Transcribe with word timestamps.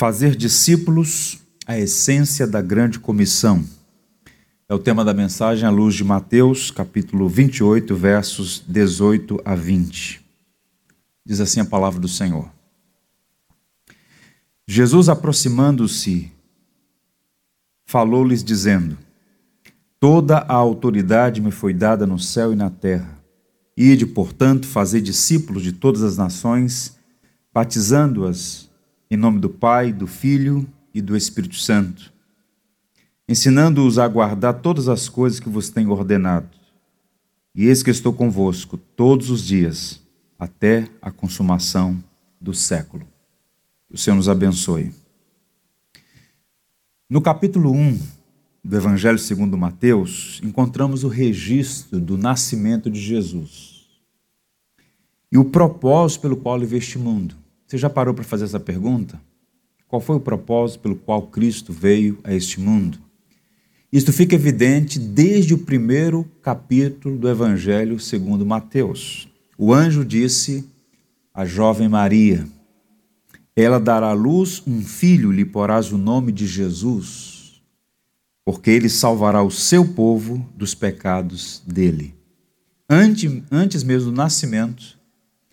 Fazer 0.00 0.34
discípulos 0.34 1.40
a 1.66 1.78
essência 1.78 2.46
da 2.46 2.62
grande 2.62 2.98
comissão. 2.98 3.62
É 4.66 4.72
o 4.74 4.78
tema 4.78 5.04
da 5.04 5.12
mensagem 5.12 5.68
à 5.68 5.70
luz 5.70 5.94
de 5.94 6.02
Mateus, 6.02 6.70
capítulo 6.70 7.28
28, 7.28 7.94
versos 7.94 8.64
18 8.66 9.42
a 9.44 9.54
20. 9.54 10.24
Diz 11.22 11.38
assim 11.38 11.60
a 11.60 11.66
palavra 11.66 12.00
do 12.00 12.08
Senhor. 12.08 12.50
Jesus, 14.66 15.10
aproximando-se, 15.10 16.32
falou-lhes, 17.84 18.42
dizendo: 18.42 18.96
Toda 20.00 20.38
a 20.38 20.54
autoridade 20.54 21.42
me 21.42 21.50
foi 21.50 21.74
dada 21.74 22.06
no 22.06 22.18
céu 22.18 22.54
e 22.54 22.56
na 22.56 22.70
terra. 22.70 23.18
Ide, 23.76 24.06
portanto, 24.06 24.66
fazer 24.66 25.02
discípulos 25.02 25.62
de 25.62 25.72
todas 25.72 26.02
as 26.02 26.16
nações, 26.16 26.96
batizando-as 27.52 28.69
em 29.10 29.16
nome 29.16 29.40
do 29.40 29.50
Pai, 29.50 29.92
do 29.92 30.06
Filho 30.06 30.68
e 30.94 31.02
do 31.02 31.16
Espírito 31.16 31.56
Santo, 31.56 32.12
ensinando-os 33.28 33.98
a 33.98 34.06
guardar 34.06 34.60
todas 34.60 34.88
as 34.88 35.08
coisas 35.08 35.40
que 35.40 35.48
vos 35.48 35.68
tenho 35.68 35.90
ordenado. 35.90 36.48
E 37.52 37.66
eis 37.66 37.82
que 37.82 37.90
estou 37.90 38.12
convosco 38.12 38.76
todos 38.76 39.28
os 39.28 39.44
dias, 39.44 40.00
até 40.38 40.88
a 41.02 41.10
consumação 41.10 42.02
do 42.40 42.54
século. 42.54 43.04
O 43.90 43.98
Senhor 43.98 44.14
nos 44.14 44.28
abençoe. 44.28 44.94
No 47.08 47.20
capítulo 47.20 47.72
1 47.72 47.98
do 48.64 48.76
Evangelho 48.76 49.18
segundo 49.18 49.58
Mateus, 49.58 50.40
encontramos 50.44 51.02
o 51.02 51.08
registro 51.08 51.98
do 51.98 52.16
nascimento 52.16 52.88
de 52.88 53.00
Jesus 53.00 53.88
e 55.32 55.36
o 55.36 55.44
propósito 55.44 56.22
pelo 56.22 56.36
qual 56.36 56.56
ele 56.56 56.66
veio 56.66 56.78
este 56.78 56.98
mundo. 56.98 57.39
Você 57.70 57.78
já 57.78 57.88
parou 57.88 58.12
para 58.12 58.24
fazer 58.24 58.46
essa 58.46 58.58
pergunta? 58.58 59.20
Qual 59.86 60.00
foi 60.00 60.16
o 60.16 60.20
propósito 60.20 60.80
pelo 60.80 60.96
qual 60.96 61.28
Cristo 61.28 61.72
veio 61.72 62.18
a 62.24 62.34
este 62.34 62.58
mundo? 62.58 62.98
Isto 63.92 64.12
fica 64.12 64.34
evidente 64.34 64.98
desde 64.98 65.54
o 65.54 65.58
primeiro 65.58 66.28
capítulo 66.42 67.16
do 67.16 67.28
Evangelho 67.28 68.00
segundo 68.00 68.44
Mateus. 68.44 69.28
O 69.56 69.72
anjo 69.72 70.04
disse 70.04 70.68
à 71.32 71.44
jovem 71.44 71.88
Maria: 71.88 72.44
ela 73.54 73.78
dará 73.78 74.08
à 74.08 74.14
luz 74.14 74.60
um 74.66 74.82
filho, 74.82 75.30
lhe 75.30 75.44
porás 75.44 75.92
o 75.92 75.96
nome 75.96 76.32
de 76.32 76.48
Jesus, 76.48 77.62
porque 78.44 78.68
ele 78.68 78.88
salvará 78.88 79.44
o 79.44 79.50
seu 79.50 79.86
povo 79.86 80.44
dos 80.56 80.74
pecados 80.74 81.62
dele. 81.64 82.16
Antes, 82.88 83.30
antes 83.48 83.84
mesmo 83.84 84.10
do 84.10 84.16
nascimento, 84.16 84.98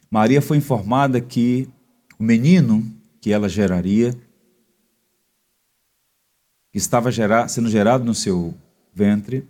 Maria 0.10 0.42
foi 0.42 0.58
informada 0.58 1.22
que 1.22 1.70
o 2.18 2.24
menino 2.24 2.86
que 3.22 3.32
ela 3.32 3.48
geraria, 3.48 4.14
que 6.72 6.78
estava 6.78 7.10
sendo 7.48 7.70
gerado 7.70 8.04
no 8.04 8.14
seu 8.14 8.54
ventre, 8.94 9.48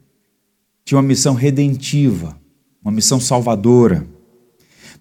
tinha 0.84 0.98
uma 0.98 1.08
missão 1.08 1.34
redentiva, 1.34 2.40
uma 2.82 2.92
missão 2.92 3.20
salvadora. 3.20 4.08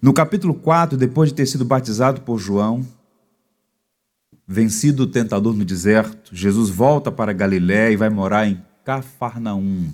No 0.01 0.13
capítulo 0.13 0.53
4, 0.53 0.97
depois 0.97 1.29
de 1.29 1.35
ter 1.35 1.45
sido 1.45 1.65
batizado 1.65 2.21
por 2.21 2.37
João, 2.37 2.85
Vencido 4.49 5.03
o 5.03 5.07
tentador 5.07 5.53
no 5.53 5.65
deserto, 5.65 6.33
Jesus 6.33 6.69
volta 6.69 7.11
para 7.11 7.33
Galiléia 7.33 7.91
e 7.91 7.97
vai 7.97 8.09
morar 8.09 8.47
em 8.47 8.63
Cafarnaum. 8.85 9.91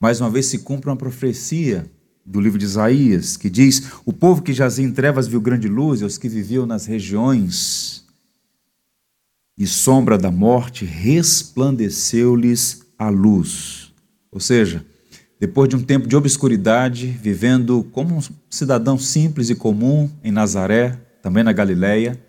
Mais 0.00 0.20
uma 0.20 0.28
vez 0.28 0.46
se 0.46 0.58
cumpre 0.58 0.90
uma 0.90 0.96
profecia 0.96 1.88
do 2.24 2.40
livro 2.40 2.58
de 2.58 2.64
Isaías, 2.64 3.36
que 3.36 3.50
diz: 3.50 3.90
O 4.04 4.12
povo 4.12 4.42
que 4.42 4.52
jazia 4.52 4.84
em 4.84 4.92
trevas 4.92 5.26
viu 5.26 5.40
grande 5.40 5.68
luz, 5.68 6.00
e 6.00 6.04
os 6.04 6.18
que 6.18 6.28
viviam 6.28 6.66
nas 6.66 6.86
regiões 6.86 8.04
e 9.56 9.66
sombra 9.66 10.18
da 10.18 10.30
morte, 10.30 10.84
resplandeceu-lhes 10.84 12.82
a 12.98 13.08
luz. 13.08 13.92
Ou 14.30 14.40
seja, 14.40 14.84
depois 15.38 15.68
de 15.68 15.76
um 15.76 15.82
tempo 15.82 16.08
de 16.08 16.16
obscuridade, 16.16 17.06
vivendo 17.06 17.84
como 17.92 18.16
um 18.16 18.20
cidadão 18.50 18.98
simples 18.98 19.50
e 19.50 19.54
comum 19.54 20.10
em 20.24 20.32
Nazaré, 20.32 20.98
também 21.22 21.44
na 21.44 21.52
Galiléia, 21.52 22.20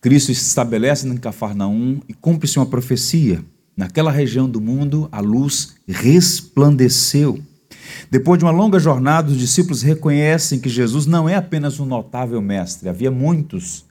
Cristo 0.00 0.32
se 0.32 0.40
estabelece 0.40 1.06
em 1.08 1.16
Cafarnaum 1.16 2.00
e 2.08 2.14
cumpre-se 2.14 2.58
uma 2.58 2.66
profecia. 2.66 3.44
Naquela 3.76 4.10
região 4.10 4.48
do 4.48 4.60
mundo, 4.60 5.08
a 5.12 5.20
luz 5.20 5.74
resplandeceu. 5.86 7.42
Depois 8.10 8.38
de 8.38 8.44
uma 8.44 8.50
longa 8.50 8.78
jornada, 8.78 9.30
os 9.30 9.38
discípulos 9.38 9.82
reconhecem 9.82 10.58
que 10.58 10.68
Jesus 10.68 11.06
não 11.06 11.28
é 11.28 11.34
apenas 11.34 11.80
um 11.80 11.86
notável 11.86 12.40
mestre. 12.40 12.88
Havia 12.88 13.10
muitos 13.10 13.84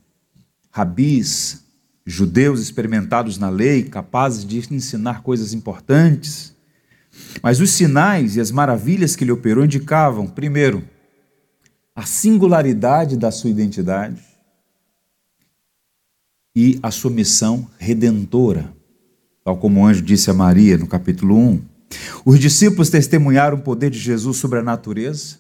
rabis, 0.71 1.63
judeus 2.05 2.59
experimentados 2.59 3.37
na 3.37 3.49
lei, 3.49 3.83
capazes 3.83 4.45
de 4.45 4.57
ensinar 4.73 5.21
coisas 5.21 5.53
importantes. 5.53 6.53
Mas 7.41 7.59
os 7.59 7.71
sinais 7.71 8.35
e 8.35 8.41
as 8.41 8.51
maravilhas 8.51 9.15
que 9.15 9.23
ele 9.23 9.31
operou 9.31 9.63
indicavam, 9.63 10.27
primeiro, 10.27 10.83
a 11.95 12.03
singularidade 12.03 13.15
da 13.15 13.31
sua 13.31 13.49
identidade 13.49 14.21
e 16.55 16.77
a 16.83 16.91
sua 16.91 17.11
missão 17.11 17.67
redentora, 17.77 18.73
tal 19.43 19.57
como 19.57 19.81
o 19.81 19.85
anjo 19.85 20.01
disse 20.01 20.29
a 20.29 20.33
Maria 20.33 20.77
no 20.77 20.87
capítulo 20.87 21.37
1. 21.37 21.74
Os 22.23 22.39
discípulos 22.39 22.89
testemunharam 22.89 23.57
o 23.57 23.61
poder 23.61 23.89
de 23.89 23.99
Jesus 23.99 24.37
sobre 24.37 24.59
a 24.59 24.63
natureza. 24.63 25.37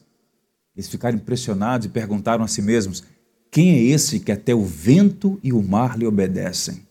Eles 0.75 0.89
ficaram 0.89 1.17
impressionados 1.17 1.87
e 1.87 1.89
perguntaram 1.89 2.43
a 2.43 2.47
si 2.47 2.61
mesmos: 2.61 3.03
quem 3.51 3.71
é 3.71 3.81
esse 3.81 4.19
que 4.19 4.31
até 4.31 4.53
o 4.53 4.63
vento 4.63 5.39
e 5.41 5.53
o 5.53 5.63
mar 5.63 5.97
lhe 5.97 6.05
obedecem? 6.05 6.81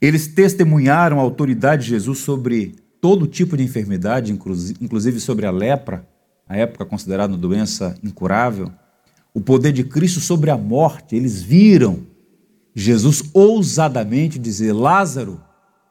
Eles 0.00 0.26
testemunharam 0.26 1.18
a 1.18 1.22
autoridade 1.22 1.84
de 1.84 1.90
Jesus 1.90 2.18
sobre 2.18 2.74
todo 3.00 3.26
tipo 3.26 3.56
de 3.56 3.62
enfermidade, 3.62 4.32
inclusive 4.32 5.20
sobre 5.20 5.46
a 5.46 5.50
lepra, 5.50 6.08
a 6.48 6.56
época 6.56 6.84
considerada 6.84 7.36
doença 7.36 7.96
incurável. 8.02 8.72
O 9.32 9.40
poder 9.40 9.72
de 9.72 9.84
Cristo 9.84 10.20
sobre 10.20 10.50
a 10.50 10.56
morte, 10.56 11.16
eles 11.16 11.42
viram 11.42 12.06
Jesus 12.74 13.22
ousadamente 13.32 14.38
dizer: 14.38 14.72
Lázaro, 14.72 15.40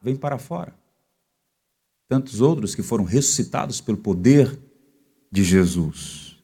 vem 0.02 0.16
para 0.16 0.38
fora. 0.38 0.74
Tantos 2.14 2.42
outros 2.42 2.76
que 2.76 2.84
foram 2.84 3.06
ressuscitados 3.06 3.82
pelo 3.82 3.98
poder 3.98 4.56
de 5.32 5.44
Jesus. 5.44 6.38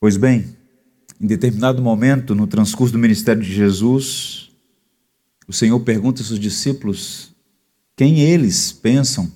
Pois 0.00 0.16
bem, 0.16 0.56
em 1.20 1.26
determinado 1.26 1.82
momento, 1.82 2.34
no 2.34 2.46
transcurso 2.46 2.94
do 2.94 2.98
ministério 2.98 3.42
de 3.42 3.52
Jesus, 3.52 4.50
o 5.46 5.52
Senhor 5.52 5.78
pergunta 5.80 6.22
aos 6.22 6.28
seus 6.28 6.40
discípulos 6.40 7.36
quem 7.94 8.20
eles 8.20 8.72
pensam, 8.72 9.30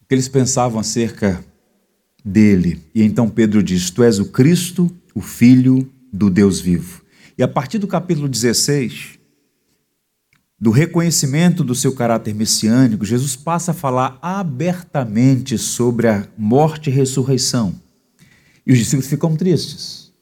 o 0.00 0.04
que 0.04 0.14
eles 0.14 0.28
pensavam 0.28 0.78
acerca 0.78 1.44
dele. 2.24 2.80
E 2.94 3.02
então 3.02 3.28
Pedro 3.28 3.60
diz: 3.60 3.90
Tu 3.90 4.04
és 4.04 4.20
o 4.20 4.26
Cristo, 4.26 4.88
o 5.16 5.20
Filho 5.20 5.92
do 6.12 6.30
Deus 6.30 6.60
vivo. 6.60 7.02
E 7.36 7.42
a 7.42 7.48
partir 7.48 7.78
do 7.78 7.88
capítulo 7.88 8.28
16, 8.28 9.18
do 10.60 10.70
reconhecimento 10.70 11.64
do 11.64 11.74
seu 11.74 11.94
caráter 11.94 12.34
messiânico, 12.34 13.04
Jesus 13.04 13.34
passa 13.34 13.70
a 13.70 13.74
falar 13.74 14.18
abertamente 14.20 15.56
sobre 15.56 16.06
a 16.06 16.28
morte 16.36 16.90
e 16.90 16.92
ressurreição. 16.92 17.74
E 18.66 18.72
os 18.72 18.78
discípulos 18.78 19.08
ficam 19.08 19.34
tristes, 19.34 20.12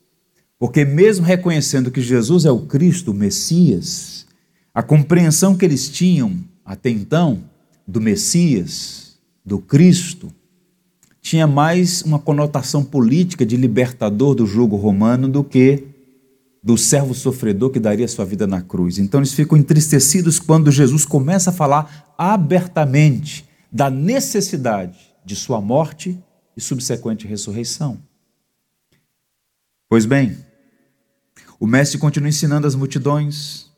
porque, 0.56 0.84
mesmo 0.84 1.26
reconhecendo 1.26 1.90
que 1.90 2.00
Jesus 2.00 2.44
é 2.44 2.50
o 2.52 2.60
Cristo, 2.60 3.10
o 3.10 3.14
Messias, 3.14 4.26
a 4.72 4.80
compreensão 4.80 5.56
que 5.56 5.64
eles 5.64 5.88
tinham 5.88 6.36
até 6.64 6.88
então 6.88 7.42
do 7.86 8.00
Messias, 8.00 9.18
do 9.44 9.58
Cristo, 9.58 10.32
tinha 11.20 11.48
mais 11.48 12.02
uma 12.02 12.18
conotação 12.18 12.84
política 12.84 13.44
de 13.44 13.56
libertador 13.56 14.36
do 14.36 14.46
jugo 14.46 14.76
romano 14.76 15.28
do 15.28 15.42
que 15.42 15.87
do 16.68 16.76
servo 16.76 17.14
sofredor 17.14 17.70
que 17.70 17.80
daria 17.80 18.06
sua 18.06 18.26
vida 18.26 18.46
na 18.46 18.60
cruz. 18.60 18.98
Então 18.98 19.20
eles 19.20 19.32
ficam 19.32 19.56
entristecidos 19.56 20.38
quando 20.38 20.70
Jesus 20.70 21.06
começa 21.06 21.48
a 21.48 21.52
falar 21.52 22.12
abertamente 22.18 23.48
da 23.72 23.88
necessidade 23.88 24.98
de 25.24 25.34
sua 25.34 25.62
morte 25.62 26.22
e 26.54 26.60
subsequente 26.60 27.26
ressurreição. 27.26 27.98
Pois 29.88 30.04
bem, 30.04 30.36
o 31.58 31.66
mestre 31.66 31.96
continua 31.96 32.28
ensinando 32.28 32.66
as 32.66 32.74
multidões 32.74 33.70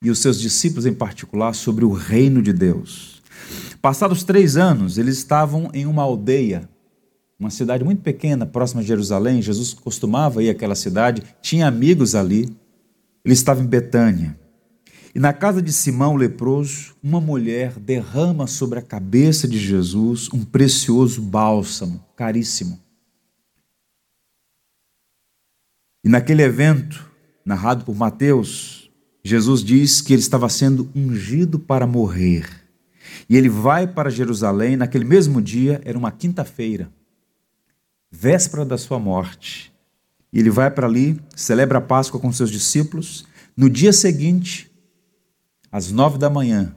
e 0.00 0.12
os 0.12 0.20
seus 0.20 0.40
discípulos 0.40 0.86
em 0.86 0.94
particular 0.94 1.56
sobre 1.56 1.84
o 1.84 1.92
reino 1.92 2.40
de 2.40 2.52
Deus 2.52 3.14
Passados 3.84 4.24
três 4.24 4.56
anos, 4.56 4.96
eles 4.96 5.18
estavam 5.18 5.70
em 5.74 5.84
uma 5.84 6.02
aldeia, 6.02 6.66
uma 7.44 7.50
cidade 7.50 7.84
muito 7.84 8.00
pequena, 8.00 8.46
próxima 8.46 8.80
de 8.80 8.88
Jerusalém. 8.88 9.42
Jesus 9.42 9.74
costumava 9.74 10.42
ir 10.42 10.48
àquela 10.48 10.74
cidade, 10.74 11.22
tinha 11.42 11.66
amigos 11.66 12.14
ali. 12.14 12.56
Ele 13.22 13.34
estava 13.34 13.62
em 13.62 13.66
Betânia. 13.66 14.38
E 15.14 15.18
na 15.18 15.32
casa 15.32 15.60
de 15.60 15.72
Simão 15.72 16.16
leproso, 16.16 16.96
uma 17.02 17.20
mulher 17.20 17.78
derrama 17.78 18.46
sobre 18.46 18.78
a 18.78 18.82
cabeça 18.82 19.46
de 19.46 19.58
Jesus 19.58 20.28
um 20.32 20.42
precioso 20.42 21.20
bálsamo, 21.20 22.02
caríssimo. 22.16 22.80
E 26.02 26.08
naquele 26.08 26.42
evento, 26.42 27.10
narrado 27.44 27.84
por 27.84 27.94
Mateus, 27.94 28.90
Jesus 29.22 29.62
diz 29.62 30.00
que 30.00 30.14
ele 30.14 30.20
estava 30.20 30.48
sendo 30.48 30.90
ungido 30.94 31.58
para 31.58 31.86
morrer. 31.86 32.48
E 33.28 33.36
ele 33.36 33.48
vai 33.48 33.86
para 33.86 34.10
Jerusalém, 34.10 34.76
naquele 34.76 35.04
mesmo 35.04 35.40
dia, 35.40 35.80
era 35.84 35.96
uma 35.96 36.10
quinta-feira, 36.10 36.90
véspera 38.14 38.64
da 38.64 38.78
sua 38.78 38.98
morte. 38.98 39.72
E 40.32 40.38
ele 40.38 40.50
vai 40.50 40.70
para 40.70 40.86
ali, 40.86 41.20
celebra 41.34 41.78
a 41.78 41.82
Páscoa 41.82 42.20
com 42.20 42.32
seus 42.32 42.50
discípulos. 42.50 43.26
No 43.56 43.68
dia 43.68 43.92
seguinte, 43.92 44.70
às 45.70 45.90
nove 45.90 46.16
da 46.16 46.30
manhã, 46.30 46.74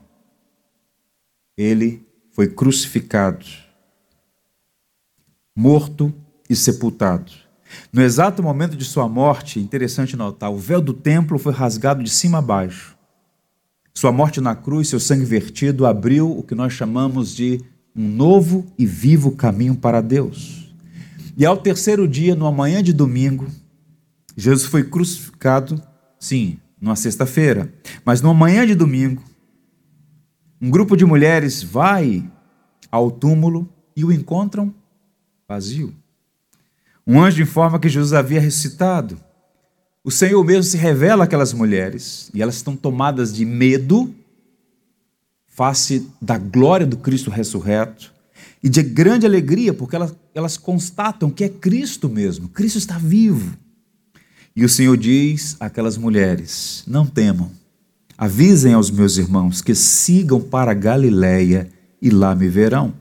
ele 1.56 2.04
foi 2.32 2.48
crucificado, 2.48 3.46
morto 5.56 6.14
e 6.50 6.56
sepultado. 6.56 7.32
No 7.92 8.02
exato 8.02 8.42
momento 8.42 8.76
de 8.76 8.86
sua 8.86 9.08
morte, 9.08 9.60
interessante 9.60 10.16
notar, 10.16 10.52
o 10.52 10.58
véu 10.58 10.82
do 10.82 10.94
templo 10.94 11.38
foi 11.38 11.54
rasgado 11.54 12.04
de 12.04 12.10
cima 12.10 12.40
a 12.40 12.42
baixo. 12.42 12.98
Sua 13.94 14.12
morte 14.12 14.40
na 14.40 14.56
cruz, 14.56 14.88
seu 14.88 15.00
sangue 15.00 15.26
vertido, 15.26 15.86
abriu 15.86 16.32
o 16.32 16.44
que 16.44 16.56
nós 16.56 16.74
chamamos 16.74 17.36
de 17.36 17.62
um 17.96 18.08
novo 18.08 18.66
e 18.78 18.86
vivo 18.86 19.32
caminho 19.32 19.76
para 19.76 20.02
Deus. 20.02 20.67
E 21.38 21.46
ao 21.46 21.56
terceiro 21.56 22.08
dia, 22.08 22.34
numa 22.34 22.52
manhã 22.52 22.82
de 22.82 22.92
domingo, 22.92 23.48
Jesus 24.36 24.66
foi 24.66 24.84
crucificado, 24.84 25.80
sim, 26.20 26.58
numa 26.82 26.96
sexta-feira, 26.96 27.72
mas 28.04 28.24
numa 28.24 28.34
manhã 28.34 28.66
de 28.66 28.74
domingo, 28.74 29.24
um 30.60 30.72
grupo 30.72 30.98
de 30.98 31.06
mulheres 31.06 31.62
vai 31.62 32.28
ao 32.92 33.12
túmulo 33.12 33.70
e 33.96 34.04
o 34.04 34.12
encontram 34.12 34.74
vazio. 35.48 35.94
Um 37.06 37.22
anjo 37.22 37.44
informa 37.44 37.80
que 37.80 37.88
Jesus 37.88 38.14
havia 38.14 38.42
ressuscitado. 38.42 39.22
O 40.04 40.10
Senhor 40.10 40.44
mesmo 40.44 40.64
se 40.64 40.76
revela 40.76 41.26
àquelas 41.26 41.54
mulheres 41.54 42.32
e 42.34 42.42
elas 42.42 42.56
estão 42.56 42.76
tomadas 42.76 43.32
de 43.32 43.46
medo 43.46 44.12
face 45.46 46.10
da 46.20 46.40
glória 46.40 46.88
do 46.88 46.98
Cristo 46.98 47.30
ressurreto 47.30 48.17
e 48.68 48.70
de 48.70 48.84
grande 48.84 49.26
alegria, 49.26 49.74
porque 49.74 49.96
elas, 49.96 50.14
elas 50.36 50.58
constatam 50.58 51.30
que 51.30 51.46
é 51.46 51.48
Cristo 51.48 52.10
mesmo, 52.10 52.50
Cristo 52.50 52.78
está 52.78 52.98
vivo. 52.98 53.58
E 54.54 54.66
o 54.66 54.68
Senhor 54.68 54.98
diz 54.98 55.56
àquelas 55.58 55.98
mulheres: 55.98 56.84
Não 56.86 57.06
temam, 57.06 57.50
avisem 58.18 58.74
aos 58.74 58.92
meus 58.92 59.16
irmãos 59.16 59.62
que 59.62 59.74
sigam 59.74 60.42
para 60.42 60.74
Galiléia 60.74 61.70
e 62.02 62.10
lá 62.10 62.36
me 62.36 62.50
verão. 62.50 62.94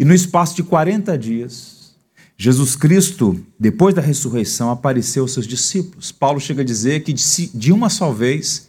E 0.00 0.04
no 0.04 0.12
espaço 0.12 0.56
de 0.56 0.64
40 0.64 1.16
dias, 1.16 1.94
Jesus 2.36 2.74
Cristo, 2.74 3.40
depois 3.56 3.94
da 3.94 4.02
ressurreição, 4.02 4.68
apareceu 4.68 5.22
aos 5.22 5.32
seus 5.32 5.46
discípulos. 5.46 6.10
Paulo 6.10 6.40
chega 6.40 6.62
a 6.62 6.64
dizer 6.64 7.04
que 7.04 7.14
de 7.54 7.72
uma 7.72 7.88
só 7.88 8.10
vez 8.10 8.68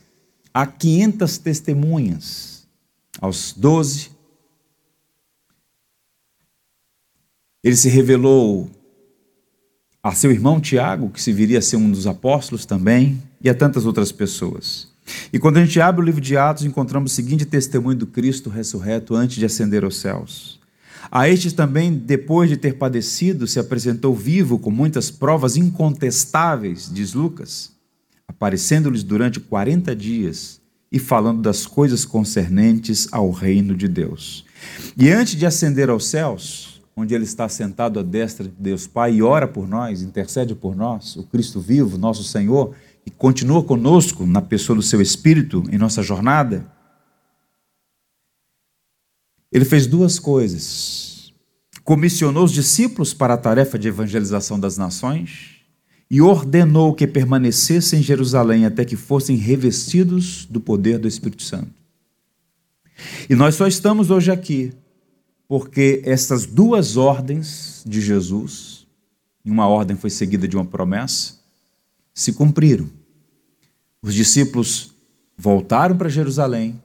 há 0.53 0.67
500 0.67 1.39
testemunhas. 1.39 2.67
Aos 3.19 3.51
12, 3.51 4.14
ele 7.65 7.75
se 7.75 7.89
revelou 7.89 8.69
a 10.03 10.13
seu 10.13 10.29
irmão 10.31 10.61
Tiago, 10.61 11.09
que 11.09 11.19
se 11.19 11.33
viria 11.33 11.57
a 11.57 11.61
ser 11.63 11.77
um 11.77 11.89
dos 11.89 12.05
apóstolos 12.05 12.63
também, 12.63 13.19
e 13.41 13.49
a 13.49 13.55
tantas 13.55 13.87
outras 13.87 14.11
pessoas. 14.11 14.87
E 15.33 15.39
quando 15.39 15.57
a 15.57 15.65
gente 15.65 15.81
abre 15.81 15.99
o 15.99 16.05
livro 16.05 16.21
de 16.21 16.37
Atos, 16.37 16.63
encontramos 16.63 17.11
o 17.11 17.15
seguinte 17.15 17.43
testemunho 17.43 17.97
do 17.97 18.05
Cristo 18.05 18.51
ressurreto 18.51 19.15
antes 19.15 19.37
de 19.37 19.45
ascender 19.45 19.83
aos 19.83 19.97
céus. 19.97 20.59
A 21.11 21.27
este 21.27 21.55
também, 21.55 21.91
depois 21.91 22.51
de 22.51 22.57
ter 22.57 22.75
padecido, 22.75 23.47
se 23.47 23.57
apresentou 23.59 24.13
vivo 24.13 24.59
com 24.59 24.69
muitas 24.69 25.09
provas 25.09 25.57
incontestáveis, 25.57 26.87
diz 26.93 27.15
Lucas, 27.15 27.71
aparecendo-lhes 28.27 29.01
durante 29.01 29.39
40 29.39 29.95
dias 29.95 30.61
e 30.91 30.99
falando 30.99 31.41
das 31.41 31.65
coisas 31.65 32.05
concernentes 32.05 33.07
ao 33.11 33.31
reino 33.31 33.75
de 33.75 33.87
Deus. 33.87 34.45
E 34.95 35.09
antes 35.09 35.35
de 35.35 35.47
ascender 35.47 35.89
aos 35.89 36.05
céus, 36.05 36.74
onde 36.95 37.13
ele 37.13 37.25
está 37.25 37.49
sentado 37.49 37.99
à 37.99 38.03
destra 38.03 38.45
de 38.45 38.53
Deus 38.57 38.87
Pai 38.87 39.15
e 39.15 39.21
ora 39.21 39.47
por 39.47 39.67
nós, 39.67 40.01
intercede 40.01 40.55
por 40.55 40.75
nós, 40.75 41.15
o 41.17 41.23
Cristo 41.23 41.59
vivo, 41.59 41.97
nosso 41.97 42.23
Senhor, 42.23 42.73
e 43.05 43.11
continua 43.11 43.63
conosco 43.63 44.25
na 44.25 44.41
pessoa 44.41 44.77
do 44.77 44.81
seu 44.81 45.01
Espírito 45.01 45.63
em 45.69 45.77
nossa 45.77 46.01
jornada, 46.01 46.65
ele 49.51 49.65
fez 49.65 49.85
duas 49.87 50.19
coisas. 50.19 51.33
Comissionou 51.83 52.43
os 52.43 52.51
discípulos 52.51 53.13
para 53.13 53.35
a 53.35 53.37
tarefa 53.37 53.77
de 53.77 53.87
evangelização 53.87 54.59
das 54.59 54.77
nações 54.77 55.61
e 56.09 56.21
ordenou 56.21 56.93
que 56.93 57.05
permanecessem 57.05 57.99
em 57.99 58.03
Jerusalém 58.03 58.65
até 58.65 58.83
que 58.83 58.95
fossem 58.95 59.35
revestidos 59.35 60.45
do 60.45 60.59
poder 60.59 60.97
do 60.97 61.07
Espírito 61.07 61.43
Santo. 61.43 61.71
E 63.29 63.35
nós 63.35 63.55
só 63.55 63.67
estamos 63.67 64.09
hoje 64.09 64.31
aqui 64.31 64.73
porque 65.47 66.01
essas 66.05 66.45
duas 66.45 66.97
ordens 66.97 67.83
de 67.85 68.01
Jesus, 68.01 68.87
uma 69.43 69.67
ordem 69.67 69.95
foi 69.95 70.09
seguida 70.09 70.47
de 70.47 70.55
uma 70.55 70.65
promessa, 70.65 71.35
se 72.13 72.33
cumpriram. 72.33 72.89
Os 74.01 74.13
discípulos 74.13 74.95
voltaram 75.37 75.95
para 75.97 76.09
Jerusalém, 76.09 76.81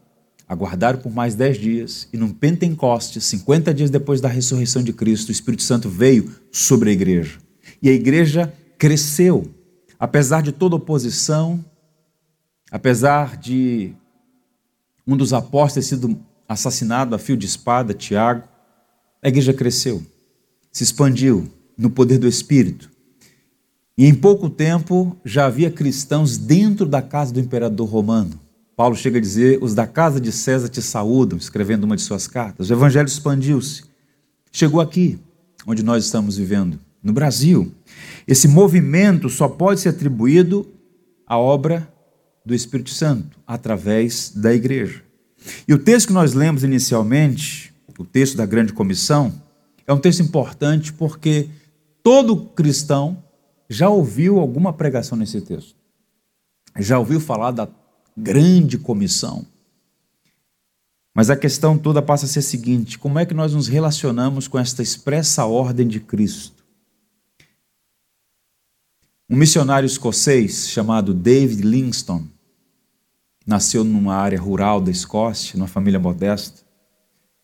aguardaram 0.46 0.98
por 0.98 1.12
mais 1.12 1.34
dez 1.34 1.58
dias, 1.58 2.08
e 2.12 2.16
num 2.16 2.32
Pentecoste, 2.32 3.20
50 3.20 3.72
dias 3.72 3.90
depois 3.90 4.20
da 4.20 4.28
ressurreição 4.28 4.82
de 4.82 4.92
Cristo, 4.92 5.28
o 5.28 5.32
Espírito 5.32 5.62
Santo 5.62 5.88
veio 5.88 6.34
sobre 6.50 6.90
a 6.90 6.92
igreja. 6.92 7.38
E 7.80 7.88
a 7.88 7.92
igreja 7.92 8.52
cresceu, 8.76 9.48
apesar 9.98 10.42
de 10.42 10.52
toda 10.52 10.76
oposição, 10.76 11.64
apesar 12.70 13.36
de 13.36 13.94
um 15.06 15.16
dos 15.16 15.32
apóstolos 15.32 15.88
ter 15.88 15.96
sido 15.96 16.20
assassinado 16.48 17.14
a 17.14 17.18
fio 17.18 17.36
de 17.36 17.46
espada, 17.46 17.94
Tiago, 17.94 18.49
a 19.22 19.28
igreja 19.28 19.52
cresceu, 19.52 20.02
se 20.72 20.84
expandiu 20.84 21.50
no 21.76 21.90
poder 21.90 22.18
do 22.18 22.28
Espírito. 22.28 22.90
E 23.96 24.06
em 24.06 24.14
pouco 24.14 24.48
tempo 24.48 25.16
já 25.24 25.46
havia 25.46 25.70
cristãos 25.70 26.38
dentro 26.38 26.86
da 26.86 27.02
casa 27.02 27.32
do 27.32 27.40
imperador 27.40 27.88
romano. 27.88 28.40
Paulo 28.74 28.96
chega 28.96 29.18
a 29.18 29.20
dizer: 29.20 29.58
Os 29.62 29.74
da 29.74 29.86
casa 29.86 30.18
de 30.18 30.32
César 30.32 30.68
te 30.68 30.80
saúdam, 30.80 31.38
escrevendo 31.38 31.84
uma 31.84 31.96
de 31.96 32.02
suas 32.02 32.26
cartas. 32.26 32.70
O 32.70 32.72
evangelho 32.72 33.06
expandiu-se. 33.06 33.82
Chegou 34.50 34.80
aqui, 34.80 35.18
onde 35.66 35.82
nós 35.82 36.04
estamos 36.04 36.38
vivendo, 36.38 36.78
no 37.02 37.12
Brasil. 37.12 37.72
Esse 38.26 38.48
movimento 38.48 39.28
só 39.28 39.48
pode 39.48 39.80
ser 39.80 39.90
atribuído 39.90 40.66
à 41.26 41.38
obra 41.38 41.92
do 42.44 42.54
Espírito 42.54 42.90
Santo, 42.90 43.38
através 43.46 44.32
da 44.34 44.54
igreja. 44.54 45.02
E 45.68 45.74
o 45.74 45.78
texto 45.78 46.08
que 46.08 46.12
nós 46.12 46.32
lemos 46.32 46.64
inicialmente, 46.64 47.69
o 48.00 48.04
texto 48.04 48.36
da 48.36 48.46
grande 48.46 48.72
comissão, 48.72 49.32
é 49.86 49.92
um 49.92 49.98
texto 49.98 50.22
importante 50.22 50.92
porque 50.92 51.50
todo 52.02 52.46
cristão 52.46 53.22
já 53.68 53.90
ouviu 53.90 54.40
alguma 54.40 54.72
pregação 54.72 55.18
nesse 55.18 55.40
texto. 55.42 55.76
Já 56.78 56.98
ouviu 56.98 57.20
falar 57.20 57.50
da 57.50 57.68
grande 58.16 58.78
comissão. 58.78 59.46
Mas 61.14 61.28
a 61.28 61.36
questão 61.36 61.76
toda 61.76 62.00
passa 62.00 62.24
a 62.24 62.28
ser 62.28 62.38
a 62.38 62.42
seguinte: 62.42 62.98
como 62.98 63.18
é 63.18 63.26
que 63.26 63.34
nós 63.34 63.52
nos 63.52 63.68
relacionamos 63.68 64.48
com 64.48 64.58
esta 64.58 64.82
expressa 64.82 65.44
ordem 65.44 65.86
de 65.86 66.00
Cristo? 66.00 66.64
Um 69.28 69.36
missionário 69.36 69.86
escocês 69.86 70.68
chamado 70.68 71.12
David 71.12 71.62
Livingstone 71.62 72.30
nasceu 73.46 73.84
numa 73.84 74.14
área 74.14 74.40
rural 74.40 74.80
da 74.80 74.90
Escócia, 74.90 75.58
numa 75.58 75.68
família 75.68 76.00
modesta, 76.00 76.62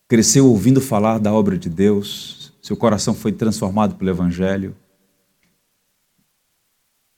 cresceu 0.09 0.47
ouvindo 0.47 0.81
falar 0.81 1.19
da 1.19 1.33
obra 1.33 1.59
de 1.59 1.69
Deus, 1.69 2.53
seu 2.63 2.77
coração 2.77 3.15
foi 3.15 3.33
transformado 3.33 3.97
pelo 3.97 4.11
Evangelho. 4.11 4.75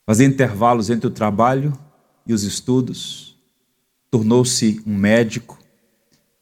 Fazia 0.06 0.26
intervalos 0.26 0.88
entre 0.88 1.06
o 1.06 1.10
trabalho 1.10 1.72
e 2.26 2.32
os 2.32 2.42
estudos, 2.42 3.36
tornou-se 4.10 4.82
um 4.86 4.94
médico. 4.94 5.58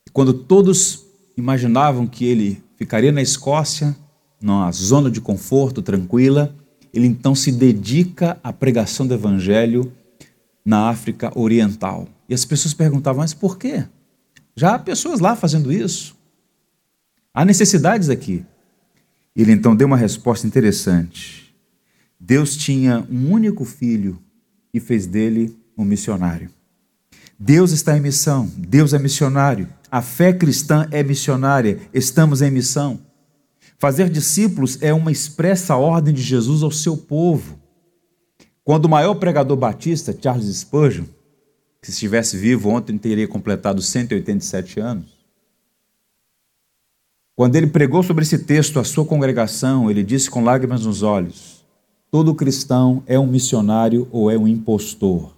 E 0.07 0.11
quando 0.11 0.33
todos 0.33 1.05
imaginavam 1.37 2.07
que 2.07 2.25
ele 2.25 2.63
ficaria 2.77 3.11
na 3.11 3.23
Escócia, 3.23 3.97
numa 4.41 4.71
zona 4.71 5.11
de 5.11 5.21
conforto 5.21 5.83
tranquila, 5.83 6.55
ele 6.93 7.07
então 7.07 7.35
se 7.35 7.51
dedica 7.53 8.39
à 8.43 8.53
pregação 8.53 9.07
do 9.07 9.15
evangelho 9.15 9.93
na 10.65 10.89
África 10.89 11.33
Oriental. 11.39 12.09
E 12.29 12.35
as 12.35 12.45
pessoas 12.45 12.75
perguntavam: 12.75 13.21
mas 13.21 13.35
por 13.35 13.59
quê? 13.59 13.85
Já 14.55 14.75
há 14.75 14.79
pessoas 14.79 15.21
lá 15.21 15.37
fazendo 15.37 15.73
isso. 15.73 16.16
Há 17.37 17.45
necessidades 17.45 18.09
aqui. 18.09 18.47
Ele 19.37 19.53
então 19.53 19.77
deu 19.77 19.87
uma 19.87 19.97
resposta 19.99 20.47
interessante. 20.47 21.55
Deus 22.19 22.57
tinha 22.57 23.07
um 23.11 23.31
único 23.31 23.63
filho 23.63 24.19
e 24.73 24.81
fez 24.81 25.07
dele 25.07 25.55
um 25.77 25.85
missionário. 25.85 26.49
Deus 27.39 27.73
está 27.73 27.95
em 27.95 28.01
missão, 28.01 28.51
Deus 28.57 28.95
é 28.95 28.99
missionário, 28.99 29.69
a 29.91 30.01
fé 30.01 30.33
cristã 30.33 30.89
é 30.91 31.03
missionária, 31.03 31.79
estamos 31.93 32.41
em 32.41 32.51
missão. 32.51 32.99
Fazer 33.77 34.09
discípulos 34.09 34.79
é 34.81 34.95
uma 34.95 35.13
expressa 35.13 35.77
ordem 35.77 36.15
de 36.15 36.23
Jesus 36.23 36.63
ao 36.63 36.71
seu 36.71 36.97
povo. 36.97 37.61
Quando 38.65 38.87
o 38.87 38.89
maior 38.89 39.15
pregador 39.17 39.59
batista, 39.59 40.17
Charles 40.19 40.47
Spurgeon, 40.57 41.05
que 41.83 41.89
se 41.89 41.93
estivesse 41.93 42.39
vivo 42.39 42.71
ontem 42.71 42.97
teria 42.97 43.29
completado 43.29 43.83
187 43.83 44.81
anos, 44.81 45.16
quando 47.37 47.55
ele 47.55 47.67
pregou 47.67 48.03
sobre 48.03 48.25
esse 48.25 48.39
texto 48.39 48.81
à 48.81 48.85
sua 48.85 49.05
congregação, 49.05 49.91
ele 49.91 50.03
disse 50.03 50.31
com 50.31 50.43
lágrimas 50.43 50.87
nos 50.87 51.03
olhos: 51.03 51.67
todo 52.11 52.35
cristão 52.35 53.03
é 53.07 53.19
um 53.19 53.27
missionário 53.27 54.09
ou 54.11 54.31
é 54.31 54.39
um 54.39 54.49
impostor. 54.49 55.37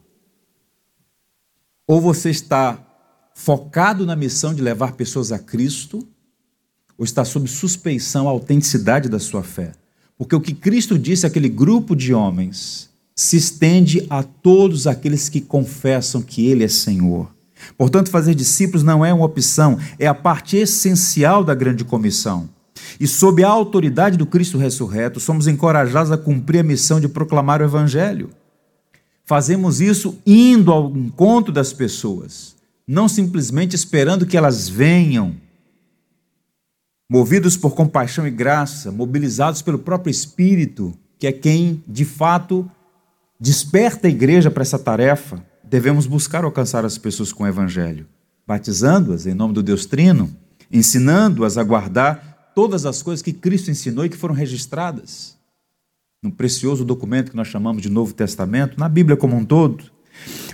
Ou 1.88 2.00
você 2.00 2.30
está 2.30 2.78
focado 3.34 4.06
na 4.06 4.14
missão 4.14 4.54
de 4.54 4.62
levar 4.62 4.92
pessoas 4.92 5.32
a 5.32 5.40
Cristo, 5.40 6.06
ou 6.96 7.04
está 7.04 7.24
sob 7.24 7.48
suspeição 7.48 8.28
a 8.28 8.30
autenticidade 8.30 9.08
da 9.08 9.18
sua 9.18 9.42
fé. 9.42 9.72
Porque 10.16 10.36
o 10.36 10.40
que 10.40 10.54
Cristo 10.54 10.96
disse 10.96 11.26
àquele 11.26 11.48
grupo 11.48 11.96
de 11.96 12.14
homens 12.14 12.90
se 13.14 13.36
estende 13.36 14.06
a 14.08 14.22
todos 14.22 14.86
aqueles 14.86 15.28
que 15.28 15.40
confessam 15.40 16.22
que 16.22 16.46
Ele 16.46 16.62
é 16.62 16.68
Senhor. 16.68 17.34
Portanto, 17.76 18.10
fazer 18.10 18.34
discípulos 18.34 18.82
não 18.82 19.04
é 19.04 19.12
uma 19.12 19.24
opção, 19.24 19.78
é 19.98 20.06
a 20.06 20.14
parte 20.14 20.56
essencial 20.56 21.44
da 21.44 21.54
grande 21.54 21.84
comissão. 21.84 22.48
E 22.98 23.06
sob 23.06 23.42
a 23.42 23.48
autoridade 23.48 24.16
do 24.16 24.26
Cristo 24.26 24.58
ressurreto, 24.58 25.20
somos 25.20 25.46
encorajados 25.46 26.10
a 26.10 26.18
cumprir 26.18 26.60
a 26.60 26.64
missão 26.64 27.00
de 27.00 27.08
proclamar 27.08 27.60
o 27.60 27.64
Evangelho. 27.64 28.30
Fazemos 29.24 29.80
isso 29.80 30.18
indo 30.26 30.72
ao 30.72 30.96
encontro 30.96 31.52
das 31.52 31.72
pessoas, 31.72 32.56
não 32.86 33.08
simplesmente 33.08 33.76
esperando 33.76 34.26
que 34.26 34.36
elas 34.36 34.68
venham. 34.68 35.34
Movidos 37.10 37.56
por 37.56 37.74
compaixão 37.74 38.26
e 38.26 38.30
graça, 38.30 38.90
mobilizados 38.90 39.60
pelo 39.60 39.78
próprio 39.78 40.10
Espírito, 40.10 40.94
que 41.18 41.26
é 41.26 41.32
quem, 41.32 41.82
de 41.86 42.04
fato, 42.04 42.70
desperta 43.38 44.06
a 44.06 44.10
igreja 44.10 44.50
para 44.50 44.62
essa 44.62 44.78
tarefa, 44.78 45.42
devemos 45.68 46.06
buscar 46.06 46.44
alcançar 46.44 46.84
as 46.84 46.96
pessoas 46.96 47.32
com 47.32 47.44
o 47.44 47.46
Evangelho, 47.46 48.06
batizando-as 48.46 49.26
em 49.26 49.34
nome 49.34 49.54
do 49.54 49.62
Deus 49.62 49.86
Trino, 49.86 50.34
ensinando-as 50.70 51.58
a 51.58 51.62
guardar 51.62 52.52
todas 52.54 52.86
as 52.86 53.02
coisas 53.02 53.22
que 53.22 53.32
Cristo 53.32 53.70
ensinou 53.70 54.04
e 54.04 54.08
que 54.08 54.16
foram 54.16 54.34
registradas 54.34 55.36
no 56.22 56.32
precioso 56.32 56.84
documento 56.84 57.30
que 57.30 57.36
nós 57.36 57.46
chamamos 57.46 57.82
de 57.82 57.88
Novo 57.88 58.12
Testamento, 58.12 58.78
na 58.78 58.88
Bíblia 58.88 59.16
como 59.16 59.36
um 59.36 59.44
todo. 59.44 59.84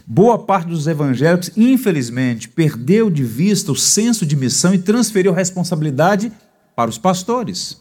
Boa 0.07 0.39
parte 0.39 0.69
dos 0.69 0.87
evangélicos, 0.87 1.51
infelizmente, 1.57 2.49
perdeu 2.49 3.09
de 3.09 3.25
vista 3.25 3.73
o 3.73 3.77
senso 3.77 4.27
de 4.27 4.37
missão 4.37 4.75
e 4.75 4.79
transferiu 4.79 5.33
a 5.33 5.37
responsabilidade 5.37 6.31
para 6.77 6.91
os 6.91 6.99
pastores, 6.99 7.81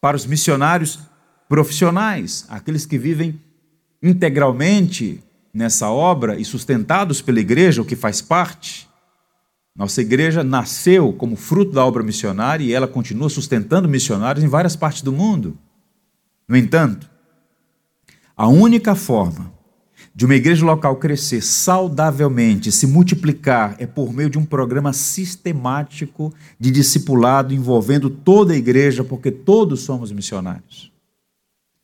para 0.00 0.16
os 0.16 0.24
missionários 0.24 1.00
profissionais, 1.48 2.46
aqueles 2.48 2.86
que 2.86 2.96
vivem 2.96 3.38
integralmente 4.02 5.22
nessa 5.58 5.90
obra 5.90 6.38
e 6.38 6.44
sustentados 6.44 7.20
pela 7.20 7.40
igreja, 7.40 7.82
o 7.82 7.84
que 7.84 7.96
faz 7.96 8.22
parte. 8.22 8.88
Nossa 9.74 10.00
igreja 10.00 10.44
nasceu 10.44 11.12
como 11.12 11.34
fruto 11.34 11.72
da 11.72 11.84
obra 11.84 12.02
missionária 12.02 12.64
e 12.64 12.72
ela 12.72 12.86
continua 12.86 13.28
sustentando 13.28 13.88
missionários 13.88 14.44
em 14.44 14.48
várias 14.48 14.76
partes 14.76 15.02
do 15.02 15.12
mundo. 15.12 15.58
No 16.46 16.56
entanto, 16.56 17.10
a 18.36 18.46
única 18.46 18.94
forma 18.94 19.52
de 20.14 20.24
uma 20.24 20.36
igreja 20.36 20.64
local 20.64 20.94
crescer 20.96 21.42
saudavelmente, 21.42 22.70
se 22.70 22.86
multiplicar, 22.86 23.74
é 23.78 23.86
por 23.86 24.12
meio 24.12 24.30
de 24.30 24.38
um 24.38 24.44
programa 24.44 24.92
sistemático 24.92 26.32
de 26.58 26.70
discipulado 26.70 27.52
envolvendo 27.52 28.08
toda 28.08 28.52
a 28.52 28.56
igreja, 28.56 29.02
porque 29.02 29.30
todos 29.30 29.80
somos 29.80 30.12
missionários. 30.12 30.92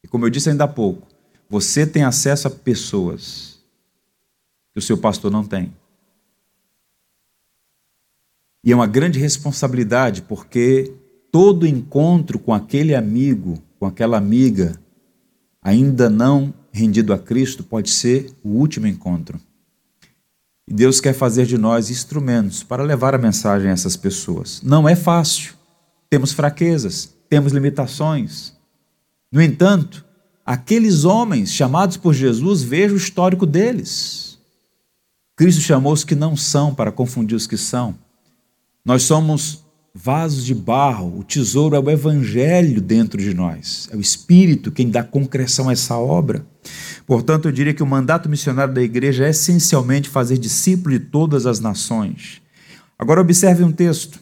E 0.03 0.09
como 0.09 0.27
eu 0.27 0.31
disse 0.31 0.49
ainda 0.49 0.65
há 0.65 0.69
pouco, 0.69 1.09
você 1.49 1.85
tem 1.87 2.05
acesso 2.05 2.47
a 2.49 2.51
pessoas 2.51 3.54
que 4.75 4.81
o 4.81 4.83
seu 4.83 4.99
pastor 4.99 5.31
não 5.31 5.45
tem. 5.45 5.73
E 8.65 8.73
é 8.73 8.75
uma 8.75 8.87
grande 8.89 9.21
responsabilidade, 9.21 10.23
porque 10.23 10.93
todo 11.31 11.67
encontro 11.67 12.39
com 12.39 12.53
aquele 12.53 12.95
amigo, 12.95 13.63
com 13.79 13.87
aquela 13.87 14.19
amiga, 14.19 14.81
ainda 15.63 16.11
não 16.11 16.53
rendido 16.73 17.13
a 17.13 17.19
Cristo, 17.19 17.63
pode 17.63 17.91
ser 17.91 18.35
o 18.43 18.49
último 18.49 18.89
encontro. 18.89 19.41
E 20.67 20.75
Deus 20.75 21.01
quer 21.01 21.13
fazer 21.13 21.47
de 21.47 21.59
nós 21.59 21.91
instrumentos 21.91 22.63
para 22.63 22.83
levar 22.83 23.15
a 23.15 23.19
mensagem 23.19 23.69
a 23.69 23.73
essas 23.73 23.97
pessoas. 23.97 24.61
Não 24.63 24.89
é 24.89 24.97
fácil. 24.97 25.55
Temos 26.09 26.33
fraquezas, 26.33 27.15
temos 27.29 27.53
limitações. 27.53 28.55
No 29.31 29.43
entanto, 29.43 30.05
aqueles 30.45 31.05
homens 31.05 31.53
chamados 31.53 31.97
por 31.97 32.15
Jesus, 32.15 32.63
veja 32.63 32.95
o 32.95 32.97
histórico 32.97 33.45
deles. 33.45 34.34
Cristo 35.37 35.61
chamou 35.61 35.93
os 35.93 36.05
que 36.05 36.15
não 36.15 36.37
são 36.37 36.75
para 36.75 36.93
confundir 36.93 37.37
os 37.37 37.47
que 37.47 37.57
são. 37.57 37.95
Nós 38.85 39.03
somos 39.03 39.65
vasos 39.95 40.45
de 40.45 40.55
barro, 40.55 41.21
o 41.21 41.25
tesouro 41.25 41.77
é 41.77 41.79
o 41.79 41.91
evangelho 41.91 42.81
dentro 42.81 43.21
de 43.21 43.33
nós, 43.33 43.89
é 43.93 43.97
o 43.97 44.01
Espírito 44.01 44.73
quem 44.73 44.91
dá 44.91 45.05
concreção 45.05 45.69
a 45.69 45.73
essa 45.73 45.97
obra. 45.97 46.45
Portanto, 47.07 47.47
eu 47.47 47.53
diria 47.53 47.73
que 47.73 47.83
o 47.83 47.87
mandato 47.87 48.29
missionário 48.29 48.75
da 48.75 48.83
igreja 48.83 49.25
é 49.25 49.31
essencialmente 49.31 50.09
fazer 50.09 50.37
discípulo 50.37 50.99
de 50.99 51.05
todas 51.05 51.47
as 51.47 51.61
nações. 51.61 52.43
Agora, 52.99 53.21
observe 53.21 53.63
um 53.63 53.71
texto. 53.71 54.19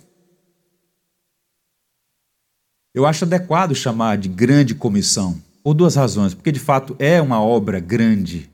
Eu 2.95 3.07
acho 3.07 3.25
adequado 3.25 3.75
chamar 3.75 4.19
de 4.19 4.29
grande 4.29 4.75
comissão, 4.75 5.41
por 5.63 5.73
duas 5.73 5.95
razões. 5.95 6.35
Porque, 6.35 6.53
de 6.53 6.61
fato, 6.61 6.95
é 6.99 7.23
uma 7.23 7.41
obra 7.41 7.81
grande 7.81 8.52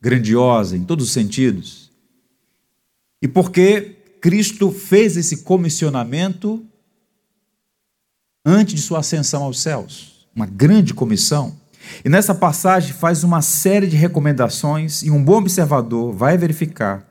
grandiosa 0.00 0.76
em 0.76 0.84
todos 0.84 1.06
os 1.06 1.12
sentidos. 1.12 1.90
E 3.20 3.28
porque 3.28 3.96
Cristo 4.20 4.70
fez 4.70 5.16
esse 5.16 5.38
comissionamento 5.38 6.64
antes 8.44 8.74
de 8.74 8.82
sua 8.82 9.00
ascensão 9.00 9.42
aos 9.42 9.60
céus, 9.60 10.28
uma 10.34 10.46
grande 10.46 10.94
comissão. 10.94 11.56
E 12.04 12.08
nessa 12.08 12.34
passagem 12.34 12.92
faz 12.92 13.24
uma 13.24 13.42
série 13.42 13.86
de 13.86 13.96
recomendações 13.96 15.02
e 15.02 15.10
um 15.10 15.22
bom 15.22 15.38
observador 15.38 16.12
vai 16.12 16.36
verificar 16.36 17.08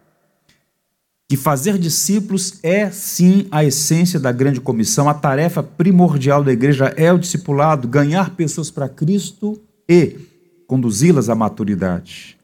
que 1.29 1.35
fazer 1.35 1.77
discípulos 1.77 2.57
é 2.63 2.89
sim 2.89 3.47
a 3.51 3.63
essência 3.63 4.17
da 4.19 4.31
grande 4.31 4.61
comissão, 4.61 5.09
a 5.09 5.13
tarefa 5.13 5.61
primordial 5.61 6.41
da 6.41 6.53
igreja 6.53 6.93
é 6.95 7.11
o 7.11 7.19
discipulado, 7.19 7.87
ganhar 7.87 8.29
pessoas 8.31 8.71
para 8.71 8.87
Cristo 8.87 9.61
e 9.89 10.15
conduzi-las 10.65 11.27
à 11.27 11.35
maturidade. 11.35 12.36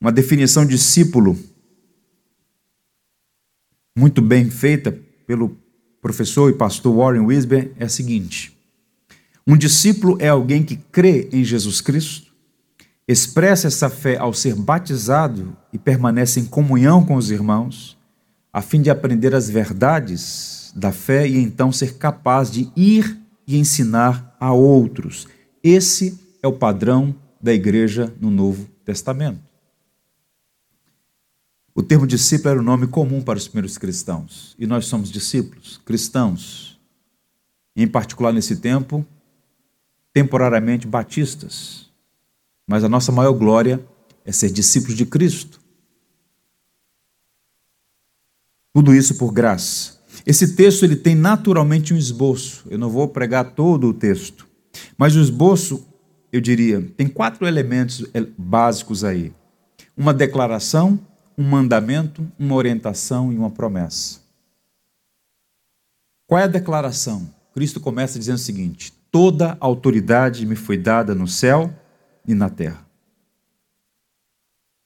Uma 0.00 0.12
definição 0.12 0.64
de 0.64 0.70
discípulo 0.76 1.36
muito 3.96 4.22
bem 4.22 4.48
feita 4.48 4.96
pelo 5.26 5.56
professor 6.00 6.48
e 6.50 6.54
pastor 6.54 6.96
Warren 6.96 7.26
Wisber 7.26 7.72
é 7.76 7.84
a 7.84 7.88
seguinte: 7.88 8.56
um 9.44 9.56
discípulo 9.56 10.16
é 10.20 10.28
alguém 10.28 10.62
que 10.62 10.76
crê 10.76 11.28
em 11.32 11.42
Jesus 11.42 11.80
Cristo, 11.80 12.32
expressa 13.08 13.66
essa 13.66 13.90
fé 13.90 14.16
ao 14.16 14.32
ser 14.32 14.54
batizado 14.54 15.56
e 15.72 15.78
permanece 15.78 16.38
em 16.38 16.44
comunhão 16.44 17.04
com 17.04 17.16
os 17.16 17.32
irmãos, 17.32 17.98
a 18.52 18.62
fim 18.62 18.80
de 18.80 18.90
aprender 18.90 19.34
as 19.34 19.50
verdades 19.50 20.72
da 20.76 20.92
fé 20.92 21.26
e 21.26 21.38
então 21.38 21.72
ser 21.72 21.94
capaz 21.94 22.52
de 22.52 22.70
ir 22.76 23.18
e 23.48 23.58
ensinar 23.58 24.36
a 24.38 24.52
outros. 24.52 25.26
Esse 25.60 26.20
é 26.40 26.46
o 26.46 26.52
padrão 26.52 27.12
da 27.42 27.52
igreja 27.52 28.14
no 28.20 28.30
Novo 28.30 28.68
Testamento. 28.84 29.47
O 31.78 31.82
termo 31.84 32.08
discípulo 32.08 32.50
era 32.50 32.58
o 32.58 32.62
um 32.62 32.64
nome 32.64 32.88
comum 32.88 33.22
para 33.22 33.38
os 33.38 33.46
primeiros 33.46 33.78
cristãos. 33.78 34.56
E 34.58 34.66
nós 34.66 34.86
somos 34.86 35.12
discípulos, 35.12 35.80
cristãos. 35.84 36.76
E, 37.76 37.84
em 37.84 37.86
particular 37.86 38.32
nesse 38.32 38.56
tempo, 38.56 39.06
temporariamente 40.12 40.88
batistas. 40.88 41.88
Mas 42.66 42.82
a 42.82 42.88
nossa 42.88 43.12
maior 43.12 43.32
glória 43.32 43.80
é 44.24 44.32
ser 44.32 44.50
discípulos 44.50 44.96
de 44.96 45.06
Cristo. 45.06 45.60
Tudo 48.74 48.92
isso 48.92 49.16
por 49.16 49.30
graça. 49.30 50.00
Esse 50.26 50.56
texto 50.56 50.82
ele 50.82 50.96
tem 50.96 51.14
naturalmente 51.14 51.94
um 51.94 51.96
esboço. 51.96 52.66
Eu 52.68 52.76
não 52.76 52.90
vou 52.90 53.06
pregar 53.06 53.52
todo 53.52 53.86
o 53.86 53.94
texto, 53.94 54.48
mas 54.96 55.14
o 55.14 55.20
esboço, 55.20 55.86
eu 56.32 56.40
diria, 56.40 56.82
tem 56.96 57.06
quatro 57.06 57.46
elementos 57.46 58.04
básicos 58.36 59.04
aí: 59.04 59.32
uma 59.96 60.12
declaração, 60.12 60.98
um 61.38 61.44
mandamento, 61.44 62.26
uma 62.36 62.56
orientação 62.56 63.32
e 63.32 63.38
uma 63.38 63.48
promessa. 63.48 64.18
Qual 66.26 66.40
é 66.40 66.42
a 66.42 66.48
declaração? 66.48 67.32
Cristo 67.54 67.80
começa 67.80 68.18
dizendo 68.18 68.34
o 68.34 68.40
seguinte: 68.40 68.92
Toda 69.08 69.56
autoridade 69.60 70.44
me 70.44 70.56
foi 70.56 70.76
dada 70.76 71.14
no 71.14 71.28
céu 71.28 71.72
e 72.26 72.34
na 72.34 72.50
terra. 72.50 72.84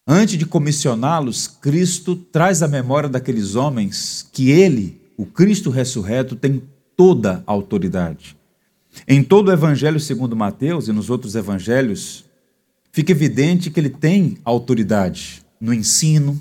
Antes 0.06 0.38
de 0.38 0.44
comissioná-los, 0.44 1.46
Cristo 1.46 2.14
traz 2.14 2.62
à 2.62 2.68
memória 2.68 3.08
daqueles 3.08 3.54
homens 3.54 4.28
que 4.30 4.50
ele, 4.50 5.00
o 5.16 5.24
Cristo 5.24 5.70
ressurreto, 5.70 6.36
tem 6.36 6.62
toda 6.94 7.42
a 7.46 7.52
autoridade. 7.52 8.36
Em 9.08 9.24
todo 9.24 9.48
o 9.48 9.52
evangelho 9.52 9.98
segundo 9.98 10.36
Mateus 10.36 10.86
e 10.86 10.92
nos 10.92 11.08
outros 11.08 11.34
evangelhos, 11.34 12.24
fica 12.92 13.12
evidente 13.12 13.70
que 13.70 13.80
ele 13.80 13.88
tem 13.88 14.36
autoridade 14.44 15.41
no 15.62 15.72
ensino, 15.72 16.40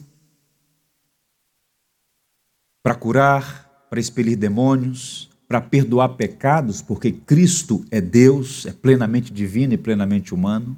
para 2.81 2.95
curar, 2.95 3.85
para 3.87 3.99
expelir 3.99 4.35
demônios, 4.35 5.29
para 5.47 5.61
perdoar 5.61 6.09
pecados, 6.15 6.81
porque 6.81 7.11
Cristo 7.11 7.85
é 7.91 8.01
Deus, 8.01 8.65
é 8.65 8.71
plenamente 8.71 9.31
divino 9.31 9.73
e 9.73 9.77
plenamente 9.77 10.33
humano. 10.33 10.75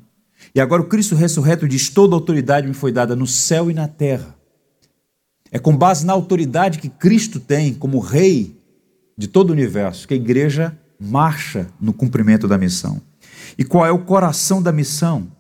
E 0.54 0.60
agora 0.60 0.82
o 0.82 0.88
Cristo 0.88 1.16
ressurreto 1.16 1.66
diz: 1.70 1.90
toda 1.90 2.16
autoridade 2.16 2.68
me 2.68 2.74
foi 2.74 2.92
dada 2.92 3.16
no 3.16 3.26
céu 3.26 3.72
e 3.72 3.74
na 3.74 3.88
terra. 3.88 4.36
É 5.50 5.58
com 5.58 5.78
base 5.78 6.06
na 6.06 6.12
autoridade 6.12 6.80
que 6.80 6.90
Cristo 6.90 7.40
tem 7.40 7.74
como 7.74 8.00
Rei 8.00 8.60
de 9.18 9.30
todo 9.30 9.52
o 9.52 9.54
universo 9.54 10.06
que 10.06 10.16
a 10.16 10.18
igreja 10.18 10.78
marcha 11.00 11.70
no 11.80 11.94
cumprimento 11.94 12.46
da 12.46 12.58
missão. 12.58 13.02
E 13.58 13.64
qual 13.64 13.86
é 13.86 13.92
o 13.92 14.04
coração 14.04 14.62
da 14.62 14.74
missão? 14.74 15.32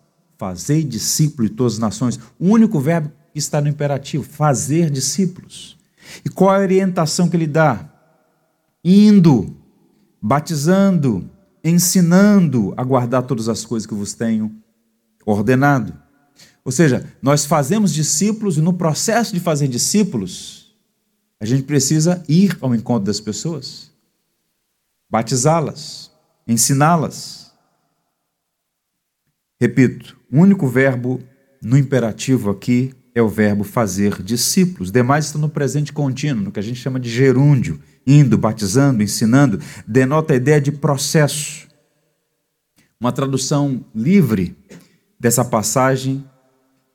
Fazei 0.44 0.84
discípulos 0.84 1.50
de 1.50 1.56
todas 1.56 1.74
as 1.76 1.80
nações. 1.80 2.20
O 2.38 2.50
único 2.50 2.78
verbo 2.78 3.10
que 3.32 3.40
está 3.40 3.62
no 3.62 3.70
imperativo: 3.70 4.26
fazer 4.26 4.90
discípulos. 4.90 5.78
E 6.26 6.30
qual 6.30 6.54
a 6.54 6.60
orientação 6.60 7.30
que 7.30 7.38
ele 7.38 7.48
dá? 7.48 7.90
Indo, 8.84 9.56
batizando, 10.22 11.32
ensinando 11.64 12.74
a 12.76 12.84
guardar 12.84 13.24
todas 13.24 13.48
as 13.48 13.64
coisas 13.64 13.88
que 13.88 13.94
vos 13.94 14.14
tenho 14.16 14.54
ordenado. 15.26 15.98
Ou 16.66 16.74
seja, 16.74 17.10
nós 17.22 17.46
fazemos 17.46 17.94
discípulos 17.94 18.58
e 18.58 18.62
no 18.62 18.74
processo 18.74 19.34
de 19.34 19.40
fazer 19.40 19.70
discípulos, 19.70 20.76
a 21.40 21.46
gente 21.46 21.64
precisa 21.64 22.22
ir 22.28 22.58
ao 22.60 22.76
encontro 22.76 23.06
das 23.06 23.22
pessoas, 23.22 23.90
batizá-las, 25.10 26.12
ensiná-las. 26.46 27.54
Repito, 29.58 30.22
o 30.34 30.40
único 30.40 30.68
verbo 30.68 31.22
no 31.62 31.78
imperativo 31.78 32.50
aqui 32.50 32.92
é 33.14 33.22
o 33.22 33.30
verbo 33.30 33.64
fazer 33.64 34.24
discípulos. 34.24 34.92
Demais 34.92 35.26
estão 35.26 35.40
no 35.40 35.48
presente 35.48 35.94
contínuo, 35.94 36.46
no 36.46 36.52
que 36.52 36.60
a 36.60 36.64
gente 36.64 36.80
chama 36.80 37.00
de 37.00 37.08
gerúndio, 37.08 37.80
indo, 38.06 38.36
batizando, 38.36 39.04
ensinando, 39.04 39.60
denota 39.88 40.34
a 40.34 40.36
ideia 40.36 40.60
de 40.60 40.72
processo. 40.72 41.68
Uma 43.00 43.12
tradução 43.12 43.86
livre 43.94 44.58
dessa 45.20 45.46
passagem 45.46 46.26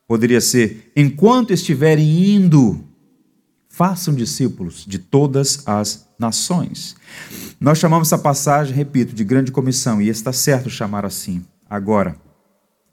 poderia 0.08 0.40
ser: 0.40 0.90
enquanto 0.96 1.52
estiverem 1.52 2.34
indo, 2.34 2.84
façam 3.68 4.12
discípulos 4.12 4.84
de 4.84 4.98
todas 4.98 5.62
as 5.64 6.08
nações. 6.18 6.96
Nós 7.60 7.78
chamamos 7.78 8.08
essa 8.08 8.18
passagem, 8.18 8.74
repito, 8.74 9.14
de 9.14 9.22
grande 9.22 9.52
comissão, 9.52 10.02
e 10.02 10.08
está 10.08 10.32
certo 10.32 10.68
chamar 10.68 11.06
assim. 11.06 11.44
Agora, 11.70 12.16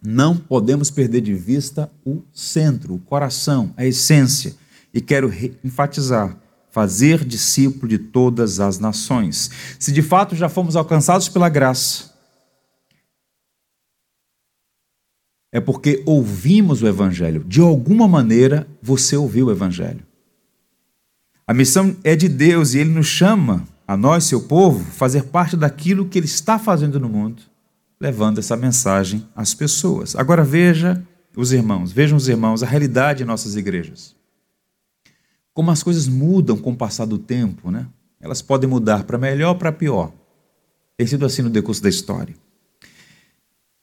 não 0.02 0.38
podemos 0.38 0.92
perder 0.92 1.22
de 1.22 1.34
vista 1.34 1.92
o 2.06 2.22
centro, 2.32 2.94
o 2.94 3.00
coração, 3.00 3.74
a 3.76 3.86
essência. 3.86 4.56
E 4.94 5.02
quero 5.02 5.32
enfatizar: 5.64 6.38
fazer 6.72 7.26
discípulo 7.26 7.88
de 7.88 7.98
todas 7.98 8.60
as 8.60 8.80
nações. 8.80 9.50
Se 9.80 9.92
de 9.92 10.02
fato 10.02 10.36
já 10.36 10.48
fomos 10.48 10.76
alcançados 10.76 11.28
pela 11.28 11.50
graça, 11.50 12.14
é 15.52 15.60
porque 15.60 16.04
ouvimos 16.06 16.82
o 16.82 16.88
Evangelho. 16.88 17.44
De 17.44 17.62
alguma 17.62 18.08
maneira 18.08 18.68
você 18.82 19.18
ouviu 19.18 19.48
o 19.48 19.52
Evangelho. 19.52 20.06
A 21.48 21.54
missão 21.54 21.96
é 22.04 22.16
de 22.16 22.28
Deus 22.28 22.74
e 22.74 22.80
Ele 22.80 22.90
nos 22.90 23.08
chama, 23.08 23.68
a 23.88 23.96
nós, 23.96 24.24
seu 24.24 24.42
povo, 24.42 24.84
fazer 24.84 25.26
parte 25.26 25.56
daquilo 25.56 26.06
que 26.08 26.18
Ele 26.18 26.26
está 26.26 26.58
fazendo 26.58 27.00
no 27.00 27.08
mundo 27.08 27.44
levando 28.00 28.40
essa 28.40 28.56
mensagem 28.56 29.28
às 29.36 29.54
pessoas. 29.54 30.16
Agora 30.16 30.44
veja 30.44 31.06
os 31.36 31.52
irmãos, 31.52 31.92
vejam 31.92 32.18
os 32.18 32.28
irmãos, 32.28 32.64
a 32.64 32.66
realidade 32.66 33.24
em 33.24 33.26
nossas 33.26 33.56
igrejas. 33.56 34.16
Como 35.54 35.72
as 35.72 35.84
coisas 35.84 36.08
mudam 36.08 36.58
com 36.58 36.72
o 36.72 36.76
passar 36.76 37.06
do 37.06 37.18
tempo, 37.18 37.72
né? 37.72 37.88
Elas 38.20 38.42
podem 38.42 38.70
mudar 38.70 39.04
para 39.04 39.18
melhor 39.18 39.50
ou 39.50 39.56
para 39.56 39.72
pior. 39.72 40.12
Tem 40.98 41.06
sido 41.06 41.26
assim 41.26 41.42
no 41.42 41.50
decurso 41.50 41.82
da 41.82 41.90
história. 41.90 42.36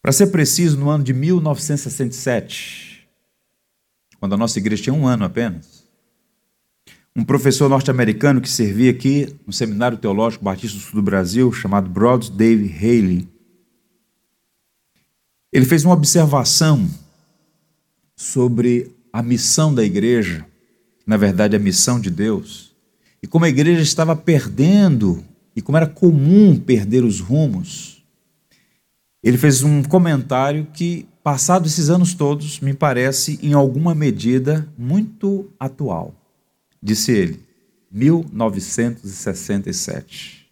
Para 0.01 0.13
ser 0.13 0.29
preciso, 0.29 0.77
no 0.79 0.91
ano 0.91 1.05
de 1.05 1.13
1967, 1.13 3.09
quando 4.19 4.35
a 4.35 4.37
nossa 4.37 4.59
igreja 4.59 4.83
tinha 4.83 4.95
um 4.95 5.07
ano 5.07 5.25
apenas, 5.25 5.87
um 7.15 7.25
professor 7.25 7.69
norte-americano 7.69 8.41
que 8.41 8.49
servia 8.49 8.91
aqui 8.91 9.37
no 9.47 9.53
Seminário 9.53 9.99
Teológico 9.99 10.45
Batista 10.45 10.79
do 10.79 10.83
Sul 10.83 10.95
do 10.97 11.03
Brasil, 11.03 11.53
chamado 11.53 11.89
Broad 11.89 12.33
Dave 12.33 12.75
Haley, 12.75 13.29
ele 15.53 15.67
fez 15.67 15.85
uma 15.85 15.93
observação 15.93 16.89
sobre 18.17 18.97
a 19.13 19.23
missão 19.23 19.75
da 19.75 19.85
igreja, 19.85 20.47
na 21.07 21.19
verdade, 21.19 21.55
a 21.55 21.59
missão 21.59 22.01
de 22.01 22.11
Deus, 22.11 22.75
e 23.23 23.27
como 23.27 23.45
a 23.45 23.51
igreja 23.51 23.83
estava 23.83 24.17
perdendo, 24.17 25.23
e 25.55 25.61
como 25.61 25.77
era 25.77 25.87
comum 25.87 26.59
perder 26.59 27.05
os 27.05 27.21
rumos. 27.21 28.03
Ele 29.23 29.37
fez 29.37 29.63
um 29.63 29.83
comentário 29.83 30.67
que, 30.73 31.07
passados 31.23 31.73
esses 31.73 31.91
anos 31.91 32.15
todos, 32.15 32.59
me 32.61 32.73
parece, 32.73 33.39
em 33.43 33.53
alguma 33.53 33.95
medida, 33.95 34.67
muito 34.79 35.53
atual. 35.61 36.15
Disse 36.83 37.13
ele, 37.13 37.39
1967. 37.91 40.51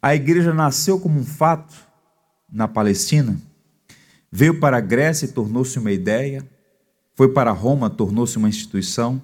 A 0.00 0.14
igreja 0.14 0.52
nasceu 0.52 1.00
como 1.00 1.18
um 1.18 1.24
fato 1.24 1.74
na 2.52 2.68
Palestina 2.68 3.40
Veio 4.30 4.60
para 4.60 4.76
a 4.76 4.80
Grécia 4.80 5.26
e 5.26 5.32
tornou-se 5.32 5.78
uma 5.78 5.90
ideia, 5.90 6.46
foi 7.14 7.32
para 7.32 7.50
Roma, 7.50 7.88
tornou-se 7.88 8.36
uma 8.36 8.48
instituição, 8.48 9.20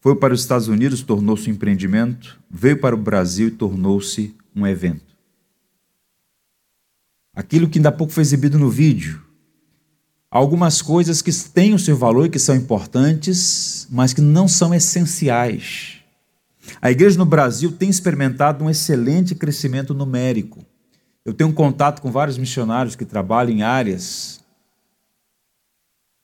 foi 0.00 0.16
para 0.16 0.32
os 0.32 0.40
Estados 0.40 0.68
Unidos, 0.68 1.02
tornou-se 1.02 1.50
um 1.50 1.52
empreendimento, 1.52 2.40
veio 2.50 2.78
para 2.78 2.94
o 2.94 2.98
Brasil 2.98 3.48
e 3.48 3.50
tornou-se 3.50 4.34
um 4.54 4.66
evento. 4.66 5.10
Aquilo 7.34 7.68
que 7.68 7.78
ainda 7.78 7.90
há 7.90 7.92
pouco 7.92 8.12
foi 8.12 8.22
exibido 8.22 8.58
no 8.58 8.70
vídeo, 8.70 9.22
algumas 10.30 10.80
coisas 10.80 11.20
que 11.20 11.32
têm 11.32 11.74
o 11.74 11.78
seu 11.78 11.96
valor 11.96 12.26
e 12.26 12.30
que 12.30 12.38
são 12.38 12.54
importantes, 12.54 13.86
mas 13.90 14.12
que 14.12 14.20
não 14.20 14.46
são 14.46 14.72
essenciais. 14.72 15.98
A 16.80 16.90
igreja 16.90 17.18
no 17.18 17.26
Brasil 17.26 17.72
tem 17.72 17.88
experimentado 17.88 18.64
um 18.64 18.70
excelente 18.70 19.34
crescimento 19.34 19.92
numérico. 19.92 20.64
Eu 21.24 21.34
tenho 21.34 21.52
contato 21.52 22.00
com 22.00 22.10
vários 22.10 22.38
missionários 22.38 22.96
que 22.96 23.04
trabalham 23.04 23.52
em 23.52 23.62
áreas 23.62 24.40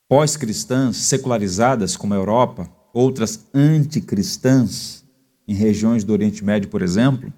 pós-cristãs, 0.07 0.97
secularizadas, 0.97 1.95
como 1.95 2.13
a 2.13 2.17
Europa, 2.17 2.69
outras 2.93 3.45
anticristãs, 3.53 5.05
em 5.47 5.53
regiões 5.53 6.03
do 6.03 6.13
Oriente 6.13 6.43
Médio, 6.43 6.69
por 6.69 6.81
exemplo, 6.81 7.31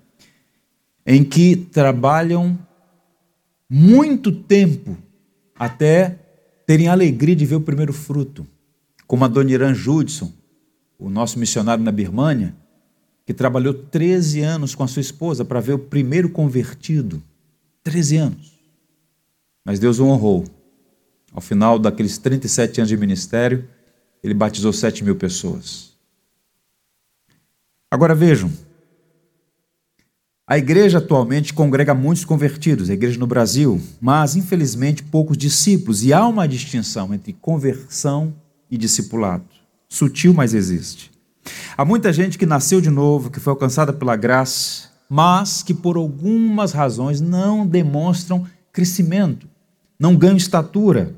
em 1.06 1.24
que 1.24 1.56
trabalham 1.56 2.58
muito 3.70 4.32
tempo 4.32 4.98
até 5.58 6.18
terem 6.66 6.88
alegria 6.88 7.36
de 7.36 7.46
ver 7.46 7.56
o 7.56 7.62
primeiro 7.62 7.92
fruto, 7.92 8.48
como 9.06 9.26
a 9.26 9.28
dona 9.28 9.52
Irã 9.52 9.74
Judson, 9.74 10.32
o 10.98 11.10
nosso 11.10 11.38
missionário 11.38 11.84
na 11.84 11.92
Birmânia, 11.92 12.56
que 13.26 13.34
trabalhou 13.34 13.74
13 13.74 14.42
anos 14.42 14.74
com 14.74 14.84
a 14.84 14.88
sua 14.88 15.02
esposa 15.02 15.44
para 15.44 15.60
ver 15.60 15.74
o 15.74 15.80
primeiro 15.80 16.30
convertido. 16.30 17.22
13 17.84 18.18
anos. 18.18 18.60
Mas 19.66 19.80
Deus 19.80 20.00
o 20.00 20.06
honrou. 20.06 20.46
Ao 21.32 21.42
final 21.42 21.78
daqueles 21.78 22.18
37 22.18 22.82
anos 22.82 22.90
de 22.90 22.98
ministério, 22.98 23.68
ele 24.24 24.34
batizou 24.34 24.74
7 24.74 25.04
mil 25.04 25.16
pessoas. 25.16 25.94
Agora 27.92 28.14
vejam, 28.14 28.52
a 30.48 30.58
igreja 30.58 30.98
atualmente 30.98 31.54
congrega 31.54 31.94
muitos 31.94 32.26
convertidos, 32.26 32.90
a 32.90 32.94
igreja 32.94 33.20
no 33.20 33.28
Brasil, 33.28 33.80
mas 34.02 34.36
infelizmente 34.36 35.04
poucos 35.04 35.38
discípulos, 35.38 36.04
e 36.04 36.12
há 36.12 36.26
uma 36.26 36.48
distinção 36.48 37.14
entre 37.14 37.34
conversão 37.34 38.34
e 38.70 38.76
discipulado. 38.76 39.46
Sutil, 39.88 40.34
mas 40.34 40.56
existe. 40.56 41.12
Há 41.78 41.86
muita 41.86 42.12
gente 42.12 42.38
que 42.38 42.48
nasceu 42.48 42.82
de 42.82 42.90
novo, 42.90 43.30
que 43.30 43.40
foi 43.40 43.52
alcançada 43.52 43.94
pela 43.94 44.16
graça, 44.16 44.89
mas 45.10 45.64
que 45.64 45.74
por 45.74 45.98
algumas 45.98 46.72
razões 46.72 47.20
não 47.20 47.66
demonstram 47.66 48.46
crescimento, 48.72 49.50
não 50.00 50.16
ganham 50.16 50.38
estatura, 50.38 51.16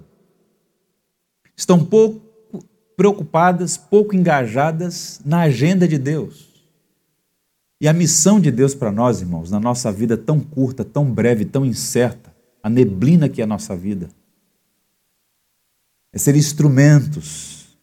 estão 1.56 1.84
pouco 1.84 2.32
preocupadas, 2.96 3.78
pouco 3.78 4.16
engajadas 4.16 5.20
na 5.26 5.42
agenda 5.42 5.88
de 5.88 5.98
Deus. 5.98 6.50
E 7.82 7.88
a 7.88 7.94
missão 7.94 8.40
de 8.40 8.52
Deus 8.52 8.76
para 8.76 8.92
nós, 8.92 9.22
irmãos, 9.22 9.50
na 9.50 9.60
nossa 9.60 9.92
vida 9.92 10.16
tão 10.16 10.40
curta, 10.40 10.86
tão 10.86 11.12
breve, 11.12 11.44
tão 11.44 11.66
incerta, 11.66 12.32
a 12.62 12.70
neblina 12.70 13.28
que 13.28 13.42
é 13.42 13.44
a 13.44 13.48
nossa 13.48 13.76
vida, 13.76 14.08
é 16.14 16.20
ser 16.20 16.36
instrumentos 16.36 17.76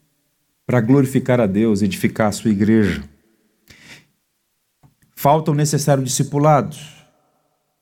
para 0.65 0.81
glorificar 0.81 1.41
a 1.41 1.47
Deus, 1.47 1.83
edificar 1.83 2.29
a 2.29 2.33
sua 2.33 2.51
igreja. 2.51 3.03
Falta 5.21 5.51
o 5.51 5.55
necessário 5.55 6.05
discipulado. 6.05 6.77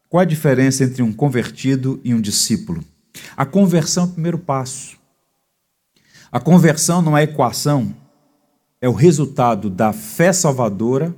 Qual 0.09 0.23
a 0.23 0.25
diferença 0.25 0.85
entre 0.85 1.03
um 1.03 1.13
convertido 1.13 2.01
e 2.03 2.15
um 2.15 2.21
discípulo? 2.21 2.83
A 3.37 3.45
conversão 3.45 4.05
é 4.05 4.07
o 4.07 4.11
primeiro 4.11 4.39
passo. 4.39 4.97
A 6.33 6.41
conversão 6.41 7.03
não 7.03 7.15
é 7.15 7.25
equação, 7.25 7.95
é 8.81 8.89
o 8.89 8.95
resultado 8.95 9.69
da 9.69 9.93
fé 9.93 10.33
salvadora 10.33 11.15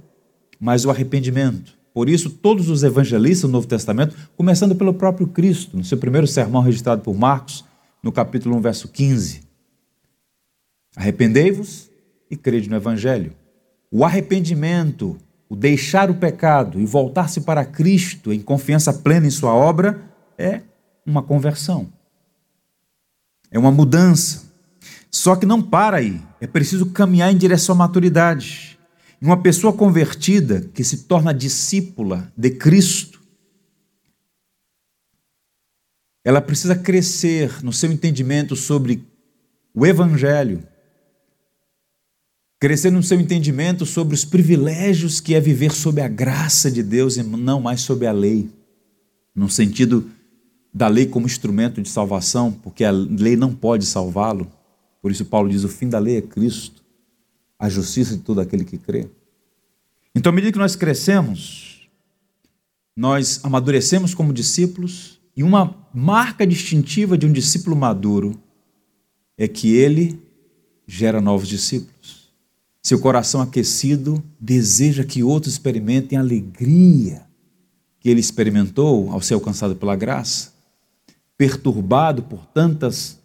mais 0.59 0.85
o 0.85 0.90
arrependimento. 0.90 1.78
Por 1.94 2.09
isso, 2.09 2.31
todos 2.31 2.68
os 2.68 2.83
evangelistas 2.83 3.48
do 3.48 3.52
Novo 3.52 3.68
Testamento, 3.68 4.16
começando 4.37 4.74
pelo 4.74 4.94
próprio 4.94 5.28
Cristo, 5.28 5.76
no 5.76 5.85
seu 5.85 5.98
primeiro 5.98 6.26
sermão 6.26 6.62
registrado 6.62 7.00
por 7.00 7.16
Marcos, 7.16 7.64
no 8.02 8.11
capítulo 8.11 8.57
1, 8.57 8.61
verso 8.61 8.88
15. 8.88 9.42
Arrependei-vos 10.96 11.88
e 12.28 12.37
crede 12.37 12.68
no 12.68 12.74
Evangelho. 12.74 13.33
O 13.88 14.04
arrependimento, 14.04 15.16
o 15.48 15.56
deixar 15.56 16.11
o 16.11 16.14
pecado 16.14 16.80
e 16.80 16.84
voltar-se 16.84 17.40
para 17.40 17.64
Cristo 17.64 18.32
em 18.32 18.40
confiança 18.40 18.92
plena 18.92 19.26
em 19.26 19.30
Sua 19.30 19.54
obra, 19.54 20.02
é 20.37 20.62
uma 21.06 21.22
conversão. 21.22 21.90
É 23.50 23.58
uma 23.58 23.70
mudança. 23.70 24.52
Só 25.11 25.34
que 25.34 25.46
não 25.46 25.62
para 25.62 25.96
aí. 25.96 26.20
É 26.40 26.46
preciso 26.46 26.87
caminhar 26.90 27.32
em 27.32 27.37
direção 27.37 27.74
à 27.74 27.78
maturidade. 27.78 28.78
Uma 29.20 29.42
pessoa 29.42 29.72
convertida 29.72 30.61
que 30.72 30.84
se 30.84 31.04
torna 31.04 31.34
discípula 31.34 32.30
de 32.37 32.50
Cristo, 32.50 33.18
ela 36.24 36.40
precisa 36.40 36.76
crescer 36.76 37.64
no 37.64 37.72
seu 37.72 37.90
entendimento 37.90 38.54
sobre 38.54 39.02
o 39.74 39.87
Evangelho, 39.87 40.62
crescer 42.58 42.90
no 42.90 43.02
seu 43.02 43.20
entendimento 43.20 43.86
sobre 43.86 44.14
os 44.14 44.24
privilégios 44.24 45.20
que 45.20 45.34
é 45.34 45.40
viver 45.40 45.72
sob 45.72 46.00
a 46.00 46.08
graça 46.08 46.70
de 46.70 46.82
Deus 46.82 47.16
e 47.16 47.22
não 47.22 47.60
mais 47.60 47.82
sob 47.82 48.06
a 48.06 48.12
lei, 48.12 48.48
no 49.34 49.48
sentido 49.48 50.10
da 50.74 50.88
lei 50.88 51.06
como 51.06 51.26
instrumento 51.26 51.80
de 51.80 51.88
salvação, 51.88 52.52
porque 52.52 52.84
a 52.84 52.90
lei 52.90 53.36
não 53.36 53.54
pode 53.54 53.86
salvá-lo. 53.86 54.50
Por 55.00 55.10
isso, 55.10 55.24
Paulo 55.24 55.48
diz: 55.48 55.64
o 55.64 55.68
fim 55.68 55.88
da 55.88 55.98
lei 55.98 56.16
é 56.16 56.22
Cristo, 56.22 56.82
a 57.58 57.68
justiça 57.68 58.16
de 58.16 58.22
todo 58.22 58.40
aquele 58.40 58.64
que 58.64 58.76
crê. 58.76 59.08
Então, 60.14 60.30
à 60.30 60.34
medida 60.34 60.52
que 60.52 60.58
nós 60.58 60.74
crescemos, 60.74 61.88
nós 62.96 63.40
amadurecemos 63.44 64.14
como 64.14 64.32
discípulos, 64.32 65.20
e 65.36 65.44
uma 65.44 65.88
marca 65.94 66.44
distintiva 66.44 67.16
de 67.16 67.24
um 67.24 67.32
discípulo 67.32 67.76
maduro 67.76 68.40
é 69.36 69.46
que 69.46 69.76
ele 69.76 70.20
gera 70.84 71.20
novos 71.20 71.46
discípulos. 71.46 71.97
Seu 72.82 72.98
coração 72.98 73.40
aquecido 73.40 74.22
deseja 74.40 75.04
que 75.04 75.22
outros 75.22 75.54
experimentem 75.54 76.16
a 76.16 76.20
alegria 76.20 77.28
que 78.00 78.08
ele 78.08 78.20
experimentou 78.20 79.10
ao 79.10 79.20
ser 79.20 79.34
alcançado 79.34 79.74
pela 79.74 79.96
graça. 79.96 80.52
Perturbado 81.36 82.22
por 82.22 82.46
tantas 82.46 83.18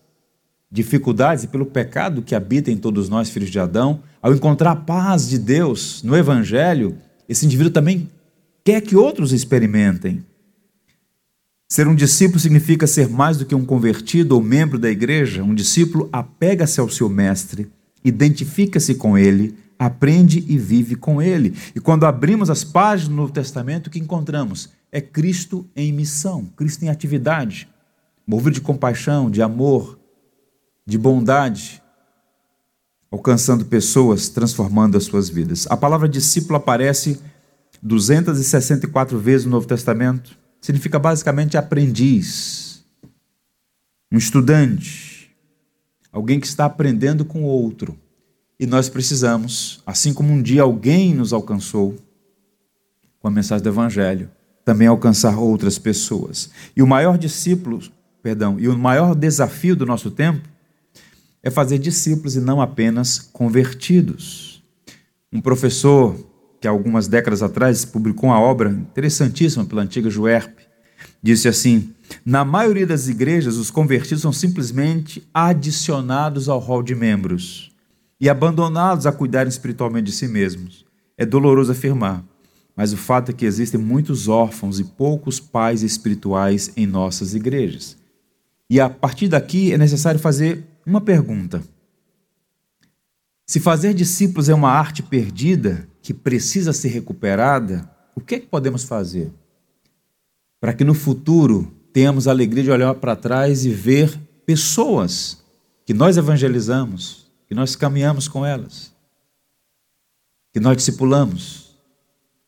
dificuldades 0.71 1.43
e 1.43 1.47
pelo 1.47 1.65
pecado 1.65 2.21
que 2.21 2.33
habita 2.33 2.71
em 2.71 2.77
todos 2.77 3.07
nós, 3.07 3.29
filhos 3.29 3.51
de 3.51 3.59
Adão, 3.59 4.01
ao 4.21 4.33
encontrar 4.33 4.71
a 4.71 4.75
paz 4.75 5.29
de 5.29 5.37
Deus 5.37 6.01
no 6.03 6.15
Evangelho, 6.15 6.97
esse 7.29 7.45
indivíduo 7.45 7.71
também 7.71 8.09
quer 8.63 8.81
que 8.81 8.95
outros 8.95 9.31
experimentem. 9.31 10.25
Ser 11.69 11.87
um 11.87 11.95
discípulo 11.95 12.39
significa 12.39 12.85
ser 12.85 13.07
mais 13.07 13.37
do 13.37 13.45
que 13.45 13.55
um 13.55 13.65
convertido 13.65 14.35
ou 14.35 14.41
membro 14.41 14.77
da 14.77 14.89
igreja. 14.89 15.43
Um 15.43 15.55
discípulo 15.55 16.09
apega-se 16.11 16.79
ao 16.79 16.89
seu 16.89 17.09
mestre, 17.09 17.67
identifica-se 18.03 18.95
com 18.95 19.17
ele, 19.17 19.55
aprende 19.77 20.43
e 20.47 20.57
vive 20.57 20.95
com 20.95 21.21
ele. 21.21 21.55
E 21.75 21.79
quando 21.79 22.05
abrimos 22.05 22.49
as 22.49 22.63
páginas 22.63 23.09
do 23.09 23.15
Novo 23.15 23.33
Testamento, 23.33 23.87
o 23.87 23.89
que 23.89 23.99
encontramos? 23.99 24.69
É 24.91 25.01
Cristo 25.01 25.67
em 25.75 25.91
missão, 25.91 26.45
Cristo 26.55 26.83
em 26.83 26.89
atividade, 26.89 27.67
movido 28.25 28.51
de 28.51 28.61
compaixão, 28.61 29.29
de 29.29 29.41
amor, 29.41 29.99
de 30.85 30.97
bondade, 30.97 31.81
alcançando 33.11 33.65
pessoas, 33.65 34.29
transformando 34.29 34.97
as 34.97 35.03
suas 35.03 35.29
vidas. 35.29 35.67
A 35.69 35.77
palavra 35.77 36.09
discípulo 36.09 36.55
aparece 36.55 37.19
264 37.81 39.19
vezes 39.19 39.45
no 39.45 39.51
Novo 39.51 39.67
Testamento. 39.67 40.37
Significa 40.61 40.97
basicamente 40.97 41.57
aprendiz, 41.57 42.83
um 44.11 44.17
estudante, 44.17 45.12
alguém 46.13 46.39
que 46.39 46.45
está 46.45 46.65
aprendendo 46.65 47.25
com 47.25 47.43
o 47.43 47.47
outro. 47.47 47.97
E 48.59 48.67
nós 48.67 48.87
precisamos, 48.87 49.81
assim 49.83 50.13
como 50.13 50.31
um 50.31 50.41
dia 50.41 50.61
alguém 50.61 51.13
nos 51.13 51.33
alcançou 51.33 51.95
com 53.19 53.27
a 53.27 53.31
mensagem 53.31 53.63
do 53.63 53.69
Evangelho, 53.69 54.29
também 54.63 54.87
alcançar 54.87 55.37
outras 55.37 55.79
pessoas. 55.79 56.51
E 56.75 56.83
o 56.83 56.87
maior 56.87 57.17
discípulo, 57.17 57.81
perdão, 58.21 58.59
e 58.59 58.67
o 58.69 58.77
maior 58.77 59.15
desafio 59.15 59.75
do 59.75 59.85
nosso 59.85 60.11
tempo 60.11 60.47
é 61.41 61.49
fazer 61.49 61.79
discípulos 61.79 62.35
e 62.35 62.39
não 62.39 62.61
apenas 62.61 63.19
convertidos. 63.19 64.63
Um 65.31 65.41
professor 65.41 66.15
que 66.61 66.67
algumas 66.67 67.07
décadas 67.07 67.41
atrás 67.41 67.83
publicou 67.83 68.29
uma 68.29 68.39
obra 68.39 68.69
interessantíssima 68.69 69.65
pela 69.65 69.81
antiga 69.81 70.09
Juerp, 70.09 70.59
disse 71.23 71.47
assim: 71.47 71.93
na 72.25 72.43
maioria 72.43 72.85
das 72.85 73.07
igrejas, 73.07 73.55
os 73.55 73.71
convertidos 73.71 74.21
são 74.21 74.33
simplesmente 74.33 75.25
adicionados 75.33 76.49
ao 76.49 76.59
rol 76.59 76.83
de 76.83 76.93
membros 76.93 77.71
e 78.19 78.29
abandonados 78.29 79.07
a 79.07 79.11
cuidarem 79.11 79.49
espiritualmente 79.49 80.07
de 80.07 80.11
si 80.11 80.27
mesmos. 80.27 80.85
É 81.17 81.25
doloroso 81.25 81.71
afirmar, 81.71 82.23
mas 82.75 82.91
o 82.91 82.97
fato 82.97 83.29
é 83.29 83.33
que 83.33 83.45
existem 83.45 83.79
muitos 83.79 84.27
órfãos 84.27 84.79
e 84.79 84.83
poucos 84.83 85.39
pais 85.39 85.81
espirituais 85.81 86.71
em 86.75 86.85
nossas 86.85 87.33
igrejas. 87.33 87.97
E 88.69 88.79
a 88.79 88.89
partir 88.89 89.27
daqui 89.27 89.71
é 89.71 89.77
necessário 89.77 90.19
fazer 90.19 90.63
uma 90.85 90.99
pergunta. 90.99 91.63
Se 93.45 93.59
fazer 93.59 93.93
discípulos 93.93 94.49
é 94.49 94.53
uma 94.53 94.71
arte 94.71 95.03
perdida 95.03 95.87
que 96.01 96.13
precisa 96.13 96.73
ser 96.73 96.87
recuperada, 96.89 97.89
o 98.15 98.21
que, 98.21 98.35
é 98.35 98.39
que 98.39 98.47
podemos 98.47 98.83
fazer? 98.83 99.31
Para 100.63 100.73
que 100.73 100.85
no 100.85 100.93
futuro 100.93 101.69
tenhamos 101.91 102.25
a 102.25 102.31
alegria 102.31 102.63
de 102.63 102.71
olhar 102.71 102.95
para 102.95 103.17
trás 103.17 103.65
e 103.65 103.69
ver 103.69 104.17
pessoas 104.45 105.43
que 105.85 105.93
nós 105.93 106.15
evangelizamos, 106.15 107.29
que 107.49 107.53
nós 107.53 107.75
caminhamos 107.75 108.29
com 108.29 108.45
elas, 108.45 108.95
que 110.53 110.61
nós 110.61 110.77
discipulamos, 110.77 111.75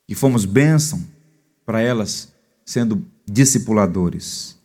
que 0.08 0.16
fomos 0.16 0.46
bênção 0.46 1.06
para 1.66 1.82
elas 1.82 2.32
sendo 2.66 3.06
discipuladores. 3.30 4.58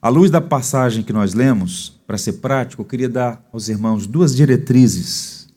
À 0.00 0.08
luz 0.08 0.30
da 0.30 0.40
passagem 0.40 1.02
que 1.02 1.12
nós 1.12 1.34
lemos, 1.34 2.00
para 2.06 2.16
ser 2.16 2.34
prático, 2.34 2.82
eu 2.82 2.86
queria 2.86 3.08
dar 3.08 3.44
aos 3.52 3.68
irmãos 3.68 4.06
duas 4.06 4.32
diretrizes. 4.32 5.48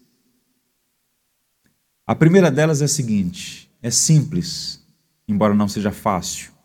A 2.07 2.15
primeira 2.15 2.49
delas 2.49 2.81
é 2.81 2.85
a 2.85 2.87
seguinte: 2.87 3.69
é 3.83 3.91
simples, 3.91 4.83
embora 5.27 5.53
não 5.53 5.67
seja 5.67 5.91
fácil. 5.91 6.57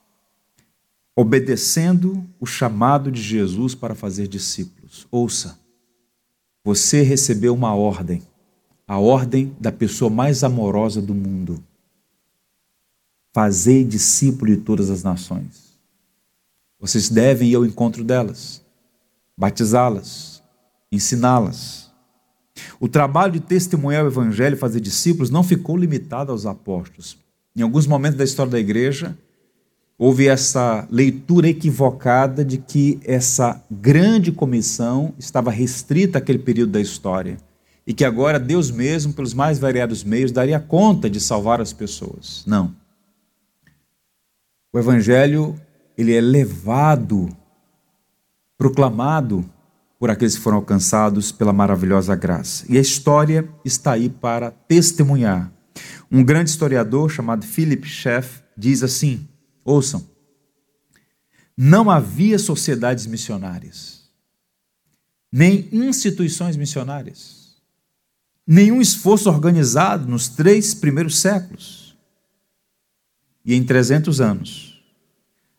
Obedecendo 1.17 2.27
o 2.41 2.47
chamado 2.47 3.11
de 3.11 3.23
Jesus 3.23 3.75
para 3.75 3.95
fazer 3.95 4.27
discípulos. 4.27 5.07
Ouça, 5.11 5.59
você 6.65 7.03
recebeu 7.03 7.55
uma 7.55 7.75
ordem, 7.75 8.23
a 8.87 8.99
ordem 8.99 9.55
da 9.61 9.71
pessoa 9.71 10.11
mais 10.11 10.43
amorosa 10.43 11.01
do 11.01 11.15
mundo. 11.15 11.63
Fazei 13.33 13.85
discípulo 13.85 14.55
de 14.55 14.63
todas 14.63 14.91
as 14.91 15.03
nações. 15.03 15.79
Vocês 16.81 17.09
devem 17.09 17.51
ir 17.51 17.55
ao 17.55 17.65
encontro 17.65 18.03
delas 18.05 18.65
batizá-las, 19.37 20.43
ensiná-las. 20.91 21.93
O 22.79 22.89
trabalho 22.89 23.33
de 23.33 23.41
testemunhar 23.41 24.05
o 24.05 24.09
evangelho 24.09 24.55
e 24.55 24.59
fazer 24.59 24.81
discípulos 24.81 25.31
não 25.31 25.43
ficou 25.43 25.77
limitado 25.77 26.31
aos 26.31 26.47
apóstolos. 26.47 27.19
Em 27.57 27.63
alguns 27.63 27.87
momentos 27.87 28.17
da 28.17 28.25
história 28.25 28.53
da 28.53 28.61
igreja, 28.61 29.17
houve 29.99 30.27
essa 30.27 30.87
leitura 30.91 31.49
equivocada 31.49 32.45
de 32.45 32.59
que 32.59 33.01
essa 33.05 33.63
grande 33.71 34.33
comissão 34.33 35.15
estava 35.19 35.51
restrita 35.51 36.19
àquele 36.19 36.39
período 36.39 36.73
da 36.73 36.81
história 36.81 37.37
e 37.87 37.93
que 37.93 38.05
agora 38.05 38.39
Deus 38.39 38.71
mesmo, 38.71 39.13
pelos 39.13 39.35
mais 39.35 39.59
variados 39.59 40.03
meios, 40.03 40.33
daria 40.33 40.59
conta 40.59 41.09
de 41.09 41.21
salvar 41.21 41.61
as 41.61 41.73
pessoas. 41.73 42.43
Não. 42.47 42.75
O 44.73 44.79
evangelho 44.79 45.55
ele 45.97 46.13
é 46.15 46.21
levado 46.21 47.29
proclamado 48.57 49.45
por 49.99 50.11
aqueles 50.11 50.37
que 50.37 50.43
foram 50.43 50.57
alcançados 50.57 51.31
pela 51.31 51.53
maravilhosa 51.53 52.17
graça. 52.17 52.65
E 52.69 52.77
a 52.77 52.81
história 52.81 53.49
está 53.65 53.93
aí 53.93 54.09
para 54.09 54.51
testemunhar. 54.51 55.53
Um 56.11 56.25
grande 56.25 56.51
historiador 56.51 57.11
chamado 57.11 57.45
Philip 57.45 57.87
Schaff 57.87 58.43
diz 58.57 58.83
assim: 58.83 59.27
ouçam, 59.65 60.07
não 61.57 61.91
havia 61.91 62.39
sociedades 62.39 63.07
missionárias, 63.07 64.11
nem 65.33 65.69
instituições 65.73 66.57
missionárias, 66.57 67.57
nenhum 68.47 68.81
esforço 68.81 69.29
organizado 69.31 70.09
nos 70.09 70.29
três 70.29 70.75
primeiros 70.75 71.19
séculos. 71.19 71.97
E 73.45 73.55
em 73.55 73.63
300 73.63 74.21
anos, 74.21 74.75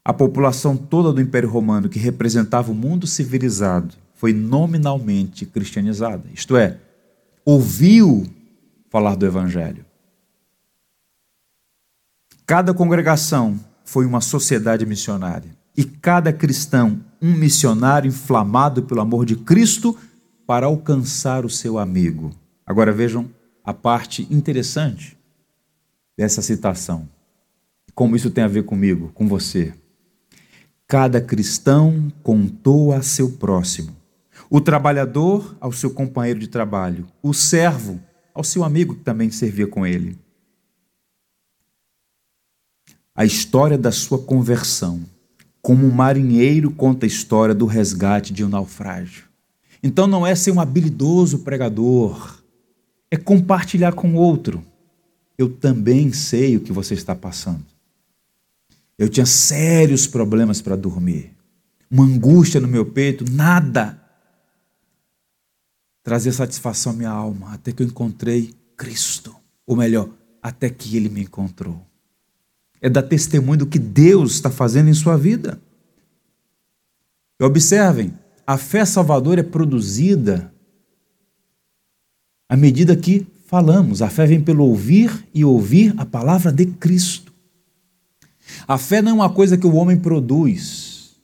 A 0.08 0.13
população 0.13 0.78
toda 0.78 1.12
do 1.12 1.20
Império 1.20 1.50
Romano, 1.50 1.89
que 1.89 1.98
representava 1.98 2.72
o 2.72 2.76
mundo 2.76 3.08
civilizado, 3.08 3.96
foi 4.13 4.32
nominalmente 4.32 5.48
cristianizada. 5.48 6.30
Isto 6.32 6.56
é, 6.56 6.80
ouviu 7.44 8.24
falar 8.88 9.15
do 9.15 9.26
Evangelho. 9.26 9.84
Cada 12.46 12.72
congregação 12.72 13.60
foi 13.86 14.06
uma 14.06 14.19
sociedade 14.19 14.86
missionária. 14.86 15.56
E 15.78 15.86
cada 15.86 16.34
cristão, 16.34 17.00
um 17.21 17.34
missionário 17.34 18.10
inflamado 18.10 18.84
pelo 18.84 19.02
amor 19.02 19.26
de 19.26 19.36
Cristo 19.36 19.98
para 20.45 20.65
alcançar 20.65 21.45
o 21.45 21.50
seu 21.50 21.78
amigo. 21.78 22.32
Agora 22.65 22.91
vejam 22.91 23.30
a 23.63 23.74
parte 23.74 24.28
interessante 24.30 25.17
dessa 26.17 26.41
citação. 26.41 27.08
Como 27.93 28.15
isso 28.15 28.30
tem 28.30 28.43
a 28.43 28.48
ver 28.48 28.63
comigo, 28.63 29.12
com 29.13 29.28
você. 29.28 29.74
Cada 30.88 31.21
cristão 31.21 32.12
contou 32.21 32.91
a 32.93 33.02
seu 33.02 33.32
próximo. 33.32 33.95
O 34.50 34.62
trabalhador 34.62 35.56
ao 35.60 35.71
seu 35.71 35.89
companheiro 35.89 36.39
de 36.39 36.48
trabalho. 36.48 37.08
O 37.24 37.34
servo 37.34 38.00
ao 38.34 38.43
seu 38.43 38.63
amigo 38.63 38.95
que 38.95 39.04
também 39.04 39.32
servia 39.32 39.65
com 39.65 39.86
ele. 39.86 40.17
A 43.15 43.23
história 43.23 43.78
da 43.78 43.91
sua 43.91 44.19
conversão, 44.19 45.01
como 45.62 45.88
um 45.88 45.91
marinheiro 45.91 46.69
conta 46.69 47.06
a 47.06 47.08
história 47.08 47.56
do 47.56 47.65
resgate 47.65 48.34
de 48.34 48.43
um 48.43 48.49
naufrágio. 48.49 49.23
Então 49.82 50.06
não 50.06 50.28
é 50.28 50.36
ser 50.36 50.51
um 50.51 50.60
habilidoso 50.60 51.39
pregador, 51.39 52.43
é 53.10 53.15
compartilhar 53.15 53.93
com 53.93 54.13
o 54.13 54.17
outro. 54.17 54.63
Eu 55.38 55.49
também 55.49 56.12
sei 56.12 56.58
o 56.58 56.62
que 56.62 56.73
você 56.73 56.93
está 56.93 57.15
passando. 57.15 57.65
Eu 58.97 59.08
tinha 59.10 59.25
sérios 59.25 60.06
problemas 60.06 60.62
para 60.62 60.75
dormir, 60.75 61.32
uma 61.89 62.04
angústia 62.04 62.60
no 62.60 62.67
meu 62.67 62.86
peito, 62.86 63.25
nada 63.32 64.01
trazia 66.06 66.32
satisfação 66.32 66.91
à 66.91 66.95
minha 66.95 67.10
alma, 67.10 67.51
até 67.51 67.71
que 67.71 67.82
eu 67.82 67.88
encontrei 67.88 68.54
Cristo. 68.78 69.36
Ou 69.65 69.75
melhor, 69.75 70.08
até 70.41 70.69
que 70.69 70.95
Ele 70.95 71.10
me 71.10 71.23
encontrou. 71.23 71.84
É 72.86 72.89
dar 72.89 73.02
testemunho 73.02 73.58
do 73.58 73.65
que 73.65 73.80
Deus 73.80 74.34
está 74.34 74.52
fazendo 74.52 74.91
em 74.91 74.93
sua 74.93 75.17
vida. 75.17 75.60
E 77.41 77.43
observem, 77.43 78.13
a 78.45 78.60
fé 78.60 78.86
salvadora 78.86 79.39
é 79.39 79.43
produzida 79.43 80.54
à 82.48 82.56
medida 82.56 82.95
que 82.95 83.26
falamos. 83.48 84.04
A 84.04 84.10
fé 84.12 84.28
vem 84.28 84.39
pelo 84.39 84.65
ouvir 84.65 85.28
e 85.34 85.43
ouvir 85.43 85.95
a 85.98 86.06
palavra 86.06 86.52
de 86.52 86.67
Cristo. 86.67 87.34
A 88.67 88.78
fé 88.78 89.02
não 89.02 89.13
é 89.13 89.15
uma 89.15 89.32
coisa 89.32 89.58
que 89.58 89.65
o 89.65 89.74
homem 89.74 89.98
produz. 89.98 91.15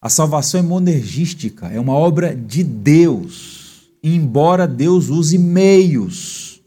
A 0.00 0.08
salvação 0.08 0.60
é 0.60 0.62
monergística, 0.62 1.66
é 1.66 1.80
uma 1.80 1.94
obra 1.94 2.32
de 2.32 2.62
Deus. 2.62 3.90
Embora 4.04 4.68
Deus 4.68 5.08
use 5.08 5.36
meios 5.36 6.62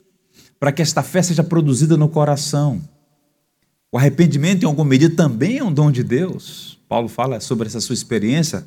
para 0.60 0.74
que 0.74 0.82
esta 0.82 1.02
fé 1.02 1.24
seja 1.24 1.42
produzida 1.42 1.96
no 1.96 2.10
coração. 2.10 2.91
O 3.92 3.98
arrependimento, 3.98 4.64
em 4.64 4.66
alguma 4.66 4.88
medida, 4.88 5.14
também 5.16 5.58
é 5.58 5.64
um 5.64 5.74
dom 5.74 5.92
de 5.92 6.04
Deus. 6.04 6.80
Paulo 6.88 7.10
fala 7.10 7.40
sobre 7.42 7.68
essa 7.68 7.82
sua 7.82 7.94
experiência 7.94 8.66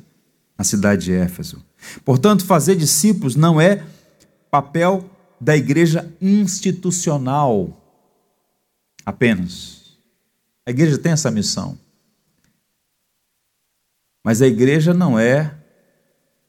na 0.57 0.63
cidade 0.63 1.05
de 1.05 1.13
Éfeso. 1.13 1.65
Portanto, 2.03 2.45
fazer 2.45 2.75
discípulos 2.75 3.35
não 3.35 3.59
é 3.59 3.83
papel 4.51 5.09
da 5.41 5.57
igreja 5.57 6.13
institucional 6.21 7.81
apenas. 9.05 9.97
A 10.65 10.71
igreja 10.71 10.97
tem 10.97 11.11
essa 11.11 11.31
missão. 11.31 11.77
Mas 14.23 14.41
a 14.41 14.47
igreja 14.47 14.93
não 14.93 15.19
é 15.19 15.55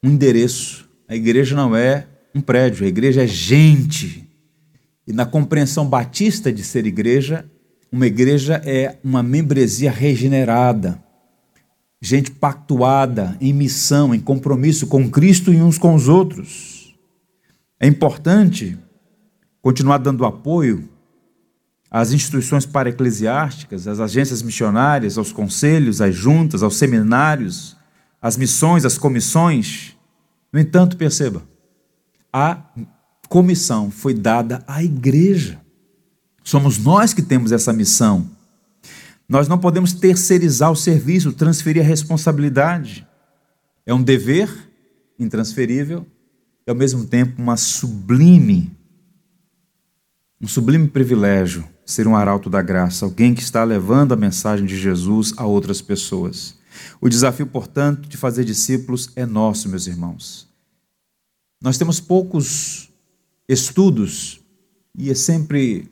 um 0.03 0.09
endereço, 0.09 0.89
a 1.07 1.15
igreja 1.15 1.55
não 1.55 1.75
é 1.75 2.07
um 2.33 2.41
prédio, 2.41 2.85
a 2.85 2.87
igreja 2.87 3.23
é 3.23 3.27
gente. 3.27 4.27
E 5.05 5.13
na 5.13 5.25
compreensão 5.25 5.87
batista 5.87 6.51
de 6.51 6.63
ser 6.63 6.85
igreja, 6.85 7.49
uma 7.91 8.05
igreja 8.05 8.61
é 8.65 8.97
uma 9.03 9.23
membresia 9.23 9.91
regenerada, 9.91 11.01
gente 12.01 12.31
pactuada 12.31 13.37
em 13.39 13.53
missão, 13.53 14.13
em 14.13 14.19
compromisso 14.19 14.87
com 14.87 15.09
Cristo 15.09 15.53
e 15.53 15.61
uns 15.61 15.77
com 15.77 15.95
os 15.95 16.07
outros. 16.07 16.95
É 17.79 17.87
importante 17.87 18.77
continuar 19.61 19.97
dando 19.97 20.25
apoio 20.25 20.89
às 21.89 22.11
instituições 22.11 22.65
para-eclesiásticas, 22.65 23.87
às 23.87 23.99
agências 23.99 24.41
missionárias, 24.41 25.17
aos 25.17 25.31
conselhos, 25.31 26.01
às 26.01 26.13
juntas, 26.13 26.63
aos 26.63 26.77
seminários, 26.77 27.77
às 28.21 28.35
missões, 28.37 28.85
às 28.85 28.97
comissões. 28.97 29.95
No 30.51 30.59
entanto, 30.59 30.97
perceba, 30.97 31.43
a 32.31 32.61
comissão 33.29 33.89
foi 33.89 34.13
dada 34.13 34.63
à 34.67 34.83
igreja. 34.83 35.59
Somos 36.47 36.77
nós 36.77 37.13
que 37.13 37.21
temos 37.21 37.51
essa 37.51 37.73
missão. 37.73 38.29
Nós 39.27 39.49
não 39.49 39.57
podemos 39.57 39.91
terceirizar 39.91 40.71
o 40.71 40.77
serviço, 40.77 41.33
transferir 41.33 41.83
a 41.83 41.85
responsabilidade. 41.85 43.05
É 43.85 43.93
um 43.93 44.01
dever 44.01 44.49
intransferível 45.19 46.07
e, 46.65 46.69
ao 46.69 46.75
mesmo 46.75 47.05
tempo, 47.05 47.41
uma 47.41 47.57
sublime 47.57 48.71
um 50.39 50.47
sublime 50.47 50.87
privilégio 50.87 51.67
ser 51.85 52.07
um 52.07 52.15
arauto 52.15 52.49
da 52.49 52.61
graça, 52.61 53.03
alguém 53.03 53.33
que 53.33 53.41
está 53.41 53.65
levando 53.65 54.13
a 54.13 54.15
mensagem 54.15 54.65
de 54.65 54.77
Jesus 54.77 55.33
a 55.35 55.45
outras 55.45 55.81
pessoas. 55.81 56.57
O 57.01 57.09
desafio, 57.09 57.47
portanto, 57.47 58.07
de 58.07 58.15
fazer 58.15 58.45
discípulos 58.45 59.09
é 59.17 59.25
nosso, 59.25 59.67
meus 59.67 59.85
irmãos. 59.85 60.47
Nós 61.61 61.77
temos 61.77 61.99
poucos 61.99 62.89
estudos 63.49 64.39
e 64.97 65.09
é 65.09 65.15
sempre 65.15 65.91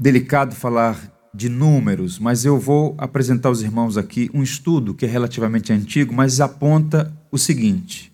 delicado 0.00 0.54
falar 0.54 1.12
de 1.34 1.50
números, 1.50 2.18
mas 2.18 2.46
eu 2.46 2.58
vou 2.58 2.94
apresentar 2.96 3.50
aos 3.50 3.60
irmãos 3.60 3.98
aqui 3.98 4.30
um 4.32 4.42
estudo 4.42 4.94
que 4.94 5.04
é 5.04 5.08
relativamente 5.08 5.74
antigo, 5.74 6.14
mas 6.14 6.40
aponta 6.40 7.14
o 7.30 7.36
seguinte: 7.36 8.10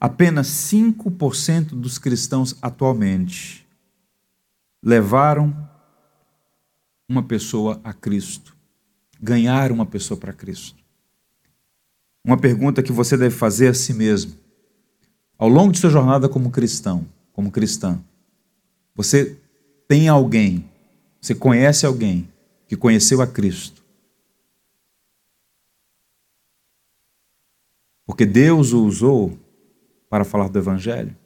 apenas 0.00 0.48
5% 0.48 1.68
dos 1.68 1.96
cristãos 1.96 2.56
atualmente 2.60 3.64
levaram 4.82 5.56
uma 7.08 7.22
pessoa 7.22 7.80
a 7.84 7.92
Cristo, 7.92 8.56
ganharam 9.20 9.76
uma 9.76 9.86
pessoa 9.86 10.18
para 10.18 10.32
Cristo. 10.32 10.82
Uma 12.24 12.36
pergunta 12.36 12.82
que 12.82 12.92
você 12.92 13.16
deve 13.16 13.34
fazer 13.34 13.68
a 13.68 13.74
si 13.74 13.94
mesmo. 13.94 14.32
Ao 15.38 15.48
longo 15.48 15.72
de 15.72 15.78
sua 15.78 15.90
jornada 15.90 16.28
como 16.28 16.50
cristão, 16.50 17.06
como 17.32 17.50
cristã, 17.50 17.98
você 18.94 19.36
tem 19.88 20.08
alguém, 20.08 20.64
você 21.22 21.36
conhece 21.36 21.86
alguém 21.86 22.28
que 22.66 22.76
conheceu 22.76 23.22
a 23.22 23.26
Cristo. 23.28 23.84
Porque 28.04 28.26
Deus 28.26 28.72
o 28.72 28.84
usou 28.84 29.38
para 30.10 30.24
falar 30.24 30.48
do 30.48 30.58
Evangelho. 30.58 31.16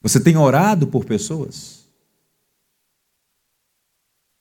Você 0.00 0.20
tem 0.20 0.36
orado 0.36 0.86
por 0.86 1.04
pessoas? 1.04 1.88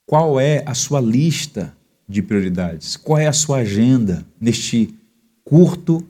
Qual 0.05 0.39
é 0.39 0.63
a 0.67 0.75
sua 0.75 1.01
lista 1.01 1.75
de 2.07 2.21
prioridades? 2.21 2.95
Qual 2.95 3.17
é 3.17 3.25
a 3.25 3.33
sua 3.33 3.59
agenda 3.59 4.23
neste 4.39 4.93
curto 5.43 6.05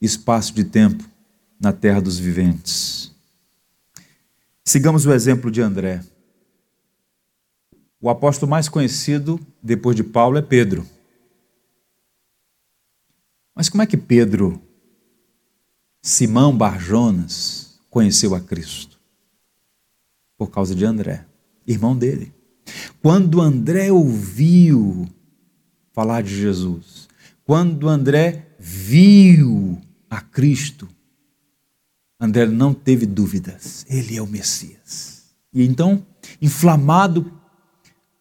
espaço 0.00 0.54
de 0.54 0.62
tempo 0.62 1.04
na 1.58 1.72
terra 1.72 2.00
dos 2.00 2.18
viventes? 2.20 3.10
Sigamos 4.64 5.06
o 5.06 5.12
exemplo 5.12 5.50
de 5.50 5.60
André. 5.60 6.04
O 8.02 8.10
apóstolo 8.10 8.50
mais 8.50 8.68
conhecido 8.68 9.38
depois 9.62 9.94
de 9.94 10.02
Paulo 10.02 10.36
é 10.36 10.42
Pedro. 10.42 10.84
Mas 13.54 13.68
como 13.68 13.80
é 13.80 13.86
que 13.86 13.96
Pedro, 13.96 14.60
Simão 16.02 16.56
Barjonas, 16.56 17.78
conheceu 17.88 18.34
a 18.34 18.40
Cristo? 18.40 18.98
Por 20.36 20.50
causa 20.50 20.74
de 20.74 20.84
André, 20.84 21.24
irmão 21.64 21.96
dele. 21.96 22.34
Quando 23.00 23.40
André 23.40 23.92
ouviu 23.92 25.08
falar 25.92 26.24
de 26.24 26.34
Jesus, 26.34 27.08
quando 27.44 27.88
André 27.88 28.56
viu 28.58 29.80
a 30.10 30.20
Cristo, 30.20 30.88
André 32.18 32.46
não 32.46 32.74
teve 32.74 33.06
dúvidas, 33.06 33.86
ele 33.88 34.16
é 34.16 34.22
o 34.22 34.26
Messias. 34.26 35.32
E 35.52 35.64
então, 35.64 36.04
inflamado 36.40 37.41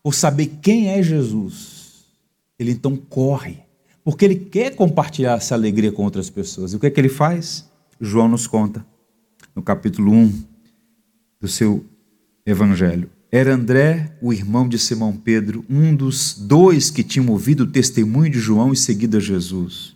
por 0.04 0.14
saber 0.14 0.48
quem 0.62 0.90
é 0.90 1.02
Jesus, 1.02 2.06
ele 2.58 2.72
então 2.72 2.96
corre, 2.96 3.60
porque 4.04 4.26
ele 4.26 4.36
quer 4.36 4.76
compartilhar 4.76 5.38
essa 5.38 5.56
alegria 5.56 5.92
com 5.92 6.04
outras 6.04 6.30
pessoas. 6.30 6.74
E 6.74 6.76
o 6.76 6.80
que 6.80 6.88
é 6.88 6.90
que 6.90 7.00
ele 7.00 7.10
faz? 7.10 7.70
João 8.00 8.28
nos 8.28 8.48
conta 8.48 8.86
no 9.56 9.62
capítulo 9.62 10.12
1 10.12 10.44
do 11.40 11.48
seu 11.48 11.86
evangelho. 12.46 13.10
era 13.32 13.54
André, 13.54 14.18
o 14.22 14.34
irmão 14.34 14.68
de 14.68 14.78
Simão 14.78 15.16
Pedro, 15.16 15.64
um 15.70 15.96
dos 15.96 16.34
dois 16.34 16.90
que 16.90 17.04
tinham 17.04 17.30
ouvido 17.30 17.62
o 17.62 17.72
testemunho 17.72 18.32
de 18.32 18.40
João 18.40 18.74
e 18.74 18.78
seguido 18.78 19.18
a 19.18 19.20
Jesus. 19.20 19.96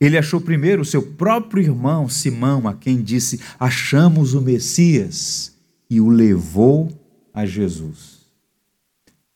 Ele 0.00 0.18
achou 0.18 0.40
primeiro 0.40 0.82
o 0.82 0.84
seu 0.84 1.00
próprio 1.00 1.62
irmão 1.62 2.08
Simão, 2.08 2.66
a 2.66 2.74
quem 2.74 3.00
disse: 3.00 3.38
Achamos 3.60 4.34
o 4.34 4.40
Messias, 4.40 5.52
e 5.88 6.00
o 6.00 6.08
levou 6.08 6.90
a 7.32 7.46
Jesus. 7.46 8.11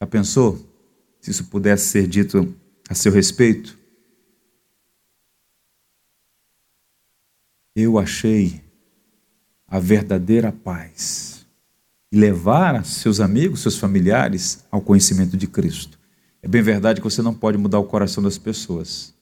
Já 0.01 0.07
pensou 0.07 0.59
se 1.21 1.31
isso 1.31 1.45
pudesse 1.47 1.89
ser 1.89 2.07
dito 2.07 2.55
a 2.89 2.95
seu 2.95 3.13
respeito? 3.13 3.79
Eu 7.75 7.99
achei 7.99 8.63
a 9.67 9.79
verdadeira 9.79 10.53
paz 10.53 11.47
e 12.13 12.17
levar 12.17 12.85
seus 12.85 13.21
amigos, 13.21 13.61
seus 13.61 13.77
familiares 13.77 14.65
ao 14.71 14.81
conhecimento 14.81 15.37
de 15.37 15.47
Cristo. 15.47 15.99
É 16.43 16.49
bem 16.49 16.63
verdade 16.63 17.01
que 17.01 17.05
você 17.05 17.21
não 17.23 17.35
pode 17.35 17.59
mudar 17.59 17.79
o 17.79 17.85
coração 17.85 18.23
das 18.23 18.39
pessoas, 18.39 19.15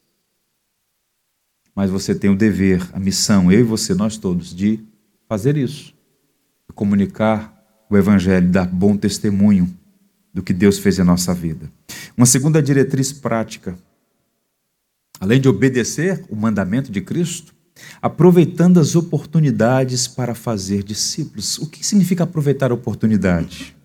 mas 1.74 1.90
você 1.90 2.14
tem 2.14 2.30
o 2.30 2.36
dever, 2.36 2.86
a 2.92 3.00
missão, 3.00 3.50
eu 3.50 3.60
e 3.60 3.64
você, 3.64 3.94
nós 3.94 4.16
todos, 4.16 4.54
de 4.54 4.84
fazer 5.26 5.56
isso, 5.56 5.94
de 6.68 6.74
comunicar 6.74 7.52
o 7.88 7.96
Evangelho, 7.96 8.50
dar 8.50 8.66
bom 8.66 8.96
testemunho 8.96 9.74
do 10.34 10.42
que 10.42 10.52
Deus 10.52 10.80
fez 10.80 10.98
em 10.98 11.04
nossa 11.04 11.32
vida. 11.32 11.70
Uma 12.16 12.26
segunda 12.26 12.60
diretriz 12.60 13.12
prática, 13.12 13.78
além 15.20 15.40
de 15.40 15.48
obedecer 15.48 16.24
o 16.28 16.34
mandamento 16.34 16.90
de 16.90 17.00
Cristo, 17.00 17.54
aproveitando 18.02 18.80
as 18.80 18.96
oportunidades 18.96 20.08
para 20.08 20.34
fazer 20.34 20.82
discípulos. 20.82 21.58
O 21.58 21.68
que 21.68 21.86
significa 21.86 22.24
aproveitar 22.24 22.72
a 22.72 22.74
oportunidade? 22.74 23.76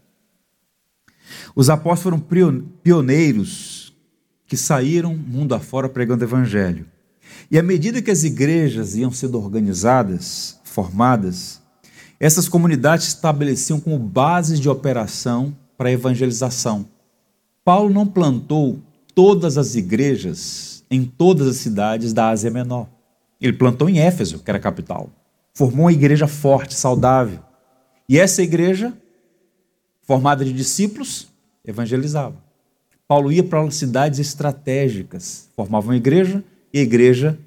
Os 1.56 1.70
apóstolos 1.70 2.20
foram 2.20 2.62
pioneiros 2.84 3.96
que 4.48 4.58
saíram 4.58 5.16
mundo 5.16 5.54
afora 5.54 5.88
pregando 5.88 6.24
o 6.24 6.28
evangelho. 6.28 6.88
E 7.52 7.58
à 7.58 7.64
medida 7.64 8.02
que 8.02 8.12
as 8.12 8.24
igrejas 8.24 8.96
iam 8.96 9.12
sendo 9.12 9.40
organizadas, 9.40 10.60
formadas, 10.64 11.62
essas 12.20 12.50
comunidades 12.50 13.08
estabeleciam 13.08 13.80
como 13.80 13.98
bases 13.98 14.60
de 14.60 14.68
operação 14.68 15.56
para 15.80 15.88
a 15.88 15.94
evangelização. 15.94 16.86
Paulo 17.64 17.90
não 17.90 18.06
plantou 18.06 18.82
todas 19.16 19.58
as 19.58 19.76
igrejas 19.76 20.84
em 20.92 21.06
todas 21.06 21.48
as 21.48 21.56
cidades 21.56 22.12
da 22.12 22.28
Ásia 22.28 22.52
Menor. 22.52 22.90
Ele 23.40 23.54
plantou 23.54 23.90
em 23.90 23.98
Éfeso, 23.98 24.40
que 24.40 24.52
era 24.52 24.58
a 24.58 24.62
capital. 24.62 25.10
Formou 25.54 25.86
uma 25.86 25.94
igreja 25.94 26.28
forte, 26.28 26.74
saudável. 26.74 27.40
E 28.10 28.20
essa 28.20 28.44
igreja, 28.44 28.92
formada 30.02 30.44
de 30.44 30.52
discípulos, 30.52 31.30
evangelizava. 31.64 32.36
Paulo 33.08 33.32
ia 33.32 33.44
para 33.44 33.72
cidades 33.72 34.20
estratégicas, 34.20 35.50
formava 35.56 35.88
uma 35.88 35.96
igreja 35.96 36.44
e 36.74 36.80
a 36.80 36.82
igreja 36.82 37.40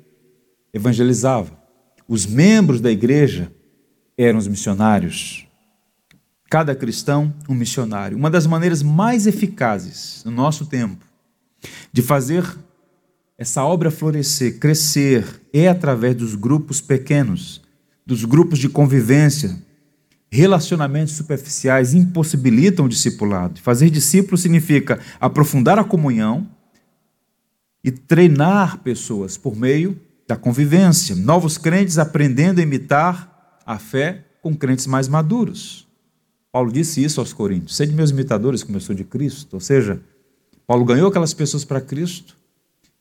evangelizava. 0.73 1.53
Os 2.09 2.25
membros 2.25 2.81
da 2.81 2.91
igreja 2.91 3.53
eram 4.17 4.39
os 4.39 4.49
missionários. 4.49 5.47
Cada 6.53 6.75
cristão, 6.75 7.33
um 7.49 7.55
missionário. 7.55 8.15
Uma 8.15 8.29
das 8.29 8.47
maneiras 8.47 8.83
mais 8.83 9.27
eficazes 9.27 10.23
no 10.23 10.31
nosso 10.31 10.67
tempo 10.67 11.03
de 11.91 12.03
fazer 12.03 12.45
essa 13.39 13.65
obra 13.65 13.91
florescer, 13.91 14.59
crescer, 14.59 15.41
é 15.51 15.67
através 15.67 16.15
dos 16.15 16.35
grupos 16.35 16.79
pequenos, 16.79 17.63
dos 18.05 18.27
grupos 18.27 18.59
de 18.59 18.69
convivência. 18.69 19.57
Relacionamentos 20.31 21.15
superficiais 21.15 21.95
impossibilitam 21.95 22.85
o 22.85 22.89
discipulado. 22.91 23.59
Fazer 23.59 23.89
discípulo 23.89 24.37
significa 24.37 25.01
aprofundar 25.19 25.79
a 25.79 25.85
comunhão 25.85 26.47
e 27.83 27.91
treinar 27.91 28.81
pessoas 28.81 29.39
por 29.39 29.57
meio 29.57 29.99
da 30.29 30.37
convivência. 30.37 31.17
Novos 31.17 31.57
crentes 31.57 31.97
aprendendo 31.97 32.59
a 32.59 32.63
imitar 32.63 33.57
a 33.65 33.79
fé 33.79 34.27
com 34.43 34.55
crentes 34.55 34.87
mais 34.87 35.09
maduros. 35.09 35.91
Paulo 36.53 36.71
disse 36.71 37.03
isso 37.03 37.19
aos 37.19 37.33
Coríntios: 37.33 37.75
sede 37.75 37.95
meus 37.95 38.11
imitadores, 38.11 38.63
como 38.63 38.77
eu 38.77 38.81
sou 38.81 38.95
de 38.95 39.05
Cristo. 39.05 39.55
Ou 39.55 39.61
seja, 39.61 40.01
Paulo 40.67 40.85
ganhou 40.85 41.09
aquelas 41.09 41.33
pessoas 41.33 41.65
para 41.65 41.81
Cristo 41.81 42.37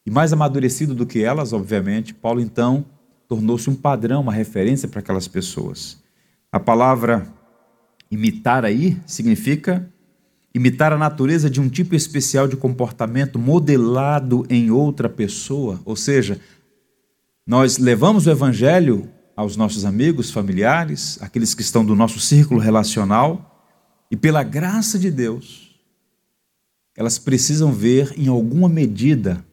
e 0.05 0.09
mais 0.09 0.31
amadurecido 0.31 0.95
do 0.95 1.05
que 1.05 1.21
elas, 1.21 1.51
obviamente, 1.51 2.13
Paulo 2.13 2.39
então 2.39 2.85
tornou-se 3.27 3.69
um 3.69 3.75
padrão, 3.75 4.21
uma 4.21 4.33
referência 4.33 4.87
para 4.87 5.01
aquelas 5.01 5.27
pessoas. 5.27 5.97
A 6.51 6.59
palavra 6.59 7.27
imitar 8.09 8.65
aí 8.65 8.97
significa 9.05 9.87
imitar 10.53 10.91
a 10.91 10.97
natureza 10.97 11.49
de 11.49 11.61
um 11.61 11.69
tipo 11.69 11.95
especial 11.95 12.47
de 12.47 12.57
comportamento 12.57 13.39
modelado 13.39 14.45
em 14.49 14.69
outra 14.69 15.07
pessoa, 15.07 15.79
ou 15.85 15.95
seja, 15.95 16.39
nós 17.47 17.77
levamos 17.77 18.27
o 18.27 18.31
evangelho 18.31 19.09
aos 19.35 19.55
nossos 19.55 19.85
amigos, 19.85 20.31
familiares, 20.31 21.17
aqueles 21.21 21.53
que 21.53 21.61
estão 21.61 21.85
do 21.85 21.95
nosso 21.95 22.19
círculo 22.19 22.59
relacional, 22.59 23.47
e 24.09 24.15
pela 24.15 24.43
graça 24.43 24.99
de 24.99 25.09
Deus, 25.09 25.75
elas 26.95 27.17
precisam 27.17 27.71
ver 27.71 28.13
em 28.17 28.27
alguma 28.27 28.67
medida 28.67 29.43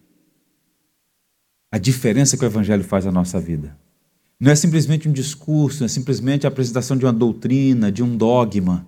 a 1.70 1.78
diferença 1.78 2.36
que 2.36 2.44
o 2.44 2.46
Evangelho 2.46 2.82
faz 2.82 3.04
na 3.04 3.12
nossa 3.12 3.40
vida. 3.40 3.76
Não 4.40 4.50
é 4.50 4.54
simplesmente 4.54 5.08
um 5.08 5.12
discurso, 5.12 5.80
não 5.80 5.86
é 5.86 5.88
simplesmente 5.88 6.46
a 6.46 6.48
apresentação 6.48 6.96
de 6.96 7.04
uma 7.04 7.12
doutrina, 7.12 7.92
de 7.92 8.02
um 8.02 8.16
dogma, 8.16 8.86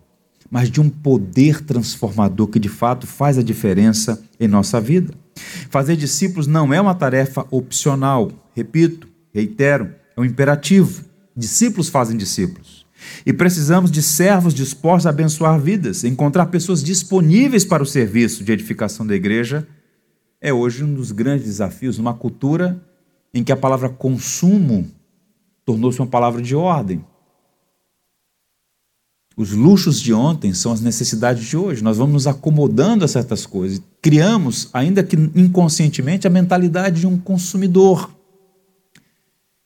mas 0.51 0.71
de 0.71 0.81
um 0.81 0.89
poder 0.89 1.63
transformador 1.63 2.49
que 2.49 2.59
de 2.59 2.69
fato 2.69 3.07
faz 3.07 3.39
a 3.39 3.43
diferença 3.43 4.23
em 4.39 4.49
nossa 4.49 4.81
vida. 4.81 5.15
Fazer 5.71 5.97
discípulos 5.97 6.47
não 6.47 6.75
é 6.75 6.81
uma 6.81 6.95
tarefa 6.95 7.47
opcional, 7.51 8.33
repito, 8.55 9.09
reitero, 9.33 9.95
é 10.21 10.23
um 10.23 10.25
imperativo. 10.27 11.05
Discípulos 11.37 11.89
fazem 11.89 12.17
discípulos. 12.17 12.87
E 13.25 13.33
precisamos 13.33 13.91
de 13.91 14.03
servos 14.03 14.53
dispostos 14.53 15.07
a 15.07 15.11
abençoar 15.11 15.59
vidas, 15.59 16.05
encontrar 16.05 16.47
pessoas 16.47 16.83
disponíveis 16.83 17.65
para 17.65 17.83
o 17.83 17.87
serviço 17.87 18.45
de 18.45 18.53
edificação 18.53 19.07
da 19.07 19.15
igreja 19.15 19.67
é 20.41 20.53
hoje 20.53 20.83
um 20.83 20.95
dos 20.95 21.13
grandes 21.13 21.45
desafios 21.45 21.99
numa 21.99 22.15
cultura 22.15 22.81
em 23.33 23.45
que 23.45 23.53
a 23.53 23.57
palavra 23.57 23.91
consumo 23.91 24.89
tornou-se 25.65 26.01
uma 26.01 26.07
palavra 26.07 26.41
de 26.41 26.57
ordem. 26.57 27.05
Os 29.37 29.53
luxos 29.53 30.01
de 30.01 30.13
ontem 30.13 30.53
são 30.53 30.73
as 30.73 30.81
necessidades 30.81 31.47
de 31.47 31.57
hoje. 31.57 31.85
Nós 31.85 31.99
vamos 31.99 32.15
nos 32.15 32.27
acomodando 32.27 33.05
a 33.05 33.09
certas 33.09 33.47
coisas. 33.47 33.81
Criamos, 34.03 34.69
ainda 34.73 35.03
que 35.03 35.17
inconscientemente, 35.35 36.27
a 36.27 36.31
mentalidade 36.31 37.01
de 37.01 37.07
um 37.07 37.19
consumidor. 37.19 38.11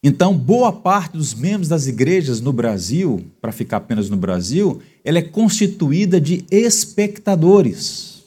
Então, 0.07 0.37
boa 0.37 0.71
parte 0.71 1.17
dos 1.17 1.33
membros 1.33 1.67
das 1.67 1.87
igrejas 1.87 2.39
no 2.39 2.53
Brasil, 2.53 3.25
para 3.41 3.51
ficar 3.51 3.79
apenas 3.79 4.11
no 4.11 4.19
Brasil, 4.19 4.83
ela 5.03 5.19
é 5.19 5.23
constituída 5.23 6.21
de 6.21 6.45
espectadores, 6.51 8.23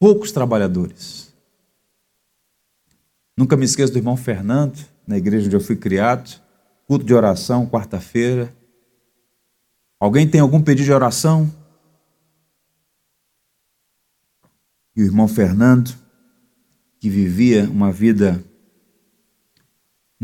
poucos 0.00 0.32
trabalhadores. 0.32 1.32
Nunca 3.36 3.56
me 3.56 3.64
esqueço 3.64 3.92
do 3.92 4.00
irmão 4.00 4.16
Fernando, 4.16 4.84
na 5.06 5.16
igreja 5.16 5.46
onde 5.46 5.54
eu 5.54 5.60
fui 5.60 5.76
criado, 5.76 6.42
culto 6.88 7.04
de 7.04 7.14
oração, 7.14 7.68
quarta-feira. 7.68 8.52
Alguém 10.00 10.28
tem 10.28 10.40
algum 10.40 10.60
pedido 10.60 10.86
de 10.86 10.92
oração? 10.92 11.48
E 14.96 15.02
o 15.02 15.04
irmão 15.04 15.28
Fernando, 15.28 15.94
que 16.98 17.08
vivia 17.08 17.70
uma 17.70 17.92
vida 17.92 18.42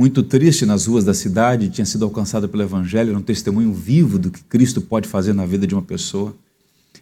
muito 0.01 0.23
triste 0.23 0.65
nas 0.65 0.87
ruas 0.87 1.05
da 1.05 1.13
cidade, 1.13 1.69
tinha 1.69 1.85
sido 1.85 2.07
alcançado 2.07 2.49
pelo 2.49 2.63
Evangelho, 2.63 3.11
era 3.11 3.19
um 3.19 3.23
testemunho 3.23 3.71
vivo 3.71 4.19
do 4.19 4.31
que 4.31 4.43
Cristo 4.45 4.81
pode 4.81 5.07
fazer 5.07 5.35
na 5.35 5.45
vida 5.45 5.67
de 5.67 5.75
uma 5.75 5.83
pessoa. 5.83 6.35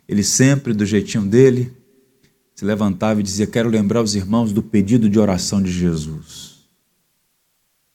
Ele 0.09 0.24
sempre, 0.24 0.74
do 0.74 0.84
jeitinho 0.84 1.24
dele, 1.24 1.72
se 2.57 2.64
levantava 2.64 3.20
e 3.20 3.22
dizia: 3.22 3.46
Quero 3.46 3.68
lembrar 3.68 4.03
os 4.03 4.16
irmãos 4.16 4.53
do 4.53 4.64
pedido 4.64 5.09
de 5.09 5.16
oração 5.16 5.62
de 5.62 5.70
Jesus. 5.70 6.66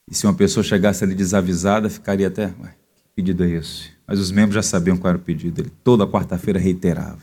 E 0.10 0.16
se 0.16 0.26
uma 0.26 0.34
pessoa 0.34 0.64
chegasse 0.64 1.04
ali 1.04 1.16
desavisada, 1.16 1.90
ficaria 1.90 2.30
até: 2.30 2.46
Ué, 2.62 2.70
que 2.70 3.10
pedido 3.14 3.44
é 3.44 3.50
esse? 3.50 3.90
Mas 4.08 4.20
os 4.20 4.32
membros 4.32 4.56
já 4.56 4.64
sabiam 4.64 4.96
qual 4.96 5.10
era 5.10 5.18
o 5.18 5.22
pedido. 5.22 5.60
Ele 5.60 5.72
toda 5.84 6.08
quarta-feira 6.08 6.58
reiterava: 6.58 7.20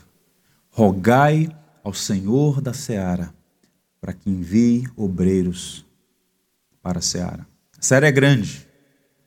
Rogai 0.69 1.49
ao 1.83 1.95
Senhor 1.95 2.61
da 2.61 2.73
seara 2.73 3.33
para 3.99 4.13
que 4.13 4.29
envie 4.29 4.87
obreiros 4.95 5.83
para 6.83 6.99
a 6.99 7.01
seara. 7.01 7.49
A 7.81 7.83
seara 7.83 8.07
é 8.07 8.11
grande, 8.11 8.67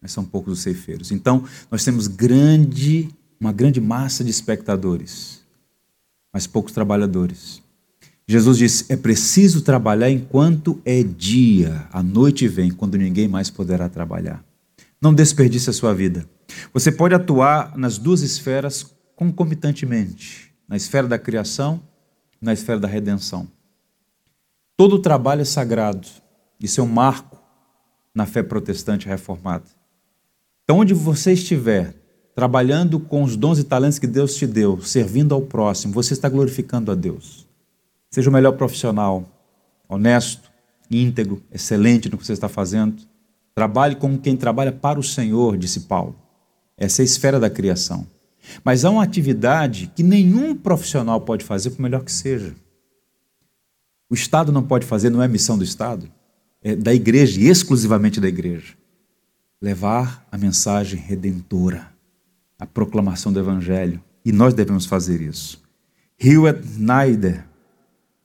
mas 0.00 0.12
são 0.12 0.24
poucos 0.24 0.52
os 0.52 0.60
ceifeiros. 0.60 1.10
Então, 1.10 1.44
nós 1.70 1.82
temos 1.82 2.06
grande, 2.06 3.08
uma 3.40 3.52
grande 3.52 3.80
massa 3.80 4.22
de 4.22 4.30
espectadores, 4.30 5.44
mas 6.32 6.46
poucos 6.46 6.72
trabalhadores. 6.72 7.60
Jesus 8.28 8.58
disse: 8.58 8.92
é 8.92 8.96
preciso 8.96 9.62
trabalhar 9.62 10.08
enquanto 10.08 10.80
é 10.84 11.02
dia, 11.02 11.88
a 11.92 12.02
noite 12.02 12.46
vem, 12.46 12.70
quando 12.70 12.96
ninguém 12.96 13.26
mais 13.26 13.50
poderá 13.50 13.88
trabalhar. 13.88 14.44
Não 15.02 15.12
desperdice 15.12 15.68
a 15.68 15.72
sua 15.72 15.92
vida. 15.92 16.26
Você 16.72 16.92
pode 16.92 17.14
atuar 17.14 17.76
nas 17.76 17.98
duas 17.98 18.22
esferas 18.22 18.94
concomitantemente. 19.16 20.54
na 20.66 20.76
esfera 20.76 21.06
da 21.06 21.18
criação, 21.18 21.82
na 22.40 22.52
esfera 22.52 22.80
da 22.80 22.88
redenção. 22.88 23.46
Todo 24.76 24.98
trabalho 24.98 25.42
é 25.42 25.44
sagrado. 25.44 26.08
Isso 26.58 26.80
é 26.80 26.84
um 26.84 26.88
marco 26.88 27.43
na 28.14 28.26
fé 28.26 28.42
protestante 28.42 29.06
reformada. 29.08 29.64
Então, 30.62 30.78
onde 30.78 30.94
você 30.94 31.32
estiver, 31.32 31.94
trabalhando 32.34 32.98
com 32.98 33.22
os 33.22 33.36
dons 33.36 33.58
e 33.58 33.64
talentos 33.64 33.98
que 33.98 34.06
Deus 34.06 34.34
te 34.36 34.46
deu, 34.46 34.80
servindo 34.80 35.34
ao 35.34 35.42
próximo, 35.42 35.92
você 35.92 36.12
está 36.12 36.28
glorificando 36.28 36.90
a 36.90 36.94
Deus. 36.94 37.46
Seja 38.10 38.30
o 38.30 38.32
melhor 38.32 38.52
profissional, 38.52 39.28
honesto, 39.88 40.50
íntegro, 40.90 41.42
excelente 41.52 42.08
no 42.08 42.16
que 42.16 42.24
você 42.24 42.32
está 42.32 42.48
fazendo. 42.48 43.02
Trabalhe 43.54 43.96
como 43.96 44.18
quem 44.18 44.36
trabalha 44.36 44.72
para 44.72 44.98
o 44.98 45.02
Senhor, 45.02 45.56
disse 45.56 45.80
Paulo. 45.80 46.16
Essa 46.76 47.02
é 47.02 47.04
a 47.04 47.04
esfera 47.04 47.38
da 47.38 47.50
criação. 47.50 48.06
Mas 48.62 48.84
há 48.84 48.90
uma 48.90 49.02
atividade 49.02 49.90
que 49.94 50.02
nenhum 50.02 50.54
profissional 50.54 51.20
pode 51.20 51.44
fazer, 51.44 51.70
por 51.70 51.80
melhor 51.80 52.04
que 52.04 52.12
seja. 52.12 52.54
O 54.10 54.14
Estado 54.14 54.52
não 54.52 54.62
pode 54.62 54.86
fazer, 54.86 55.10
não 55.10 55.22
é 55.22 55.28
missão 55.28 55.56
do 55.56 55.64
Estado, 55.64 56.10
é 56.64 56.74
da 56.74 56.94
igreja 56.94 57.38
e 57.38 57.46
exclusivamente 57.46 58.18
da 58.18 58.26
igreja. 58.26 58.72
Levar 59.60 60.26
a 60.32 60.38
mensagem 60.38 60.98
redentora, 60.98 61.92
a 62.58 62.66
proclamação 62.66 63.30
do 63.30 63.38
Evangelho. 63.38 64.02
E 64.24 64.32
nós 64.32 64.54
devemos 64.54 64.86
fazer 64.86 65.20
isso. 65.20 65.62
Hewitt 66.18 66.66
Snyder, 66.66 67.44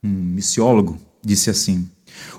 um 0.02 0.10
missiólogo, 0.10 0.98
disse 1.22 1.50
assim: 1.50 1.90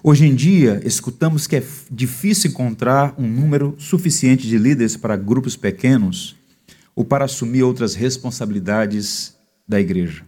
Hoje 0.03 0.27
em 0.27 0.35
dia, 0.35 0.81
escutamos 0.83 1.47
que 1.47 1.57
é 1.57 1.63
difícil 1.91 2.51
encontrar 2.51 3.15
um 3.19 3.29
número 3.29 3.77
suficiente 3.79 4.49
de 4.49 4.57
líderes 4.57 4.97
para 4.97 5.17
grupos 5.17 5.57
pequenos 5.57 6.35
ou 6.97 7.05
para 7.05 7.27
assumir 7.27 7.63
outras 7.63 7.95
responsabilidades 7.95 9.37
da 9.69 9.79
igreja. 9.79 10.25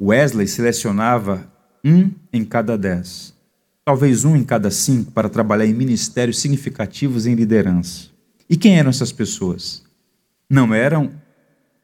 Wesley 0.00 0.48
selecionava 0.48 1.52
um 1.84 2.10
em 2.32 2.44
cada 2.44 2.78
dez, 2.78 3.33
talvez 3.84 4.24
um 4.24 4.34
em 4.36 4.44
cada 4.44 4.70
cinco, 4.70 5.12
para 5.12 5.28
trabalhar 5.28 5.66
em 5.66 5.74
ministérios 5.74 6.38
significativos 6.38 7.26
em 7.26 7.34
liderança. 7.34 8.08
E 8.48 8.56
quem 8.56 8.78
eram 8.78 8.90
essas 8.90 9.12
pessoas? 9.12 9.82
Não 10.48 10.72
eram 10.72 11.12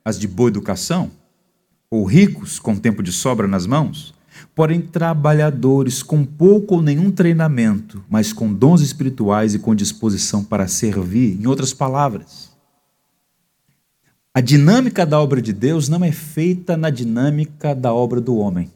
as 0.05 0.18
de 0.18 0.26
boa 0.26 0.48
educação? 0.48 1.11
Ou 1.90 2.05
ricos 2.05 2.59
com 2.59 2.76
tempo 2.76 3.03
de 3.03 3.12
sobra 3.12 3.46
nas 3.46 3.66
mãos? 3.66 4.14
porém 4.55 4.80
trabalhadores 4.80 6.03
com 6.03 6.24
pouco 6.24 6.76
ou 6.76 6.82
nenhum 6.82 7.11
treinamento, 7.11 8.03
mas 8.09 8.32
com 8.32 8.53
dons 8.53 8.80
espirituais 8.80 9.55
e 9.55 9.59
com 9.59 9.74
disposição 9.74 10.44
para 10.44 10.68
servir. 10.68 11.40
Em 11.40 11.46
outras 11.46 11.72
palavras, 11.72 12.51
a 14.32 14.40
dinâmica 14.40 15.05
da 15.05 15.20
obra 15.20 15.40
de 15.42 15.53
Deus 15.53 15.88
não 15.88 16.05
é 16.05 16.12
feita 16.12 16.76
na 16.76 16.90
dinâmica 16.90 17.74
da 17.74 17.92
obra 17.92 18.20
do 18.20 18.36
homem. 18.36 18.70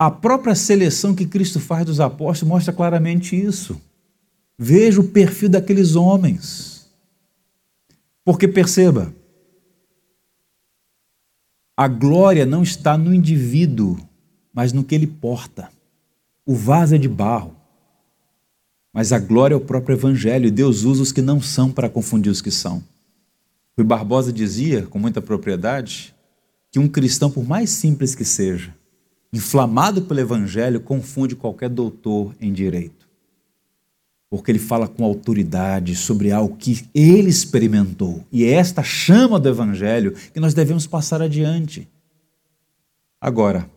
A 0.00 0.10
própria 0.10 0.54
seleção 0.54 1.14
que 1.14 1.26
Cristo 1.26 1.60
faz 1.60 1.84
dos 1.84 2.00
apóstolos 2.00 2.48
mostra 2.48 2.72
claramente 2.72 3.36
isso. 3.36 3.78
Veja 4.58 4.98
o 4.98 5.08
perfil 5.08 5.50
daqueles 5.50 5.94
homens. 5.94 6.90
Porque 8.24 8.48
perceba, 8.48 9.14
a 11.76 11.86
glória 11.86 12.46
não 12.46 12.62
está 12.62 12.96
no 12.96 13.12
indivíduo, 13.12 13.98
mas 14.54 14.72
no 14.72 14.82
que 14.82 14.94
ele 14.94 15.06
porta. 15.06 15.70
O 16.46 16.54
vaso 16.54 16.94
é 16.94 16.98
de 16.98 17.06
barro, 17.08 17.54
mas 18.94 19.12
a 19.12 19.18
glória 19.18 19.52
é 19.52 19.58
o 19.58 19.60
próprio 19.60 19.96
evangelho, 19.96 20.46
e 20.46 20.50
Deus 20.50 20.82
usa 20.82 21.02
os 21.02 21.12
que 21.12 21.20
não 21.20 21.42
são 21.42 21.70
para 21.70 21.90
confundir 21.90 22.32
os 22.32 22.40
que 22.40 22.50
são. 22.50 22.82
Rui 23.76 23.86
Barbosa 23.86 24.32
dizia, 24.32 24.86
com 24.86 24.98
muita 24.98 25.20
propriedade, 25.20 26.14
que 26.72 26.78
um 26.78 26.88
cristão, 26.88 27.30
por 27.30 27.46
mais 27.46 27.68
simples 27.68 28.14
que 28.14 28.24
seja, 28.24 28.79
inflamado 29.32 30.02
pelo 30.02 30.20
evangelho, 30.20 30.80
confunde 30.80 31.36
qualquer 31.36 31.68
doutor 31.68 32.34
em 32.40 32.52
direito 32.52 33.00
porque 34.30 34.52
ele 34.52 34.60
fala 34.60 34.86
com 34.86 35.04
autoridade 35.04 35.96
sobre 35.96 36.30
algo 36.30 36.56
que 36.56 36.88
ele 36.94 37.28
experimentou. 37.28 38.24
E 38.30 38.44
é 38.44 38.52
esta 38.52 38.80
chama 38.80 39.40
do 39.40 39.48
Evangelho 39.48 40.14
que 40.32 40.38
nós 40.38 40.54
devemos 40.54 40.86
passar 40.86 41.20
adiante. 41.20 41.88
Agora, 43.20 43.68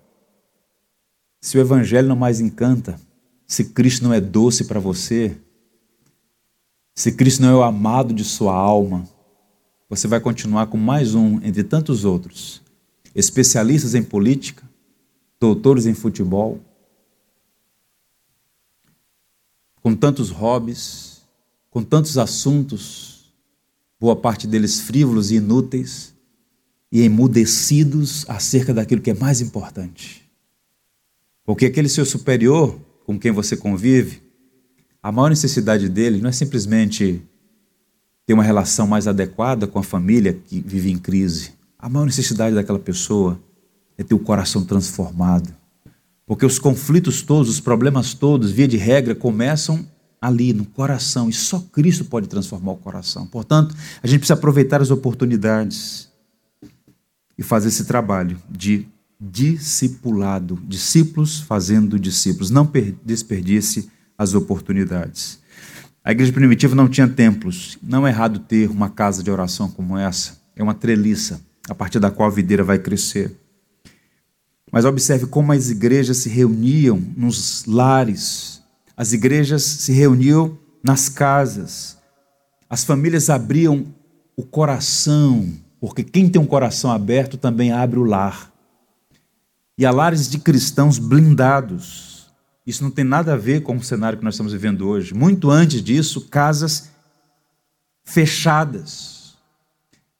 se 1.42 1.58
o 1.58 1.62
Evangelho 1.62 2.08
não 2.08 2.16
mais 2.16 2.40
encanta, 2.40 3.00
se 3.48 3.66
Cristo 3.66 4.04
não 4.04 4.14
é 4.14 4.22
doce 4.22 4.66
para 4.66 4.80
você, 4.80 5.36
se 6.94 7.12
Cristo 7.12 7.42
não 7.42 7.50
é 7.50 7.56
o 7.56 7.64
amado 7.64 8.14
de 8.14 8.24
sua 8.24 8.54
alma, 8.56 9.10
você 9.90 10.08
vai 10.08 10.20
continuar 10.20 10.68
com 10.68 10.78
mais 10.78 11.16
um 11.16 11.42
entre 11.42 11.64
tantos 11.64 12.06
outros, 12.06 12.62
especialistas 13.16 13.96
em 13.96 14.04
política, 14.04 14.64
doutores 15.44 15.86
em 15.86 15.94
futebol, 15.94 16.62
com 19.82 19.94
tantos 19.94 20.30
hobbies, 20.30 21.22
com 21.70 21.84
tantos 21.84 22.18
assuntos, 22.18 23.34
boa 24.00 24.16
parte 24.16 24.48
deles 24.48 24.80
frívolos 24.80 25.32
e 25.32 25.36
inúteis, 25.36 26.14
e 26.90 27.02
emudecidos 27.02 28.24
acerca 28.30 28.74
daquilo 28.74 29.02
que 29.02 29.12
é 29.12 29.14
mais 29.14 29.42
importante. 29.42 30.24
Porque 31.44 31.66
aquele 31.66 31.90
seu 31.90 32.06
superior 32.06 32.80
com 33.06 33.20
quem 33.20 33.34
você 33.34 33.58
convive, 33.58 34.22
a 35.02 35.12
maior 35.12 35.28
necessidade 35.28 35.90
dele 35.90 36.22
não 36.22 36.30
é 36.30 36.32
simplesmente 36.32 37.22
ter 38.26 38.34
uma 38.34 38.44
relação 38.44 38.88
mais 38.88 39.10
adequada 39.10 39.68
com 39.68 39.78
a 39.78 39.84
família 39.84 40.32
que 40.32 40.62
vive 40.62 40.90
em 40.90 40.98
crise. 40.98 41.52
A 41.78 41.90
maior 41.90 42.06
necessidade 42.06 42.56
daquela 42.56 42.80
pessoa 42.80 43.38
é 43.98 44.04
ter 44.04 44.16
o 44.16 44.20
coração 44.20 44.64
transformado 44.64 45.54
porque 46.26 46.46
os 46.46 46.58
conflitos 46.58 47.22
todos, 47.22 47.50
os 47.50 47.60
problemas 47.60 48.14
todos, 48.14 48.52
via 48.52 48.68
de 48.68 48.78
regra, 48.78 49.14
começam 49.14 49.86
ali 50.22 50.54
no 50.54 50.66
coração 50.66 51.30
e 51.30 51.34
só 51.34 51.60
Cristo 51.60 52.06
pode 52.06 52.28
transformar 52.28 52.72
o 52.72 52.78
coração. 52.78 53.28
Portanto, 53.28 53.76
a 54.02 54.08
gente 54.08 54.20
precisa 54.20 54.36
aproveitar 54.36 54.82
as 54.82 54.90
oportunidades 54.90 56.10
e 57.38 57.44
fazer 57.44 57.68
esse 57.68 57.84
trabalho 57.84 58.42
de 58.50 58.88
discipulado, 59.20 60.60
discípulos 60.66 61.42
fazendo 61.42 62.00
discípulos. 62.00 62.50
Não 62.50 62.70
desperdice 63.04 63.90
as 64.18 64.34
oportunidades. 64.34 65.40
A 66.06 66.12
igreja 66.12 66.32
primitiva 66.32 66.74
não 66.74 66.88
tinha 66.88 67.08
templos. 67.08 67.78
Não 67.82 68.08
é 68.08 68.10
errado 68.10 68.40
ter 68.40 68.70
uma 68.70 68.90
casa 68.90 69.22
de 69.22 69.30
oração 69.30 69.70
como 69.70 69.98
essa. 69.98 70.42
É 70.56 70.64
uma 70.64 70.74
treliça 70.74 71.42
a 71.70 71.76
partir 71.76 72.00
da 72.00 72.12
qual 72.12 72.30
a 72.30 72.34
videira 72.34 72.64
vai 72.64 72.80
crescer. 72.80 73.43
Mas 74.74 74.86
observe 74.86 75.28
como 75.28 75.52
as 75.52 75.70
igrejas 75.70 76.18
se 76.18 76.30
reuniam 76.30 77.00
nos 77.16 77.64
lares, 77.68 78.60
as 78.98 79.14
igrejas 79.14 79.62
se 79.62 79.92
reuniam 79.92 80.58
nas 80.84 81.08
casas, 81.08 82.00
as 82.68 82.84
famílias 82.84 83.30
abriam 83.30 83.86
o 84.36 84.42
coração, 84.42 85.48
porque 85.80 86.04
quem 86.04 86.28
tem 86.28 86.42
um 86.42 86.46
coração 86.48 86.92
aberto 86.92 87.38
também 87.38 87.72
abre 87.72 88.00
o 88.00 88.04
lar. 88.04 88.52
E 89.78 89.86
há 89.86 89.92
lares 89.92 90.28
de 90.28 90.40
cristãos 90.40 90.98
blindados. 90.98 92.34
Isso 92.66 92.84
não 92.84 92.90
tem 92.90 93.06
nada 93.06 93.34
a 93.34 93.38
ver 93.38 93.62
com 93.62 93.76
o 93.76 93.84
cenário 93.84 94.18
que 94.18 94.26
nós 94.26 94.34
estamos 94.34 94.54
vivendo 94.54 94.88
hoje. 94.88 95.14
Muito 95.14 95.52
antes 95.52 95.84
disso, 95.84 96.22
casas 96.30 96.90
fechadas 98.04 99.13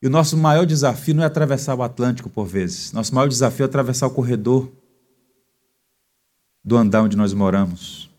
e 0.04 0.08
o 0.08 0.10
nosso 0.10 0.36
maior 0.36 0.66
desafio 0.66 1.16
não 1.16 1.24
é 1.24 1.26
atravessar 1.26 1.74
o 1.76 1.82
Atlântico 1.82 2.30
por 2.30 2.46
vezes. 2.46 2.92
Nosso 2.92 3.16
maior 3.16 3.30
desafio 3.30 3.64
é 3.64 3.68
atravessar 3.68 4.06
o 4.06 4.12
corredor 4.12 4.70
do 6.62 6.76
andar 6.76 7.04
onde 7.04 7.16
nós 7.16 7.34
moramos. 7.34 8.10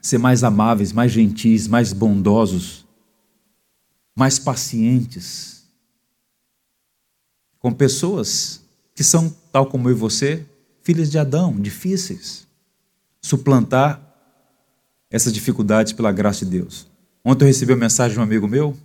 Ser 0.00 0.18
mais 0.18 0.44
amáveis, 0.44 0.92
mais 0.92 1.10
gentis, 1.10 1.66
mais 1.66 1.92
bondosos, 1.92 2.86
mais 4.16 4.38
pacientes 4.38 5.66
com 7.58 7.72
pessoas 7.72 8.62
que 8.94 9.02
são, 9.02 9.28
tal 9.50 9.66
como 9.66 9.88
eu 9.88 9.96
e 9.96 9.98
você, 9.98 10.46
filhas 10.84 11.10
de 11.10 11.18
Adão, 11.18 11.60
difíceis. 11.60 12.46
Suplantar 13.20 14.00
essas 15.10 15.32
dificuldades 15.32 15.92
pela 15.92 16.12
graça 16.12 16.44
de 16.44 16.52
Deus. 16.52 16.86
Ontem 17.24 17.42
eu 17.42 17.48
recebi 17.48 17.72
uma 17.72 17.80
mensagem 17.80 18.14
de 18.14 18.20
um 18.20 18.22
amigo 18.22 18.46
meu, 18.46 18.76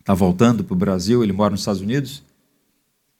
está 0.00 0.14
voltando 0.14 0.64
para 0.64 0.74
o 0.74 0.76
Brasil, 0.76 1.22
ele 1.22 1.32
mora 1.32 1.52
nos 1.52 1.60
Estados 1.60 1.80
Unidos. 1.80 2.24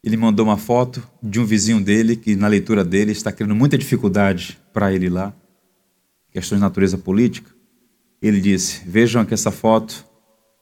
Ele 0.03 0.17
mandou 0.17 0.45
uma 0.45 0.57
foto 0.57 1.01
de 1.21 1.39
um 1.39 1.45
vizinho 1.45 1.79
dele 1.79 2.15
que, 2.15 2.35
na 2.35 2.47
leitura 2.47 2.83
dele, 2.83 3.11
está 3.11 3.31
criando 3.31 3.55
muita 3.55 3.77
dificuldade 3.77 4.59
para 4.73 4.91
ele 4.91 5.09
lá, 5.09 5.33
questões 6.31 6.57
de 6.57 6.63
natureza 6.63 6.97
política. 6.97 7.51
Ele 8.21 8.41
disse: 8.41 8.81
Vejam 8.85 9.21
aqui 9.21 9.33
essa 9.33 9.51
foto, 9.51 10.05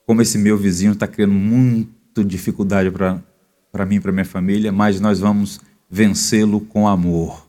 como 0.06 0.20
esse 0.20 0.36
meu 0.36 0.58
vizinho 0.58 0.92
está 0.92 1.06
criando 1.06 1.32
muita 1.32 2.22
dificuldade 2.22 2.90
para 2.90 3.86
mim 3.86 3.96
e 3.96 4.00
para 4.00 4.12
minha 4.12 4.24
família, 4.24 4.70
mas 4.70 5.00
nós 5.00 5.20
vamos 5.20 5.60
vencê-lo 5.90 6.60
com 6.60 6.86
amor. 6.86 7.48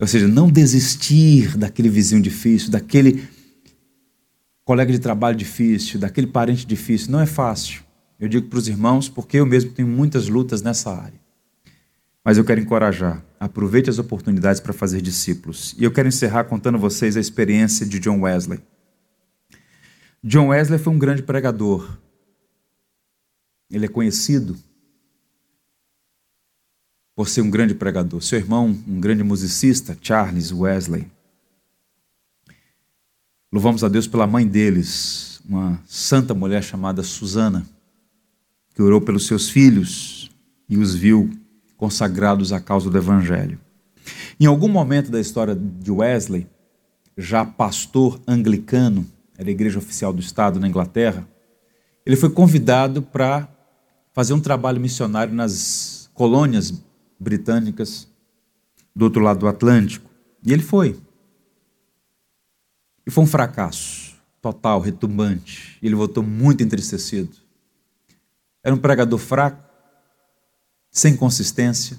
Ou 0.00 0.06
seja, 0.06 0.26
não 0.26 0.50
desistir 0.50 1.56
daquele 1.56 1.88
vizinho 1.88 2.22
difícil, 2.22 2.70
daquele 2.70 3.28
colega 4.68 4.92
de 4.92 4.98
trabalho 4.98 5.34
difícil, 5.34 5.98
daquele 5.98 6.26
parente 6.26 6.66
difícil, 6.66 7.10
não 7.10 7.18
é 7.18 7.24
fácil. 7.24 7.82
Eu 8.20 8.28
digo 8.28 8.48
para 8.48 8.58
os 8.58 8.68
irmãos 8.68 9.08
porque 9.08 9.38
eu 9.38 9.46
mesmo 9.46 9.72
tenho 9.72 9.88
muitas 9.88 10.28
lutas 10.28 10.60
nessa 10.60 10.94
área. 10.94 11.18
Mas 12.22 12.36
eu 12.36 12.44
quero 12.44 12.60
encorajar. 12.60 13.24
Aproveite 13.40 13.88
as 13.88 13.98
oportunidades 13.98 14.60
para 14.60 14.74
fazer 14.74 15.00
discípulos. 15.00 15.74
E 15.78 15.84
eu 15.84 15.90
quero 15.90 16.06
encerrar 16.06 16.44
contando 16.44 16.74
a 16.74 16.78
vocês 16.78 17.16
a 17.16 17.20
experiência 17.20 17.86
de 17.86 17.98
John 17.98 18.20
Wesley. 18.20 18.60
John 20.22 20.48
Wesley 20.48 20.78
foi 20.78 20.92
um 20.92 20.98
grande 20.98 21.22
pregador. 21.22 21.96
Ele 23.70 23.86
é 23.86 23.88
conhecido 23.88 24.54
por 27.16 27.26
ser 27.26 27.40
um 27.40 27.48
grande 27.48 27.74
pregador. 27.74 28.20
Seu 28.20 28.38
irmão, 28.38 28.78
um 28.86 29.00
grande 29.00 29.24
musicista, 29.24 29.96
Charles 29.98 30.52
Wesley. 30.52 31.10
Louvamos 33.50 33.82
a 33.82 33.88
Deus 33.88 34.06
pela 34.06 34.26
mãe 34.26 34.46
deles, 34.46 35.40
uma 35.48 35.80
santa 35.86 36.34
mulher 36.34 36.62
chamada 36.62 37.02
Susana, 37.02 37.66
que 38.74 38.82
orou 38.82 39.00
pelos 39.00 39.26
seus 39.26 39.48
filhos 39.48 40.30
e 40.68 40.76
os 40.76 40.94
viu 40.94 41.30
consagrados 41.74 42.52
à 42.52 42.60
causa 42.60 42.90
do 42.90 42.98
Evangelho. 42.98 43.58
Em 44.38 44.44
algum 44.44 44.68
momento 44.68 45.10
da 45.10 45.18
história 45.18 45.54
de 45.56 45.90
Wesley, 45.90 46.46
já 47.16 47.42
pastor 47.42 48.20
anglicano, 48.28 49.06
era 49.38 49.48
a 49.48 49.50
igreja 49.50 49.78
oficial 49.78 50.12
do 50.12 50.20
Estado 50.20 50.60
na 50.60 50.68
Inglaterra, 50.68 51.26
ele 52.04 52.16
foi 52.16 52.28
convidado 52.28 53.00
para 53.00 53.48
fazer 54.12 54.34
um 54.34 54.40
trabalho 54.40 54.78
missionário 54.78 55.34
nas 55.34 56.10
colônias 56.12 56.84
britânicas 57.18 58.08
do 58.94 59.06
outro 59.06 59.22
lado 59.22 59.40
do 59.40 59.48
Atlântico. 59.48 60.08
E 60.44 60.52
ele 60.52 60.62
foi. 60.62 60.96
E 63.08 63.10
foi 63.10 63.24
um 63.24 63.26
fracasso 63.26 64.14
total, 64.38 64.82
retumbante. 64.82 65.78
Ele 65.82 65.94
voltou 65.94 66.22
muito 66.22 66.62
entristecido. 66.62 67.34
Era 68.62 68.74
um 68.74 68.78
pregador 68.78 69.18
fraco, 69.18 69.66
sem 70.90 71.16
consistência. 71.16 71.98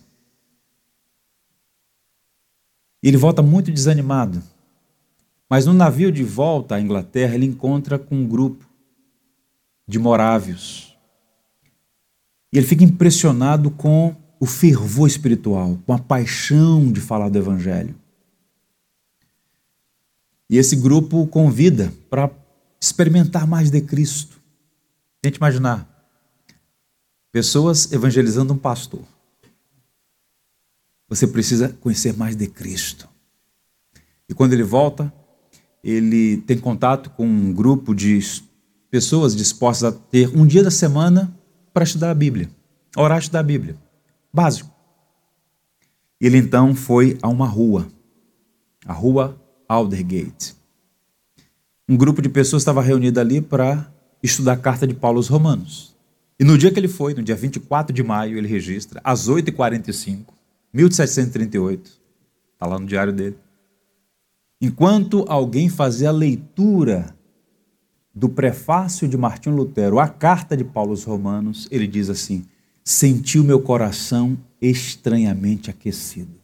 E 3.02 3.08
ele 3.08 3.18
volta 3.18 3.42
muito 3.42 3.72
desanimado. 3.72 4.44
Mas 5.50 5.66
no 5.66 5.74
navio 5.74 6.12
de 6.12 6.24
volta 6.24 6.76
à 6.76 6.80
Inglaterra, 6.80 7.34
ele 7.34 7.48
encontra 7.48 7.98
com 7.98 8.16
um 8.16 8.28
grupo 8.28 8.70
de 9.88 9.98
morávios. 9.98 10.96
E 12.54 12.60
ele 12.60 12.68
fica 12.68 12.84
impressionado 12.84 13.72
com 13.72 14.16
o 14.40 14.46
fervor 14.46 15.08
espiritual, 15.08 15.80
com 15.88 15.94
a 15.94 15.98
paixão 15.98 16.92
de 16.92 17.02
falar 17.02 17.30
do 17.30 17.40
Evangelho. 17.40 17.96
E 20.50 20.58
esse 20.58 20.76
grupo 20.76 21.28
convida 21.28 21.94
para 22.10 22.32
experimentar 22.82 23.46
mais 23.46 23.70
de 23.70 23.82
Cristo. 23.82 24.42
Tente 25.22 25.38
imaginar. 25.38 25.88
Pessoas 27.32 27.92
evangelizando 27.92 28.54
um 28.54 28.58
pastor. 28.58 29.04
Você 31.08 31.28
precisa 31.28 31.70
conhecer 31.82 32.16
mais 32.16 32.36
de 32.36 32.48
Cristo. 32.48 33.08
E 34.28 34.34
quando 34.34 34.54
ele 34.54 34.64
volta, 34.64 35.12
ele 35.84 36.38
tem 36.38 36.58
contato 36.58 37.10
com 37.12 37.28
um 37.28 37.54
grupo 37.54 37.94
de 37.94 38.20
pessoas 38.90 39.36
dispostas 39.36 39.94
a 39.94 39.96
ter 39.96 40.30
um 40.36 40.46
dia 40.46 40.64
da 40.64 40.72
semana 40.72 41.36
para 41.74 41.84
estudar 41.84 42.12
a 42.12 42.16
Bíblia, 42.16 42.50
orar 42.96 43.18
e 43.18 43.22
estudar 43.22 43.40
a 43.40 43.44
Bíblia. 43.44 43.78
Básico. 44.34 44.70
Ele 46.20 46.38
então 46.38 46.76
foi 46.76 47.18
a 47.22 47.28
uma 47.28 47.48
rua, 47.48 47.88
a 48.86 48.94
rua 48.94 49.40
Aldergate. 49.70 50.56
Um 51.88 51.96
grupo 51.96 52.24
de 52.24 52.28
pessoas 52.28 52.64
estava 52.64 52.82
reunido 52.82 53.20
ali 53.20 53.40
para 53.40 53.88
estudar 54.22 54.54
a 54.54 54.58
carta 54.58 54.88
de 54.88 54.96
Paulo 54.96 55.20
aos 55.20 55.28
Romanos. 55.28 55.96
E 56.40 56.44
no 56.44 56.58
dia 56.58 56.72
que 56.72 56.80
ele 56.80 56.88
foi, 56.88 57.14
no 57.14 57.22
dia 57.22 57.36
24 57.36 57.94
de 57.94 58.02
maio, 58.02 58.38
ele 58.38 58.48
registra, 58.48 59.00
às 59.04 59.30
8h45, 59.30 60.26
1738, 60.74 61.92
está 62.54 62.66
lá 62.66 62.80
no 62.80 62.88
diário 62.88 63.14
dele. 63.14 63.38
Enquanto 64.60 65.24
alguém 65.28 65.70
fazia 65.70 66.10
a 66.10 66.14
leitura 66.14 67.16
do 68.14 68.28
prefácio 68.28 69.08
de 69.08 69.18
Martinho 69.18 69.56
Lutero 69.56 70.00
à 70.00 70.08
carta 70.08 70.58
de 70.58 70.64
Paulo 70.64 70.92
aos 70.92 71.04
Romanos, 71.04 71.68
ele 71.70 71.86
diz 71.86 72.10
assim: 72.10 72.46
Senti 72.84 73.38
o 73.38 73.44
meu 73.44 73.62
coração 73.62 74.38
estranhamente 74.60 75.70
aquecido. 75.70 76.40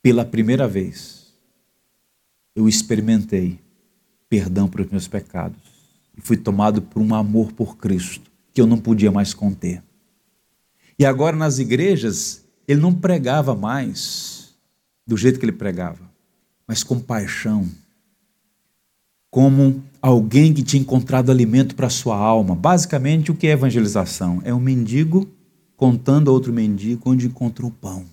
Pela 0.00 0.24
primeira 0.24 0.68
vez, 0.68 1.23
eu 2.54 2.68
experimentei 2.68 3.58
perdão 4.28 4.68
para 4.68 4.82
os 4.82 4.90
meus 4.90 5.08
pecados 5.08 5.58
e 6.16 6.20
fui 6.20 6.36
tomado 6.36 6.82
por 6.82 7.00
um 7.00 7.14
amor 7.14 7.52
por 7.52 7.76
Cristo 7.76 8.30
que 8.52 8.60
eu 8.60 8.66
não 8.66 8.78
podia 8.78 9.10
mais 9.10 9.34
conter. 9.34 9.82
E 10.98 11.04
agora 11.04 11.36
nas 11.36 11.58
igrejas, 11.58 12.44
ele 12.68 12.80
não 12.80 12.94
pregava 12.94 13.54
mais 13.54 14.54
do 15.06 15.16
jeito 15.16 15.38
que 15.38 15.44
ele 15.44 15.52
pregava, 15.52 16.08
mas 16.66 16.84
com 16.84 17.00
paixão, 17.00 17.68
como 19.28 19.82
alguém 20.00 20.54
que 20.54 20.62
tinha 20.62 20.80
encontrado 20.80 21.30
alimento 21.30 21.74
para 21.74 21.90
sua 21.90 22.16
alma. 22.16 22.54
Basicamente, 22.54 23.32
o 23.32 23.34
que 23.34 23.48
é 23.48 23.50
evangelização? 23.50 24.40
É 24.44 24.54
um 24.54 24.60
mendigo 24.60 25.28
contando 25.76 26.30
a 26.30 26.32
outro 26.32 26.52
mendigo 26.52 27.10
onde 27.10 27.26
encontrou 27.26 27.70
pão. 27.70 28.04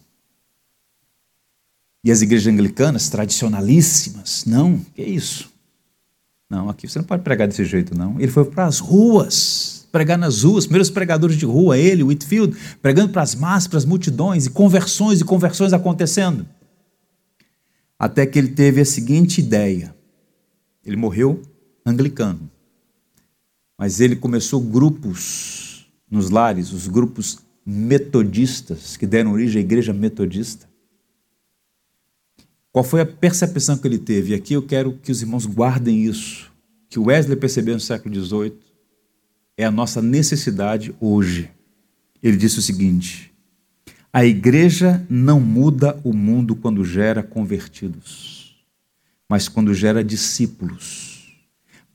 E 2.03 2.11
as 2.11 2.21
igrejas 2.21 2.51
anglicanas, 2.51 3.09
tradicionalíssimas, 3.09 4.43
não, 4.45 4.79
que 4.95 5.01
é 5.01 5.09
isso? 5.09 5.51
Não, 6.49 6.69
aqui 6.69 6.87
você 6.87 6.99
não 6.99 7.05
pode 7.05 7.23
pregar 7.23 7.47
desse 7.47 7.63
jeito, 7.63 7.97
não. 7.97 8.19
Ele 8.19 8.31
foi 8.31 8.43
para 8.43 8.65
as 8.65 8.79
ruas, 8.79 9.87
pregar 9.91 10.17
nas 10.17 10.43
ruas, 10.43 10.65
primeiros 10.65 10.89
pregadores 10.89 11.37
de 11.37 11.45
rua, 11.45 11.77
ele, 11.77 12.03
Whitfield, 12.03 12.57
pregando 12.81 13.13
para 13.13 13.21
as 13.21 13.35
massas, 13.35 13.67
para 13.67 13.77
as 13.77 13.85
multidões, 13.85 14.47
e 14.47 14.49
conversões 14.49 15.21
e 15.21 15.23
conversões 15.23 15.73
acontecendo. 15.73 16.45
Até 17.97 18.25
que 18.25 18.39
ele 18.39 18.49
teve 18.49 18.81
a 18.81 18.85
seguinte 18.85 19.39
ideia. 19.39 19.95
Ele 20.83 20.97
morreu 20.97 21.41
anglicano. 21.85 22.49
Mas 23.77 23.99
ele 23.99 24.15
começou 24.15 24.59
grupos 24.59 25.87
nos 26.09 26.29
lares, 26.29 26.73
os 26.73 26.87
grupos 26.87 27.39
metodistas, 27.65 28.97
que 28.97 29.05
deram 29.07 29.31
origem 29.31 29.61
à 29.61 29.63
igreja 29.63 29.93
metodista. 29.93 30.70
Qual 32.71 32.83
foi 32.83 33.01
a 33.01 33.05
percepção 33.05 33.77
que 33.77 33.87
ele 33.87 33.97
teve? 33.97 34.31
E 34.31 34.35
aqui 34.35 34.53
eu 34.53 34.61
quero 34.61 34.93
que 34.93 35.11
os 35.11 35.21
irmãos 35.21 35.45
guardem 35.45 36.05
isso. 36.05 36.49
Que 36.89 36.99
Wesley 36.99 37.37
percebeu 37.37 37.73
no 37.73 37.79
século 37.79 38.13
XVIII 38.13 38.53
é 39.57 39.65
a 39.65 39.71
nossa 39.71 40.01
necessidade 40.01 40.93
hoje. 40.99 41.49
Ele 42.21 42.37
disse 42.37 42.59
o 42.59 42.61
seguinte: 42.61 43.31
a 44.11 44.25
igreja 44.25 45.05
não 45.09 45.39
muda 45.39 45.99
o 46.03 46.13
mundo 46.13 46.55
quando 46.55 46.83
gera 46.83 47.23
convertidos, 47.23 48.55
mas 49.29 49.47
quando 49.47 49.73
gera 49.73 50.03
discípulos. 50.03 51.11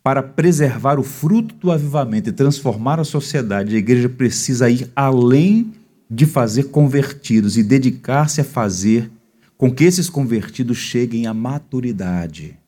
Para 0.02 0.22
preservar 0.22 1.00
o 1.00 1.02
fruto 1.02 1.54
do 1.56 1.72
avivamento 1.72 2.30
e 2.30 2.32
transformar 2.32 3.00
a 3.00 3.04
sociedade, 3.04 3.74
a 3.74 3.78
igreja 3.78 4.08
precisa 4.08 4.70
ir 4.70 4.90
além 4.94 5.72
de 6.08 6.24
fazer 6.24 6.64
convertidos 6.64 7.58
e 7.58 7.62
dedicar-se 7.62 8.40
a 8.40 8.44
fazer 8.44 9.10
com 9.56 9.72
que 9.72 9.84
esses 9.84 10.10
convertidos 10.10 10.76
cheguem 10.76 11.26
à 11.26 11.34
maturidade, 11.34 12.58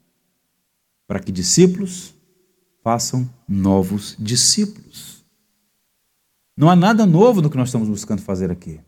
para 1.06 1.20
que 1.20 1.30
discípulos 1.30 2.14
façam 2.82 3.28
novos 3.46 4.16
discípulos. 4.18 5.24
Não 6.56 6.70
há 6.70 6.74
nada 6.74 7.06
novo 7.06 7.42
no 7.42 7.50
que 7.50 7.56
nós 7.56 7.68
estamos 7.68 7.88
buscando 7.88 8.22
fazer 8.22 8.50
aqui. 8.50 8.80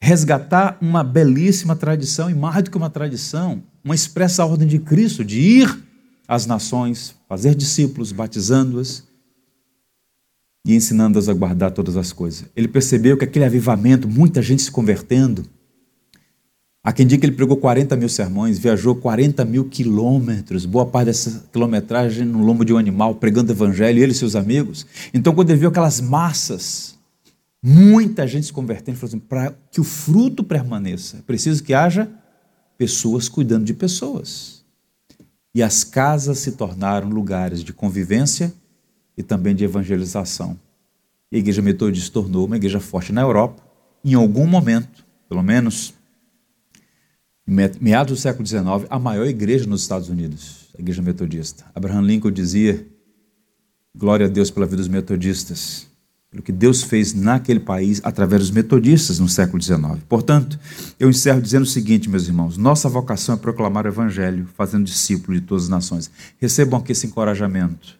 Resgatar 0.00 0.76
uma 0.80 1.04
belíssima 1.04 1.76
tradição, 1.76 2.28
e 2.28 2.34
mais 2.34 2.64
do 2.64 2.70
que 2.70 2.76
uma 2.76 2.90
tradição, 2.90 3.62
uma 3.84 3.94
expressa 3.94 4.44
ordem 4.44 4.66
de 4.66 4.78
Cristo 4.78 5.24
de 5.24 5.38
ir 5.38 5.84
às 6.26 6.46
nações, 6.46 7.14
fazer 7.28 7.54
discípulos, 7.54 8.10
batizando-as 8.10 9.04
e 10.64 10.74
ensinando-as 10.74 11.28
a 11.28 11.34
guardar 11.34 11.72
todas 11.72 11.96
as 11.96 12.12
coisas. 12.12 12.46
Ele 12.56 12.68
percebeu 12.68 13.16
que 13.16 13.24
aquele 13.24 13.44
avivamento, 13.44 14.08
muita 14.08 14.40
gente 14.40 14.62
se 14.62 14.70
convertendo, 14.70 15.44
Há 16.84 16.92
quem 16.92 17.06
diga 17.06 17.20
que 17.20 17.26
ele 17.26 17.36
pregou 17.36 17.56
40 17.56 17.94
mil 17.94 18.08
sermões, 18.08 18.58
viajou 18.58 18.96
40 18.96 19.44
mil 19.44 19.66
quilômetros, 19.66 20.66
boa 20.66 20.84
parte 20.84 21.06
dessa 21.06 21.44
quilometragem 21.52 22.24
no 22.24 22.44
lombo 22.44 22.64
de 22.64 22.74
um 22.74 22.76
animal, 22.76 23.14
pregando 23.14 23.52
evangelho, 23.52 24.02
ele 24.02 24.10
e 24.10 24.14
seus 24.14 24.34
amigos. 24.34 24.84
Então, 25.14 25.32
quando 25.32 25.50
ele 25.50 25.60
viu 25.60 25.68
aquelas 25.68 26.00
massas, 26.00 26.98
muita 27.62 28.26
gente 28.26 28.46
se 28.46 28.52
convertendo, 28.52 28.90
ele 28.90 28.96
falou 28.96 29.10
assim: 29.10 29.20
para 29.20 29.54
que 29.70 29.80
o 29.80 29.84
fruto 29.84 30.42
permaneça, 30.42 31.18
é 31.18 31.22
preciso 31.22 31.62
que 31.62 31.72
haja 31.72 32.10
pessoas 32.76 33.28
cuidando 33.28 33.64
de 33.64 33.74
pessoas. 33.74 34.64
E 35.54 35.62
as 35.62 35.84
casas 35.84 36.38
se 36.38 36.52
tornaram 36.52 37.08
lugares 37.08 37.62
de 37.62 37.72
convivência 37.72 38.52
e 39.16 39.22
também 39.22 39.54
de 39.54 39.62
evangelização. 39.62 40.58
E 41.30 41.36
a 41.36 41.38
igreja 41.38 41.62
metodista 41.62 42.12
tornou 42.12 42.46
uma 42.46 42.56
igreja 42.56 42.80
forte 42.80 43.12
na 43.12 43.20
Europa, 43.20 43.62
em 44.04 44.14
algum 44.14 44.48
momento, 44.48 45.04
pelo 45.28 45.44
menos 45.44 45.94
meados 47.46 48.18
do 48.18 48.20
século 48.20 48.46
XIX, 48.46 48.86
a 48.88 48.98
maior 48.98 49.26
igreja 49.26 49.66
nos 49.66 49.82
Estados 49.82 50.08
Unidos, 50.08 50.68
a 50.76 50.80
igreja 50.80 51.02
metodista. 51.02 51.64
Abraham 51.74 52.02
Lincoln 52.02 52.30
dizia, 52.30 52.86
glória 53.94 54.26
a 54.26 54.28
Deus 54.28 54.50
pela 54.50 54.66
vida 54.66 54.78
dos 54.78 54.88
metodistas. 54.88 55.86
pelo 56.30 56.42
que 56.42 56.50
Deus 56.50 56.82
fez 56.82 57.12
naquele 57.12 57.60
país 57.60 58.00
através 58.02 58.40
dos 58.40 58.50
metodistas 58.50 59.18
no 59.18 59.28
século 59.28 59.62
XIX. 59.62 59.98
Portanto, 60.08 60.58
eu 60.98 61.10
encerro 61.10 61.42
dizendo 61.42 61.64
o 61.64 61.66
seguinte, 61.66 62.08
meus 62.08 62.26
irmãos: 62.26 62.56
nossa 62.56 62.88
vocação 62.88 63.34
é 63.34 63.38
proclamar 63.38 63.84
o 63.84 63.88
Evangelho, 63.88 64.48
fazendo 64.56 64.84
discípulos 64.84 65.40
de 65.40 65.46
todas 65.46 65.64
as 65.64 65.68
nações. 65.68 66.10
Recebam 66.38 66.80
aqui 66.80 66.92
esse 66.92 67.06
encorajamento. 67.06 67.98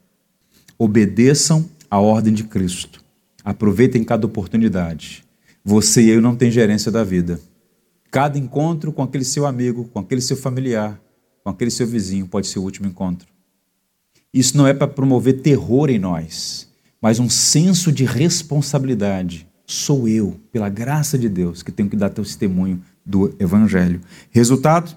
Obedeçam 0.78 1.68
à 1.90 2.00
ordem 2.00 2.32
de 2.32 2.44
Cristo. 2.44 3.04
Aproveitem 3.44 4.02
cada 4.02 4.24
oportunidade. 4.24 5.24
Você 5.62 6.02
e 6.02 6.08
eu 6.08 6.22
não 6.22 6.34
tem 6.34 6.50
gerência 6.50 6.90
da 6.90 7.04
vida. 7.04 7.38
Cada 8.12 8.38
encontro 8.38 8.92
com 8.92 9.02
aquele 9.02 9.24
seu 9.24 9.44
amigo, 9.44 9.88
com 9.88 9.98
aquele 9.98 10.20
seu 10.20 10.36
familiar, 10.36 11.00
com 11.42 11.50
aquele 11.50 11.72
seu 11.72 11.88
vizinho 11.88 12.28
pode 12.28 12.46
ser 12.46 12.60
o 12.60 12.62
último 12.62 12.86
encontro. 12.86 13.26
Isso 14.32 14.56
não 14.56 14.68
é 14.68 14.72
para 14.72 14.86
promover 14.86 15.40
terror 15.40 15.90
em 15.90 15.98
nós 15.98 16.70
mas 17.02 17.18
um 17.18 17.28
senso 17.28 17.90
de 17.90 18.04
responsabilidade. 18.04 19.48
Sou 19.66 20.06
eu, 20.06 20.40
pela 20.52 20.68
graça 20.68 21.18
de 21.18 21.28
Deus, 21.28 21.60
que 21.62 21.72
tenho 21.72 21.90
que 21.90 21.96
dar 21.96 22.10
testemunho 22.10 22.80
do 23.04 23.34
Evangelho. 23.40 24.00
Resultado: 24.30 24.96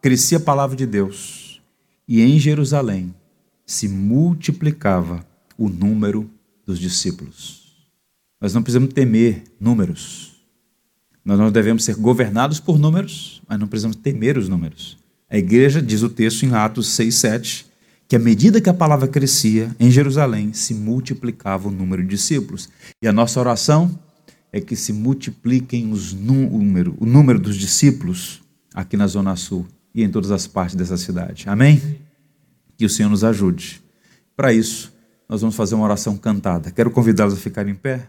crescia 0.00 0.38
a 0.38 0.40
palavra 0.40 0.76
de 0.76 0.86
Deus, 0.86 1.60
e 2.06 2.22
em 2.22 2.38
Jerusalém 2.38 3.12
se 3.66 3.88
multiplicava 3.88 5.26
o 5.58 5.68
número 5.68 6.30
dos 6.64 6.78
discípulos. 6.78 7.88
Nós 8.40 8.54
não 8.54 8.62
precisamos 8.62 8.94
temer 8.94 9.42
números. 9.58 10.29
Nós 11.24 11.38
não 11.38 11.50
devemos 11.50 11.84
ser 11.84 11.96
governados 11.96 12.60
por 12.60 12.78
números, 12.78 13.42
mas 13.46 13.58
não 13.58 13.68
precisamos 13.68 13.96
temer 13.96 14.38
os 14.38 14.48
números. 14.48 14.96
A 15.28 15.36
igreja, 15.38 15.80
diz 15.80 16.02
o 16.02 16.08
texto 16.08 16.44
em 16.44 16.54
Atos 16.54 16.88
6, 16.88 17.14
7, 17.14 17.66
que 18.08 18.16
à 18.16 18.18
medida 18.18 18.60
que 18.60 18.68
a 18.68 18.74
palavra 18.74 19.06
crescia 19.06 19.74
em 19.78 19.90
Jerusalém, 19.90 20.52
se 20.52 20.74
multiplicava 20.74 21.68
o 21.68 21.70
número 21.70 22.02
de 22.02 22.08
discípulos. 22.08 22.68
E 23.00 23.06
a 23.06 23.12
nossa 23.12 23.38
oração 23.38 23.96
é 24.52 24.60
que 24.60 24.74
se 24.74 24.92
multipliquem 24.92 25.92
os 25.92 26.12
número, 26.12 26.96
o 26.98 27.06
número 27.06 27.38
dos 27.38 27.56
discípulos 27.56 28.42
aqui 28.74 28.96
na 28.96 29.06
Zona 29.06 29.36
Sul 29.36 29.66
e 29.94 30.02
em 30.02 30.10
todas 30.10 30.30
as 30.30 30.46
partes 30.46 30.74
dessa 30.74 30.96
cidade. 30.96 31.44
Amém? 31.48 31.80
Que 32.76 32.84
o 32.84 32.90
Senhor 32.90 33.08
nos 33.08 33.22
ajude. 33.22 33.80
Para 34.34 34.52
isso, 34.52 34.92
nós 35.28 35.40
vamos 35.40 35.54
fazer 35.54 35.76
uma 35.76 35.84
oração 35.84 36.16
cantada. 36.16 36.70
Quero 36.72 36.90
convidá-los 36.90 37.34
a 37.34 37.36
ficar 37.36 37.68
em 37.68 37.74
pé. 37.74 38.08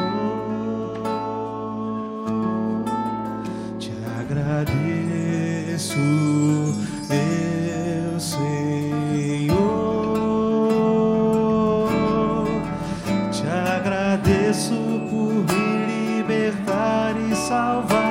Agradeço, 5.81 5.97
meu 7.09 8.19
Senhor. 8.19 9.57
Te 13.31 13.47
agradeço 13.47 14.75
por 15.09 15.33
me 15.33 16.21
libertar 16.21 17.15
e 17.17 17.35
salvar, 17.35 18.10